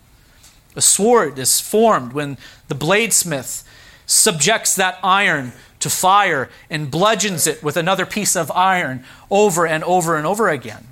A 0.77 0.83
sword 0.83 1.39
is 1.39 1.59
formed 1.59 2.13
when 2.13 2.37
the 2.69 2.75
bladesmith 2.75 3.65
subjects 4.05 4.75
that 4.75 4.99
iron 5.03 5.53
to 5.79 5.89
fire 5.89 6.51
and 6.69 6.91
bludgeons 6.91 7.47
it 7.47 7.63
with 7.63 7.79
another 7.79 8.05
piece 8.05 8.37
of 8.37 8.51
iron 8.51 9.05
over 9.31 9.67
and 9.67 9.83
over 9.85 10.17
and 10.17 10.27
over 10.27 10.51
again. 10.51 10.87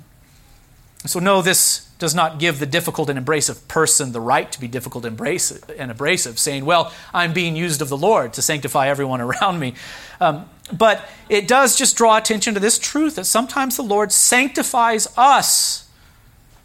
So, 1.05 1.19
no, 1.19 1.41
this 1.41 1.89
does 1.97 2.13
not 2.13 2.39
give 2.39 2.59
the 2.59 2.65
difficult 2.65 3.09
and 3.09 3.17
abrasive 3.17 3.67
person 3.67 4.11
the 4.11 4.21
right 4.21 4.51
to 4.51 4.59
be 4.59 4.67
difficult 4.67 5.05
and 5.05 5.91
abrasive, 5.91 6.39
saying, 6.39 6.65
Well, 6.65 6.91
I'm 7.13 7.33
being 7.33 7.55
used 7.55 7.81
of 7.81 7.89
the 7.89 7.97
Lord 7.97 8.33
to 8.33 8.41
sanctify 8.41 8.87
everyone 8.87 9.21
around 9.21 9.59
me. 9.59 9.75
Um, 10.19 10.49
but 10.71 11.07
it 11.29 11.47
does 11.47 11.77
just 11.77 11.95
draw 11.95 12.17
attention 12.17 12.53
to 12.53 12.59
this 12.59 12.77
truth 12.77 13.15
that 13.15 13.25
sometimes 13.25 13.75
the 13.75 13.83
Lord 13.83 14.11
sanctifies 14.11 15.07
us 15.17 15.89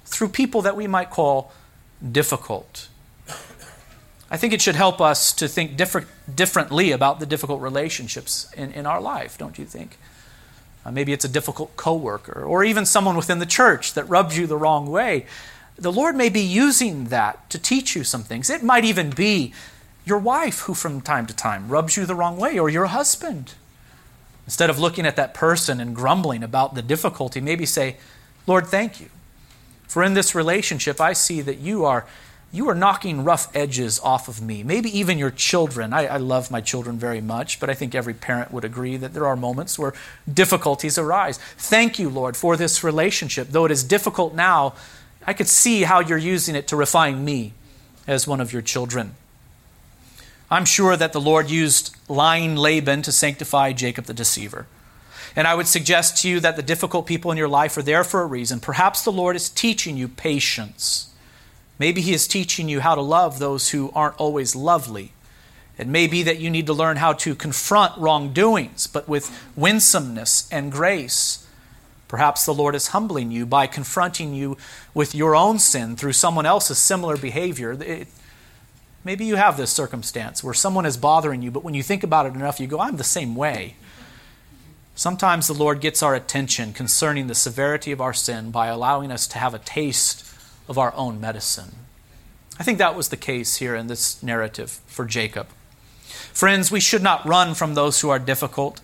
through 0.04 0.28
people 0.28 0.62
that 0.62 0.76
we 0.76 0.86
might 0.86 1.10
call 1.10 1.52
difficult. 2.12 2.88
I 4.30 4.36
think 4.36 4.52
it 4.52 4.60
should 4.60 4.74
help 4.74 5.00
us 5.00 5.32
to 5.34 5.48
think 5.48 5.76
different, 5.76 6.08
differently 6.34 6.90
about 6.90 7.20
the 7.20 7.26
difficult 7.26 7.60
relationships 7.60 8.52
in, 8.56 8.72
in 8.72 8.84
our 8.84 9.00
life, 9.00 9.38
don't 9.38 9.58
you 9.58 9.64
think? 9.64 9.96
Uh, 10.84 10.90
maybe 10.90 11.12
it's 11.12 11.24
a 11.24 11.28
difficult 11.28 11.76
coworker 11.76 12.42
or 12.42 12.64
even 12.64 12.84
someone 12.84 13.16
within 13.16 13.38
the 13.38 13.46
church 13.46 13.94
that 13.94 14.08
rubs 14.08 14.36
you 14.36 14.46
the 14.46 14.56
wrong 14.56 14.90
way. 14.90 15.26
The 15.76 15.92
Lord 15.92 16.14
may 16.14 16.28
be 16.28 16.40
using 16.40 17.06
that 17.06 17.48
to 17.50 17.58
teach 17.58 17.96
you 17.96 18.04
some 18.04 18.22
things. 18.22 18.50
It 18.50 18.62
might 18.62 18.84
even 18.84 19.10
be 19.10 19.52
your 20.04 20.18
wife 20.18 20.60
who 20.60 20.74
from 20.74 21.00
time 21.00 21.26
to 21.26 21.34
time 21.34 21.68
rubs 21.68 21.96
you 21.96 22.06
the 22.06 22.14
wrong 22.14 22.36
way 22.36 22.58
or 22.58 22.68
your 22.68 22.86
husband 22.86 23.54
Instead 24.46 24.68
of 24.68 24.78
looking 24.78 25.06
at 25.06 25.16
that 25.16 25.32
person 25.32 25.80
and 25.80 25.96
grumbling 25.96 26.42
about 26.42 26.74
the 26.74 26.82
difficulty, 26.82 27.40
maybe 27.40 27.64
say, 27.64 27.96
Lord, 28.46 28.66
thank 28.66 29.00
you. 29.00 29.08
For 29.88 30.02
in 30.02 30.14
this 30.14 30.34
relationship, 30.34 31.00
I 31.00 31.12
see 31.14 31.40
that 31.40 31.58
you 31.58 31.84
are, 31.84 32.06
you 32.54 32.68
are 32.68 32.74
knocking 32.74 33.24
rough 33.24 33.48
edges 33.52 33.98
off 33.98 34.28
of 34.28 34.40
me. 34.40 34.62
Maybe 34.62 34.96
even 34.96 35.18
your 35.18 35.32
children. 35.32 35.92
I, 35.92 36.06
I 36.06 36.16
love 36.18 36.52
my 36.52 36.60
children 36.60 36.96
very 36.96 37.20
much, 37.20 37.58
but 37.58 37.68
I 37.68 37.74
think 37.74 37.96
every 37.96 38.14
parent 38.14 38.52
would 38.52 38.64
agree 38.64 38.96
that 38.96 39.12
there 39.12 39.26
are 39.26 39.34
moments 39.34 39.76
where 39.76 39.92
difficulties 40.32 40.96
arise. 40.96 41.38
Thank 41.58 41.98
you, 41.98 42.08
Lord, 42.08 42.36
for 42.36 42.56
this 42.56 42.84
relationship. 42.84 43.48
Though 43.50 43.64
it 43.64 43.72
is 43.72 43.82
difficult 43.82 44.34
now, 44.34 44.74
I 45.26 45.32
could 45.32 45.48
see 45.48 45.82
how 45.82 45.98
you're 45.98 46.16
using 46.16 46.54
it 46.54 46.68
to 46.68 46.76
refine 46.76 47.24
me 47.24 47.54
as 48.06 48.28
one 48.28 48.40
of 48.40 48.52
your 48.52 48.62
children. 48.62 49.16
I'm 50.48 50.64
sure 50.64 50.96
that 50.96 51.12
the 51.12 51.20
Lord 51.20 51.50
used 51.50 51.96
lying 52.08 52.54
Laban 52.54 53.02
to 53.02 53.10
sanctify 53.10 53.72
Jacob 53.72 54.04
the 54.04 54.14
deceiver. 54.14 54.68
And 55.34 55.48
I 55.48 55.56
would 55.56 55.66
suggest 55.66 56.22
to 56.22 56.28
you 56.28 56.38
that 56.38 56.54
the 56.54 56.62
difficult 56.62 57.06
people 57.06 57.32
in 57.32 57.36
your 57.36 57.48
life 57.48 57.76
are 57.76 57.82
there 57.82 58.04
for 58.04 58.22
a 58.22 58.26
reason. 58.26 58.60
Perhaps 58.60 59.02
the 59.02 59.10
Lord 59.10 59.34
is 59.34 59.48
teaching 59.48 59.96
you 59.96 60.06
patience. 60.06 61.10
Maybe 61.78 62.00
He 62.00 62.14
is 62.14 62.28
teaching 62.28 62.68
you 62.68 62.80
how 62.80 62.94
to 62.94 63.00
love 63.00 63.38
those 63.38 63.70
who 63.70 63.90
aren't 63.94 64.16
always 64.16 64.54
lovely. 64.54 65.12
It 65.76 65.88
may 65.88 66.06
be 66.06 66.22
that 66.22 66.38
you 66.38 66.50
need 66.50 66.66
to 66.66 66.72
learn 66.72 66.98
how 66.98 67.12
to 67.14 67.34
confront 67.34 67.98
wrongdoings, 67.98 68.86
but 68.86 69.08
with 69.08 69.36
winsomeness 69.56 70.48
and 70.52 70.70
grace. 70.70 71.46
Perhaps 72.06 72.44
the 72.44 72.54
Lord 72.54 72.76
is 72.76 72.88
humbling 72.88 73.32
you 73.32 73.44
by 73.44 73.66
confronting 73.66 74.34
you 74.34 74.56
with 74.92 75.14
your 75.14 75.34
own 75.34 75.58
sin 75.58 75.96
through 75.96 76.12
someone 76.12 76.46
else's 76.46 76.78
similar 76.78 77.16
behavior. 77.16 77.72
It, 77.72 78.06
Maybe 79.04 79.26
you 79.26 79.36
have 79.36 79.58
this 79.58 79.70
circumstance 79.70 80.42
where 80.42 80.54
someone 80.54 80.86
is 80.86 80.96
bothering 80.96 81.42
you, 81.42 81.50
but 81.50 81.62
when 81.62 81.74
you 81.74 81.82
think 81.82 82.02
about 82.02 82.24
it 82.24 82.34
enough, 82.34 82.58
you 82.58 82.66
go, 82.66 82.80
I'm 82.80 82.96
the 82.96 83.04
same 83.04 83.36
way. 83.36 83.76
Sometimes 84.94 85.46
the 85.46 85.52
Lord 85.52 85.80
gets 85.80 86.02
our 86.02 86.14
attention 86.14 86.72
concerning 86.72 87.26
the 87.26 87.34
severity 87.34 87.92
of 87.92 88.00
our 88.00 88.14
sin 88.14 88.50
by 88.50 88.68
allowing 88.68 89.10
us 89.10 89.26
to 89.28 89.38
have 89.38 89.52
a 89.52 89.58
taste 89.58 90.23
of 90.68 90.78
our 90.78 90.94
own 90.94 91.20
medicine. 91.20 91.74
I 92.58 92.62
think 92.62 92.78
that 92.78 92.94
was 92.94 93.08
the 93.08 93.16
case 93.16 93.56
here 93.56 93.74
in 93.74 93.88
this 93.88 94.22
narrative 94.22 94.80
for 94.86 95.04
Jacob. 95.04 95.48
Friends, 96.32 96.70
we 96.70 96.80
should 96.80 97.02
not 97.02 97.26
run 97.26 97.54
from 97.54 97.74
those 97.74 98.00
who 98.00 98.10
are 98.10 98.18
difficult. 98.18 98.80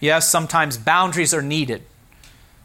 Yes, 0.00 0.28
sometimes 0.28 0.78
boundaries 0.78 1.34
are 1.34 1.42
needed, 1.42 1.82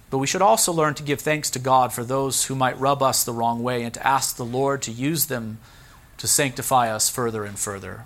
but 0.10 0.18
we 0.18 0.28
should 0.28 0.42
also 0.42 0.72
learn 0.72 0.94
to 0.96 1.04
give 1.04 1.22
thanks 1.22 1.50
to 1.52 1.60
God 1.60 1.94
for 1.94 2.04
those 2.04 2.46
who 2.46 2.56
might 2.56 2.80
rub 2.80 3.04
us 3.04 3.24
the 3.24 3.34
wrong 3.34 3.62
way 3.62 3.84
and 3.84 3.94
to 3.94 4.08
ask 4.08 4.36
the 4.36 4.46
Lord 4.46 4.82
to 4.84 4.92
use 4.92 5.26
them 5.26 5.60
to 6.18 6.28
sanctify 6.28 6.90
us 6.90 7.10
further 7.10 7.44
and 7.44 7.60
further. 7.60 8.06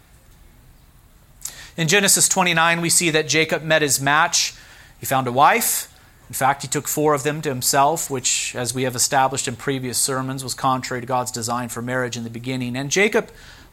In 1.78 1.88
Genesis 1.88 2.28
29, 2.28 2.82
we 2.82 2.89
see 2.89 3.09
that 3.12 3.28
Jacob 3.28 3.64
met 3.64 3.82
his 3.82 4.01
match. 4.01 4.53
He 4.99 5.05
found 5.05 5.28
a 5.28 5.32
wife. 5.32 5.91
In 6.32 6.36
fact, 6.36 6.62
he 6.62 6.70
took 6.70 6.88
four 6.88 7.14
of 7.14 7.24
them 7.24 7.42
to 7.42 7.50
himself, 7.50 8.10
which, 8.10 8.56
as 8.56 8.74
we 8.74 8.84
have 8.84 8.96
established 8.96 9.50
in 9.50 9.58
previous 9.58 9.98
sermons, 9.98 10.46
was 10.46 10.54
contrary 10.54 11.02
to 11.02 11.06
God's 11.06 11.30
design 11.30 11.68
for 11.68 11.82
marriage 11.82 12.16
in 12.16 12.24
the 12.24 12.30
beginning. 12.30 12.78
And 12.78 12.90
Jacob 12.90 13.30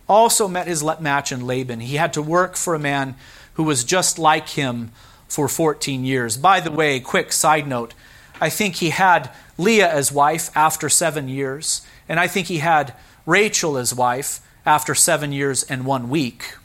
also 0.09 0.49
met 0.49 0.67
his 0.67 0.83
match 0.99 1.31
in 1.31 1.47
Laban. 1.47 1.79
He 1.79 1.95
had 1.95 2.13
to 2.15 2.21
work 2.21 2.57
for 2.57 2.75
a 2.75 2.79
man 2.81 3.15
who 3.55 3.63
was 3.63 3.85
just 3.85 4.19
like 4.19 4.49
him 4.49 4.91
for 5.29 5.47
14 5.47 6.05
years. 6.05 6.37
By 6.37 6.59
the 6.59 6.73
way, 6.73 6.99
quick 6.99 7.33
side 7.33 7.69
note 7.69 7.95
I 8.41 8.51
think 8.51 8.75
he 8.75 8.91
had 8.91 9.31
Leah 9.57 9.89
as 9.89 10.11
wife 10.11 10.51
after 10.57 10.89
seven 10.89 11.29
years, 11.29 11.83
and 12.09 12.19
I 12.19 12.27
think 12.27 12.49
he 12.49 12.59
had 12.59 12.93
Rachel, 13.25 13.77
as 13.77 13.95
wife, 13.95 14.41
after 14.67 14.97
seven 14.97 15.31
years 15.31 15.63
and 15.63 15.87
one 15.87 16.09
week. 16.09 16.57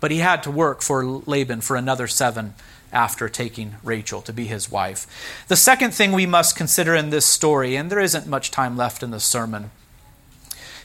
But 0.00 0.10
he 0.10 0.20
had 0.20 0.42
to 0.44 0.50
work 0.50 0.80
for 0.80 1.04
Laban 1.04 1.60
for 1.60 1.76
another 1.76 2.06
seven 2.06 2.54
after 2.92 3.28
taking 3.28 3.76
Rachel 3.82 4.20
to 4.22 4.32
be 4.32 4.46
his 4.46 4.70
wife. 4.70 5.06
The 5.48 5.56
second 5.56 5.94
thing 5.94 6.12
we 6.12 6.26
must 6.26 6.56
consider 6.56 6.94
in 6.94 7.10
this 7.10 7.26
story, 7.26 7.76
and 7.76 7.90
there 7.90 8.00
isn't 8.00 8.26
much 8.26 8.50
time 8.50 8.76
left 8.76 9.02
in 9.02 9.10
the 9.10 9.20
sermon, 9.20 9.70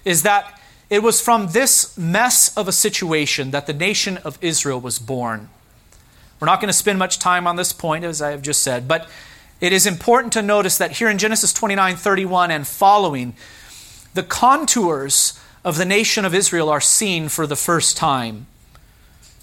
is 0.05 0.23
that 0.23 0.59
it 0.89 1.03
was 1.03 1.19
from 1.19 1.47
this 1.47 1.97
mess 1.97 2.55
of 2.57 2.67
a 2.67 2.71
situation 2.71 3.51
that 3.51 3.67
the 3.67 3.73
nation 3.73 4.17
of 4.17 4.37
Israel 4.41 4.79
was 4.79 4.99
born. 4.99 5.49
We're 6.39 6.45
not 6.45 6.61
going 6.61 6.69
to 6.69 6.73
spend 6.73 6.99
much 6.99 7.19
time 7.19 7.47
on 7.47 7.55
this 7.55 7.73
point, 7.73 8.05
as 8.05 8.21
I 8.21 8.31
have 8.31 8.41
just 8.41 8.61
said, 8.61 8.87
but 8.87 9.09
it 9.59 9.73
is 9.73 9.85
important 9.85 10.33
to 10.33 10.41
notice 10.41 10.77
that 10.77 10.93
here 10.93 11.09
in 11.09 11.17
Genesis 11.17 11.51
29 11.51 11.95
31 11.95 12.51
and 12.51 12.67
following, 12.67 13.35
the 14.13 14.23
contours 14.23 15.39
of 15.65 15.77
the 15.77 15.85
nation 15.85 16.25
of 16.25 16.33
Israel 16.33 16.69
are 16.69 16.79
seen 16.79 17.27
for 17.27 17.47
the 17.47 17.55
first 17.55 17.97
time. 17.97 18.45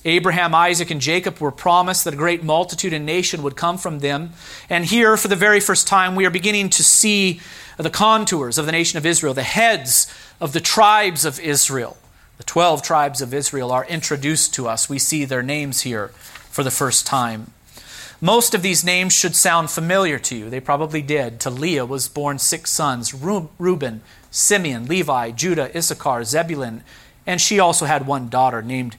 Abraham, 0.05 0.55
Isaac, 0.55 0.91
and 0.91 1.01
Jacob 1.01 1.39
were 1.39 1.51
promised 1.51 2.05
that 2.05 2.15
a 2.15 2.19
great 2.19 2.45
multitude 2.45 2.93
and 2.93 3.07
nation 3.07 3.43
would 3.43 3.57
come 3.57 3.79
from 3.79 4.01
them. 4.01 4.33
And 4.69 4.85
here, 4.85 5.17
for 5.17 5.29
the 5.29 5.37
very 5.37 5.61
first 5.61 5.87
time, 5.87 6.15
we 6.15 6.27
are 6.27 6.31
beginning 6.31 6.69
to 6.71 6.85
see 6.85 7.41
the 7.79 7.91
contours 7.91 8.59
of 8.59 8.67
the 8.67 8.73
nation 8.73 8.99
of 8.99 9.07
Israel, 9.07 9.35
the 9.35 9.43
heads 9.43 10.13
of 10.41 10.53
the 10.53 10.61
tribes 10.61 11.25
of 11.25 11.41
Israel. 11.41 11.97
The 12.37 12.45
12 12.45 12.83
tribes 12.83 13.23
of 13.23 13.33
Israel 13.33 13.71
are 13.73 13.87
introduced 13.87 14.53
to 14.55 14.69
us. 14.69 14.89
We 14.89 14.99
see 14.99 15.25
their 15.25 15.43
names 15.43 15.83
here 15.83 16.09
for 16.51 16.63
the 16.63 16.71
first 16.71 17.07
time. 17.07 17.53
Most 18.21 18.55
of 18.55 18.63
these 18.63 18.85
names 18.85 19.13
should 19.13 19.37
sound 19.37 19.71
familiar 19.71 20.19
to 20.19 20.37
you. 20.37 20.51
They 20.51 20.61
probably 20.61 21.03
did. 21.03 21.41
To 21.41 21.51
Leah 21.51 21.87
was 21.87 22.09
born 22.09 22.39
six 22.39 22.71
sons 22.71 23.15
Reuben, 23.15 24.03
Simeon, 24.31 24.87
Levi, 24.87 25.31
Judah, 25.33 25.77
Issachar, 25.77 26.25
Zebulun, 26.25 26.83
and 27.27 27.41
she 27.41 27.59
also 27.59 27.87
had 27.87 28.07
one 28.07 28.29
daughter 28.29 28.63
named 28.63 28.97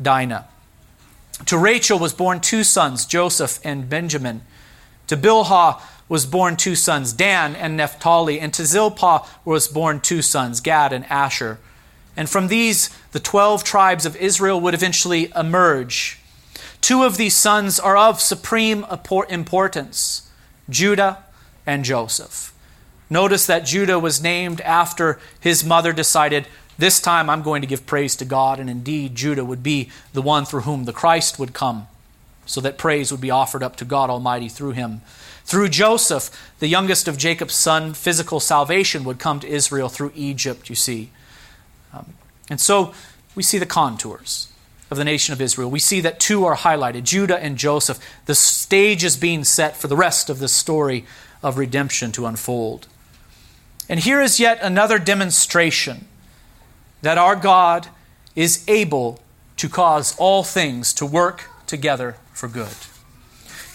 Dinah. 0.00 0.46
To 1.46 1.58
Rachel 1.58 1.98
was 1.98 2.12
born 2.12 2.40
two 2.40 2.64
sons, 2.64 3.04
Joseph 3.06 3.60
and 3.64 3.88
Benjamin. 3.88 4.42
To 5.06 5.16
Bilhah 5.16 5.80
was 6.08 6.26
born 6.26 6.56
two 6.56 6.74
sons, 6.74 7.12
Dan 7.12 7.54
and 7.54 7.76
Naphtali. 7.76 8.40
And 8.40 8.52
to 8.54 8.64
Zilpah 8.64 9.26
was 9.44 9.68
born 9.68 10.00
two 10.00 10.22
sons, 10.22 10.60
Gad 10.60 10.92
and 10.92 11.04
Asher. 11.06 11.58
And 12.16 12.28
from 12.28 12.48
these, 12.48 12.90
the 13.12 13.20
12 13.20 13.62
tribes 13.62 14.04
of 14.04 14.16
Israel 14.16 14.60
would 14.60 14.74
eventually 14.74 15.30
emerge. 15.36 16.18
Two 16.80 17.04
of 17.04 17.16
these 17.16 17.36
sons 17.36 17.78
are 17.78 17.96
of 17.96 18.20
supreme 18.20 18.84
importance 19.28 20.30
Judah 20.68 21.24
and 21.66 21.84
Joseph. 21.84 22.52
Notice 23.10 23.46
that 23.46 23.64
Judah 23.64 23.98
was 23.98 24.22
named 24.22 24.60
after 24.62 25.18
his 25.40 25.64
mother 25.64 25.92
decided, 25.92 26.46
this 26.78 27.00
time 27.00 27.28
I'm 27.28 27.42
going 27.42 27.60
to 27.60 27.68
give 27.68 27.86
praise 27.86 28.14
to 28.16 28.24
God, 28.24 28.60
and 28.60 28.70
indeed 28.70 29.16
Judah 29.16 29.44
would 29.44 29.62
be 29.62 29.90
the 30.12 30.22
one 30.22 30.44
through 30.44 30.60
whom 30.60 30.84
the 30.84 30.92
Christ 30.92 31.38
would 31.38 31.52
come, 31.52 31.88
so 32.46 32.60
that 32.60 32.78
praise 32.78 33.10
would 33.10 33.20
be 33.20 33.32
offered 33.32 33.62
up 33.62 33.76
to 33.76 33.84
God 33.84 34.10
Almighty 34.10 34.48
through 34.48 34.70
him. 34.72 35.02
Through 35.44 35.70
Joseph, 35.70 36.30
the 36.60 36.68
youngest 36.68 37.08
of 37.08 37.18
Jacob's 37.18 37.54
son, 37.54 37.94
physical 37.94 38.38
salvation 38.38 39.02
would 39.04 39.18
come 39.18 39.40
to 39.40 39.48
Israel 39.48 39.88
through 39.88 40.12
Egypt, 40.14 40.68
you 40.70 40.76
see. 40.76 41.10
Um, 41.92 42.14
and 42.48 42.60
so 42.60 42.94
we 43.34 43.42
see 43.42 43.58
the 43.58 43.66
contours 43.66 44.52
of 44.90 44.98
the 44.98 45.04
nation 45.04 45.32
of 45.32 45.40
Israel. 45.40 45.70
We 45.70 45.78
see 45.80 46.00
that 46.00 46.20
two 46.20 46.44
are 46.44 46.56
highlighted 46.56 47.04
Judah 47.04 47.42
and 47.42 47.58
Joseph. 47.58 47.98
The 48.26 48.34
stage 48.34 49.02
is 49.04 49.16
being 49.16 49.42
set 49.44 49.76
for 49.76 49.88
the 49.88 49.96
rest 49.96 50.30
of 50.30 50.38
the 50.38 50.48
story 50.48 51.04
of 51.42 51.58
redemption 51.58 52.12
to 52.12 52.26
unfold. 52.26 52.86
And 53.88 54.00
here 54.00 54.20
is 54.20 54.38
yet 54.38 54.58
another 54.62 54.98
demonstration 54.98 56.06
that 57.02 57.18
our 57.18 57.36
God 57.36 57.88
is 58.34 58.64
able 58.68 59.20
to 59.56 59.68
cause 59.68 60.16
all 60.18 60.42
things 60.42 60.92
to 60.94 61.06
work 61.06 61.44
together 61.66 62.16
for 62.32 62.48
good. 62.48 62.74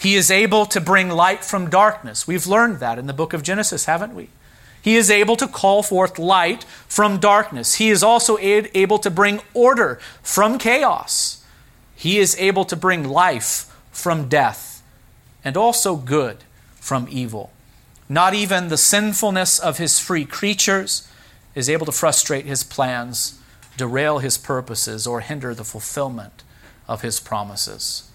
He 0.00 0.16
is 0.16 0.30
able 0.30 0.66
to 0.66 0.80
bring 0.80 1.08
light 1.08 1.44
from 1.44 1.70
darkness. 1.70 2.26
We've 2.26 2.46
learned 2.46 2.80
that 2.80 2.98
in 2.98 3.06
the 3.06 3.12
book 3.12 3.32
of 3.32 3.42
Genesis, 3.42 3.86
haven't 3.86 4.14
we? 4.14 4.28
He 4.82 4.96
is 4.96 5.10
able 5.10 5.36
to 5.36 5.48
call 5.48 5.82
forth 5.82 6.18
light 6.18 6.64
from 6.86 7.18
darkness. 7.18 7.76
He 7.76 7.88
is 7.88 8.02
also 8.02 8.36
able 8.38 8.98
to 8.98 9.10
bring 9.10 9.40
order 9.54 9.98
from 10.22 10.58
chaos. 10.58 11.42
He 11.96 12.18
is 12.18 12.36
able 12.38 12.66
to 12.66 12.76
bring 12.76 13.08
life 13.08 13.74
from 13.92 14.28
death 14.28 14.82
and 15.42 15.56
also 15.56 15.96
good 15.96 16.44
from 16.74 17.06
evil. 17.10 17.50
Not 18.10 18.34
even 18.34 18.68
the 18.68 18.76
sinfulness 18.76 19.58
of 19.58 19.78
his 19.78 19.98
free 19.98 20.26
creatures 20.26 21.08
is 21.54 21.70
able 21.70 21.86
to 21.86 21.92
frustrate 21.92 22.46
his 22.46 22.64
plans, 22.64 23.40
derail 23.76 24.18
his 24.18 24.38
purposes, 24.38 25.06
or 25.06 25.20
hinder 25.20 25.54
the 25.54 25.64
fulfillment 25.64 26.42
of 26.88 27.02
his 27.02 27.20
promises. 27.20 28.10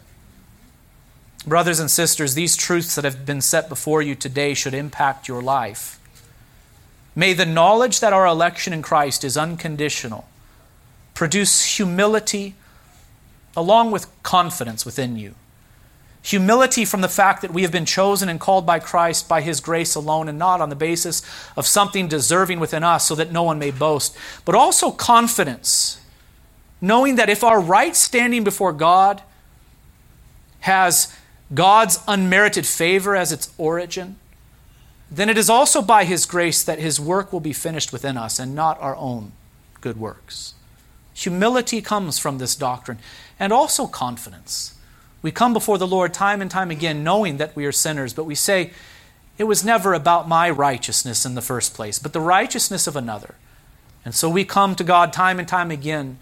Brothers 1.46 1.80
and 1.80 1.90
sisters, 1.90 2.36
these 2.36 2.58
truths 2.58 2.96
that 2.96 3.06
have 3.06 3.26
been 3.26 3.42
set 3.42 3.70
before 3.70 4.02
you 4.02 4.14
today 4.14 4.54
should 4.54 4.74
impact 4.74 5.28
your 5.28 5.42
life. 5.42 6.00
May 7.16 7.34
the 7.34 7.46
knowledge 7.46 8.02
that 8.02 8.14
our 8.14 8.26
election 8.26 8.74
in 8.74 8.82
Christ 8.82 9.24
is 9.24 9.38
unconditional 9.38 10.28
produce 11.14 11.76
humility 11.76 12.56
along 13.58 13.92
with 13.92 14.08
confidence 14.24 14.86
within 14.86 15.18
you. 15.18 15.36
Humility 16.22 16.84
from 16.84 17.01
the 17.01 17.07
fact 17.07 17.41
that 17.41 17.53
we 17.53 17.61
have 17.61 17.72
been 17.72 17.86
chosen 17.86 18.28
and 18.28 18.39
called 18.39 18.65
by 18.65 18.80
Christ 18.80 19.30
by 19.30 19.41
His 19.41 19.61
grace 19.61 19.95
alone 19.95 20.28
and 20.28 20.38
not 20.38 20.59
on 20.59 20.70
the 20.70 20.76
basis 20.76 21.22
of 21.55 21.65
something 21.65 22.07
deserving 22.07 22.59
within 22.59 22.84
us 22.84 23.07
so 23.07 23.15
that 23.15 23.32
no 23.32 23.43
one 23.43 23.57
may 23.57 23.72
boast. 23.72 24.15
But 24.43 24.55
also 24.55 24.91
confidence, 24.91 26.01
knowing 26.82 27.15
that 27.15 27.30
if 27.30 27.43
our 27.43 27.59
right 27.59 27.95
standing 27.95 28.43
before 28.43 28.74
God 28.74 29.22
has 30.61 31.15
God's 31.53 31.99
unmerited 32.07 32.65
favor 32.65 33.15
as 33.15 33.32
its 33.32 33.53
origin, 33.57 34.17
then 35.09 35.30
it 35.30 35.38
is 35.38 35.49
also 35.49 35.82
by 35.82 36.03
His 36.03 36.26
grace 36.26 36.63
that 36.63 36.80
His 36.80 36.99
work 36.99 37.32
will 37.32 37.39
be 37.39 37.53
finished 37.53 37.93
within 37.93 38.17
us 38.17 38.39
and 38.39 38.53
not 38.53 38.80
our 38.82 38.95
own 38.97 39.32
good 39.80 39.97
works. 39.97 40.53
Humility 41.13 41.82
comes 41.82 42.20
from 42.20 42.38
this 42.38 42.55
doctrine 42.55 42.99
and 43.39 43.51
also 43.51 43.88
confidence. 43.88 44.76
We 45.22 45.32
come 45.32 45.53
before 45.53 45.78
the 45.78 45.88
Lord 45.88 46.13
time 46.13 46.41
and 46.41 46.49
time 46.49 46.72
again 46.72 47.03
knowing 47.03 47.38
that 47.38 47.55
we 47.55 47.65
are 47.65 47.72
sinners, 47.72 48.13
but 48.13 48.24
we 48.24 48.36
say, 48.36 48.72
it 49.39 49.45
was 49.45 49.63
never 49.63 49.93
about 49.93 50.28
my 50.28 50.49
righteousness 50.49 51.26
in 51.26 51.34
the 51.34 51.41
first 51.41 51.74
place, 51.74 51.97
but 51.97 52.11
the 52.13 52.20
righteousness 52.20 52.88
of 52.88 52.97
another. 52.97 53.36
And 54.03 54.13
so 54.13 54.30
we 54.30 54.43
come 54.43 54.76
to 54.76 54.84
God 54.84 55.13
time 55.13 55.39
and 55.39 55.47
time 55.47 55.72
again, 55.72 56.17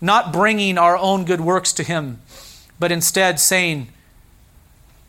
not 0.00 0.32
bringing 0.32 0.78
our 0.78 0.96
own 0.96 1.24
good 1.24 1.40
works 1.40 1.72
to 1.74 1.82
Him, 1.82 2.20
but 2.78 2.92
instead 2.92 3.40
saying, 3.40 3.88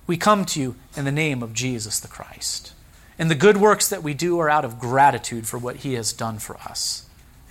We 0.08 0.18
come 0.18 0.46
to 0.46 0.60
you 0.60 0.76
in 0.98 1.06
the 1.06 1.12
name 1.12 1.44
of 1.44 1.54
Jesus 1.54 2.00
the 2.00 2.08
Christ. 2.08 2.74
And 3.20 3.30
the 3.30 3.36
good 3.36 3.58
works 3.58 3.88
that 3.88 4.04
we 4.04 4.16
do 4.16 4.40
are 4.40 4.50
out 4.50 4.66
of 4.66 4.80
gratitude 4.80 5.48
for 5.48 5.60
what 5.60 5.78
He 5.78 5.94
has 5.94 6.12
done 6.12 6.40
for 6.40 6.58
us. 6.58 7.03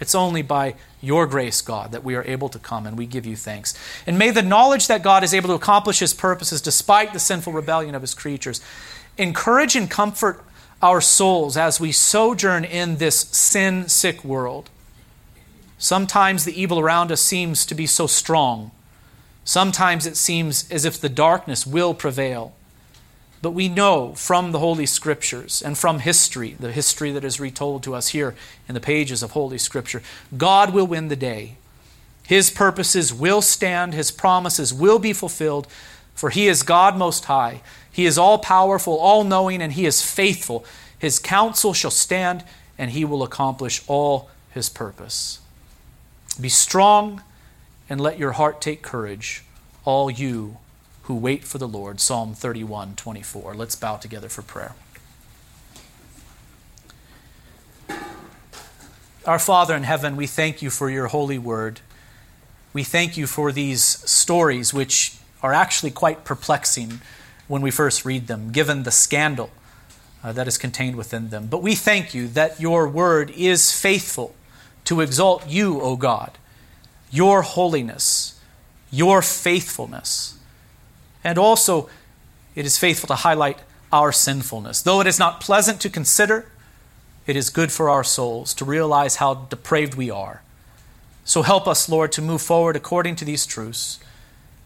It's 0.03 0.17
only 0.17 0.43
by 0.43 0.75
your 1.01 1.29
grace, 1.29 1.63
God, 1.63 1.93
that 1.93 2.03
we 2.03 2.17
are 2.17 2.25
able 2.25 2.49
to 2.49 2.59
come, 2.59 2.89
and 2.89 2.99
we 2.99 3.07
give 3.07 3.25
you 3.25 3.37
thanks. 3.37 3.73
And 4.05 4.19
may 4.19 4.33
the 4.33 4.43
knowledge 4.43 4.89
that 4.89 5.05
God 5.05 5.23
is 5.23 5.33
able 5.33 5.49
to 5.51 5.55
accomplish 5.55 6.01
his 6.01 6.13
purposes 6.13 6.61
despite 6.61 7.13
the 7.13 7.21
sinful 7.21 7.53
rebellion 7.53 7.95
of 7.95 8.03
his 8.03 8.13
creatures 8.13 8.61
encourage 9.17 9.77
and 9.77 9.89
comfort 9.89 10.43
our 10.83 11.01
souls 11.01 11.57
as 11.57 11.79
we 11.79 11.93
sojourn 11.93 12.65
in 12.65 12.97
this 12.97 13.21
sin 13.21 13.89
sick 13.89 14.25
world. 14.25 14.71
Sometimes 15.79 16.45
the 16.45 16.61
evil 16.61 16.81
around 16.81 17.13
us 17.13 17.21
seems 17.21 17.65
to 17.67 17.75
be 17.75 17.87
so 17.87 18.09
strong. 18.09 18.73
Sometimes 19.45 20.05
it 20.05 20.17
seems 20.17 20.69
as 20.69 20.85
if 20.85 21.01
the 21.01 21.09
darkness 21.09 21.65
will 21.65 21.95
prevail. 21.95 22.55
But 23.43 23.51
we 23.51 23.69
know 23.69 24.15
from 24.15 24.53
the 24.53 24.61
Holy 24.61 24.87
Scriptures 24.87 25.61
and 25.63 25.77
from 25.77 25.99
history, 25.99 26.57
the 26.59 26.71
history 26.71 27.11
that 27.11 27.25
is 27.25 27.41
retold 27.41 27.83
to 27.83 27.95
us 27.95 28.09
here 28.09 28.37
in 28.69 28.75
the 28.75 28.81
pages 28.81 29.21
of 29.23 29.33
Holy 29.33 29.59
Scripture, 29.59 30.01
God 30.39 30.73
will 30.73 30.87
win 30.87 31.09
the 31.09 31.17
day. 31.17 31.57
His 32.25 32.51
purposes 32.51 33.13
will 33.13 33.43
stand, 33.43 33.95
His 33.95 34.13
promises 34.13 34.73
will 34.73 35.01
be 35.01 35.13
fulfilled, 35.13 35.67
for 36.15 36.31
He 36.31 36.47
is 36.47 36.63
God 36.63 36.97
Most 36.97 37.25
High. 37.25 37.63
He 37.91 38.07
is 38.07 38.17
all 38.17 38.39
powerful, 38.39 38.97
all 38.97 39.25
knowing, 39.25 39.61
and 39.61 39.73
He 39.73 39.87
is 39.87 40.03
faithful. 40.03 40.65
His 40.97 41.19
counsel 41.19 41.75
shall 41.75 41.91
stand, 41.91 42.45
and 42.79 42.93
He 42.93 43.05
will 43.05 43.25
accomplish 43.25 43.83
all 43.89 44.31
His 44.51 44.69
purpose. 44.69 45.41
Be 46.41 46.49
strong 46.49 47.23
and 47.91 48.01
let 48.01 48.21
your 48.21 48.33
heart 48.33 48.61
take 48.61 48.83
courage, 48.83 49.43
all 49.85 50.09
you 50.09 50.59
who 51.03 51.15
wait 51.15 51.45
for 51.45 51.59
the 51.59 51.69
Lord. 51.69 52.01
Psalm 52.01 52.35
31 52.35 52.95
24. 52.97 53.55
Let's 53.55 53.77
bow 53.77 53.97
together 53.97 54.29
for 54.29 54.43
prayer. 54.43 54.75
Our 59.25 59.39
Father 59.39 59.77
in 59.77 59.85
heaven, 59.85 60.17
we 60.17 60.27
thank 60.27 60.63
you 60.63 60.71
for 60.71 60.91
your 60.91 61.07
holy 61.07 61.39
word. 61.39 61.81
We 62.73 62.83
thank 62.83 63.17
you 63.17 63.27
for 63.27 63.53
these 63.53 63.83
stories, 63.83 64.75
which 64.75 65.17
are 65.43 65.53
actually 65.53 65.93
quite 65.93 66.25
perplexing 66.25 67.01
when 67.47 67.63
we 67.63 67.71
first 67.71 68.05
read 68.05 68.27
them, 68.27 68.51
given 68.51 68.83
the 68.83 68.91
scandal 68.91 69.51
uh, 70.25 70.33
that 70.33 70.49
is 70.49 70.59
contained 70.59 70.97
within 70.97 71.31
them. 71.31 71.47
But 71.47 71.63
we 71.63 71.75
thank 71.75 72.15
you 72.15 72.29
that 72.29 72.61
your 72.61 72.89
word 72.89 73.31
is 73.31 73.73
faithful 73.73 74.35
to 74.85 75.01
exalt 75.01 75.49
you, 75.49 75.81
O 75.81 75.97
God, 75.97 76.33
your 77.11 77.43
holiness, 77.43 78.41
your 78.91 79.23
faithfulness. 79.23 80.39
And 81.25 81.39
also, 81.39 81.89
it 82.55 82.67
is 82.67 82.79
faithful 82.79 83.07
to 83.09 83.15
highlight 83.15 83.59
our 83.93 84.13
sinfulness. 84.13 84.83
Though 84.83 85.01
it 85.01 85.07
is 85.07 85.19
not 85.19 85.41
pleasant 85.41 85.81
to 85.83 85.91
consider, 85.91 86.51
it 87.27 87.37
is 87.37 87.51
good 87.51 87.71
for 87.71 87.89
our 87.89 88.03
souls 88.03 88.55
to 88.55 88.65
realize 88.65 89.17
how 89.17 89.35
depraved 89.35 89.95
we 89.95 90.11
are. 90.11 90.43
So 91.25 91.43
help 91.43 91.69
us, 91.69 91.89
Lord, 91.89 92.11
to 92.13 92.23
move 92.23 92.43
forward 92.43 92.75
according 92.75 93.17
to 93.17 93.25
these 93.25 93.47
truths 93.47 94.01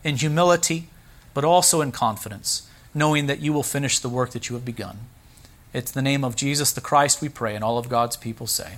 in 0.03 0.17
humility, 0.17 0.89
but 1.35 1.45
also 1.45 1.81
in 1.81 1.93
confidence, 1.93 2.69
knowing 2.95 3.27
that 3.27 3.41
you 3.41 3.53
will 3.53 3.63
finish 3.63 3.99
the 3.99 4.09
work 4.09 4.31
that 4.31 4.49
you 4.49 4.55
have 4.55 4.65
begun. 4.65 4.99
It's 5.75 5.91
the 5.91 6.01
name 6.01 6.25
of 6.25 6.37
Jesus 6.37 6.73
the 6.73 6.81
Christ 6.81 7.21
we 7.21 7.29
pray, 7.29 7.55
and 7.55 7.63
all 7.63 7.77
of 7.77 7.91
God's 7.91 8.17
people 8.17 8.47
say, 8.47 8.77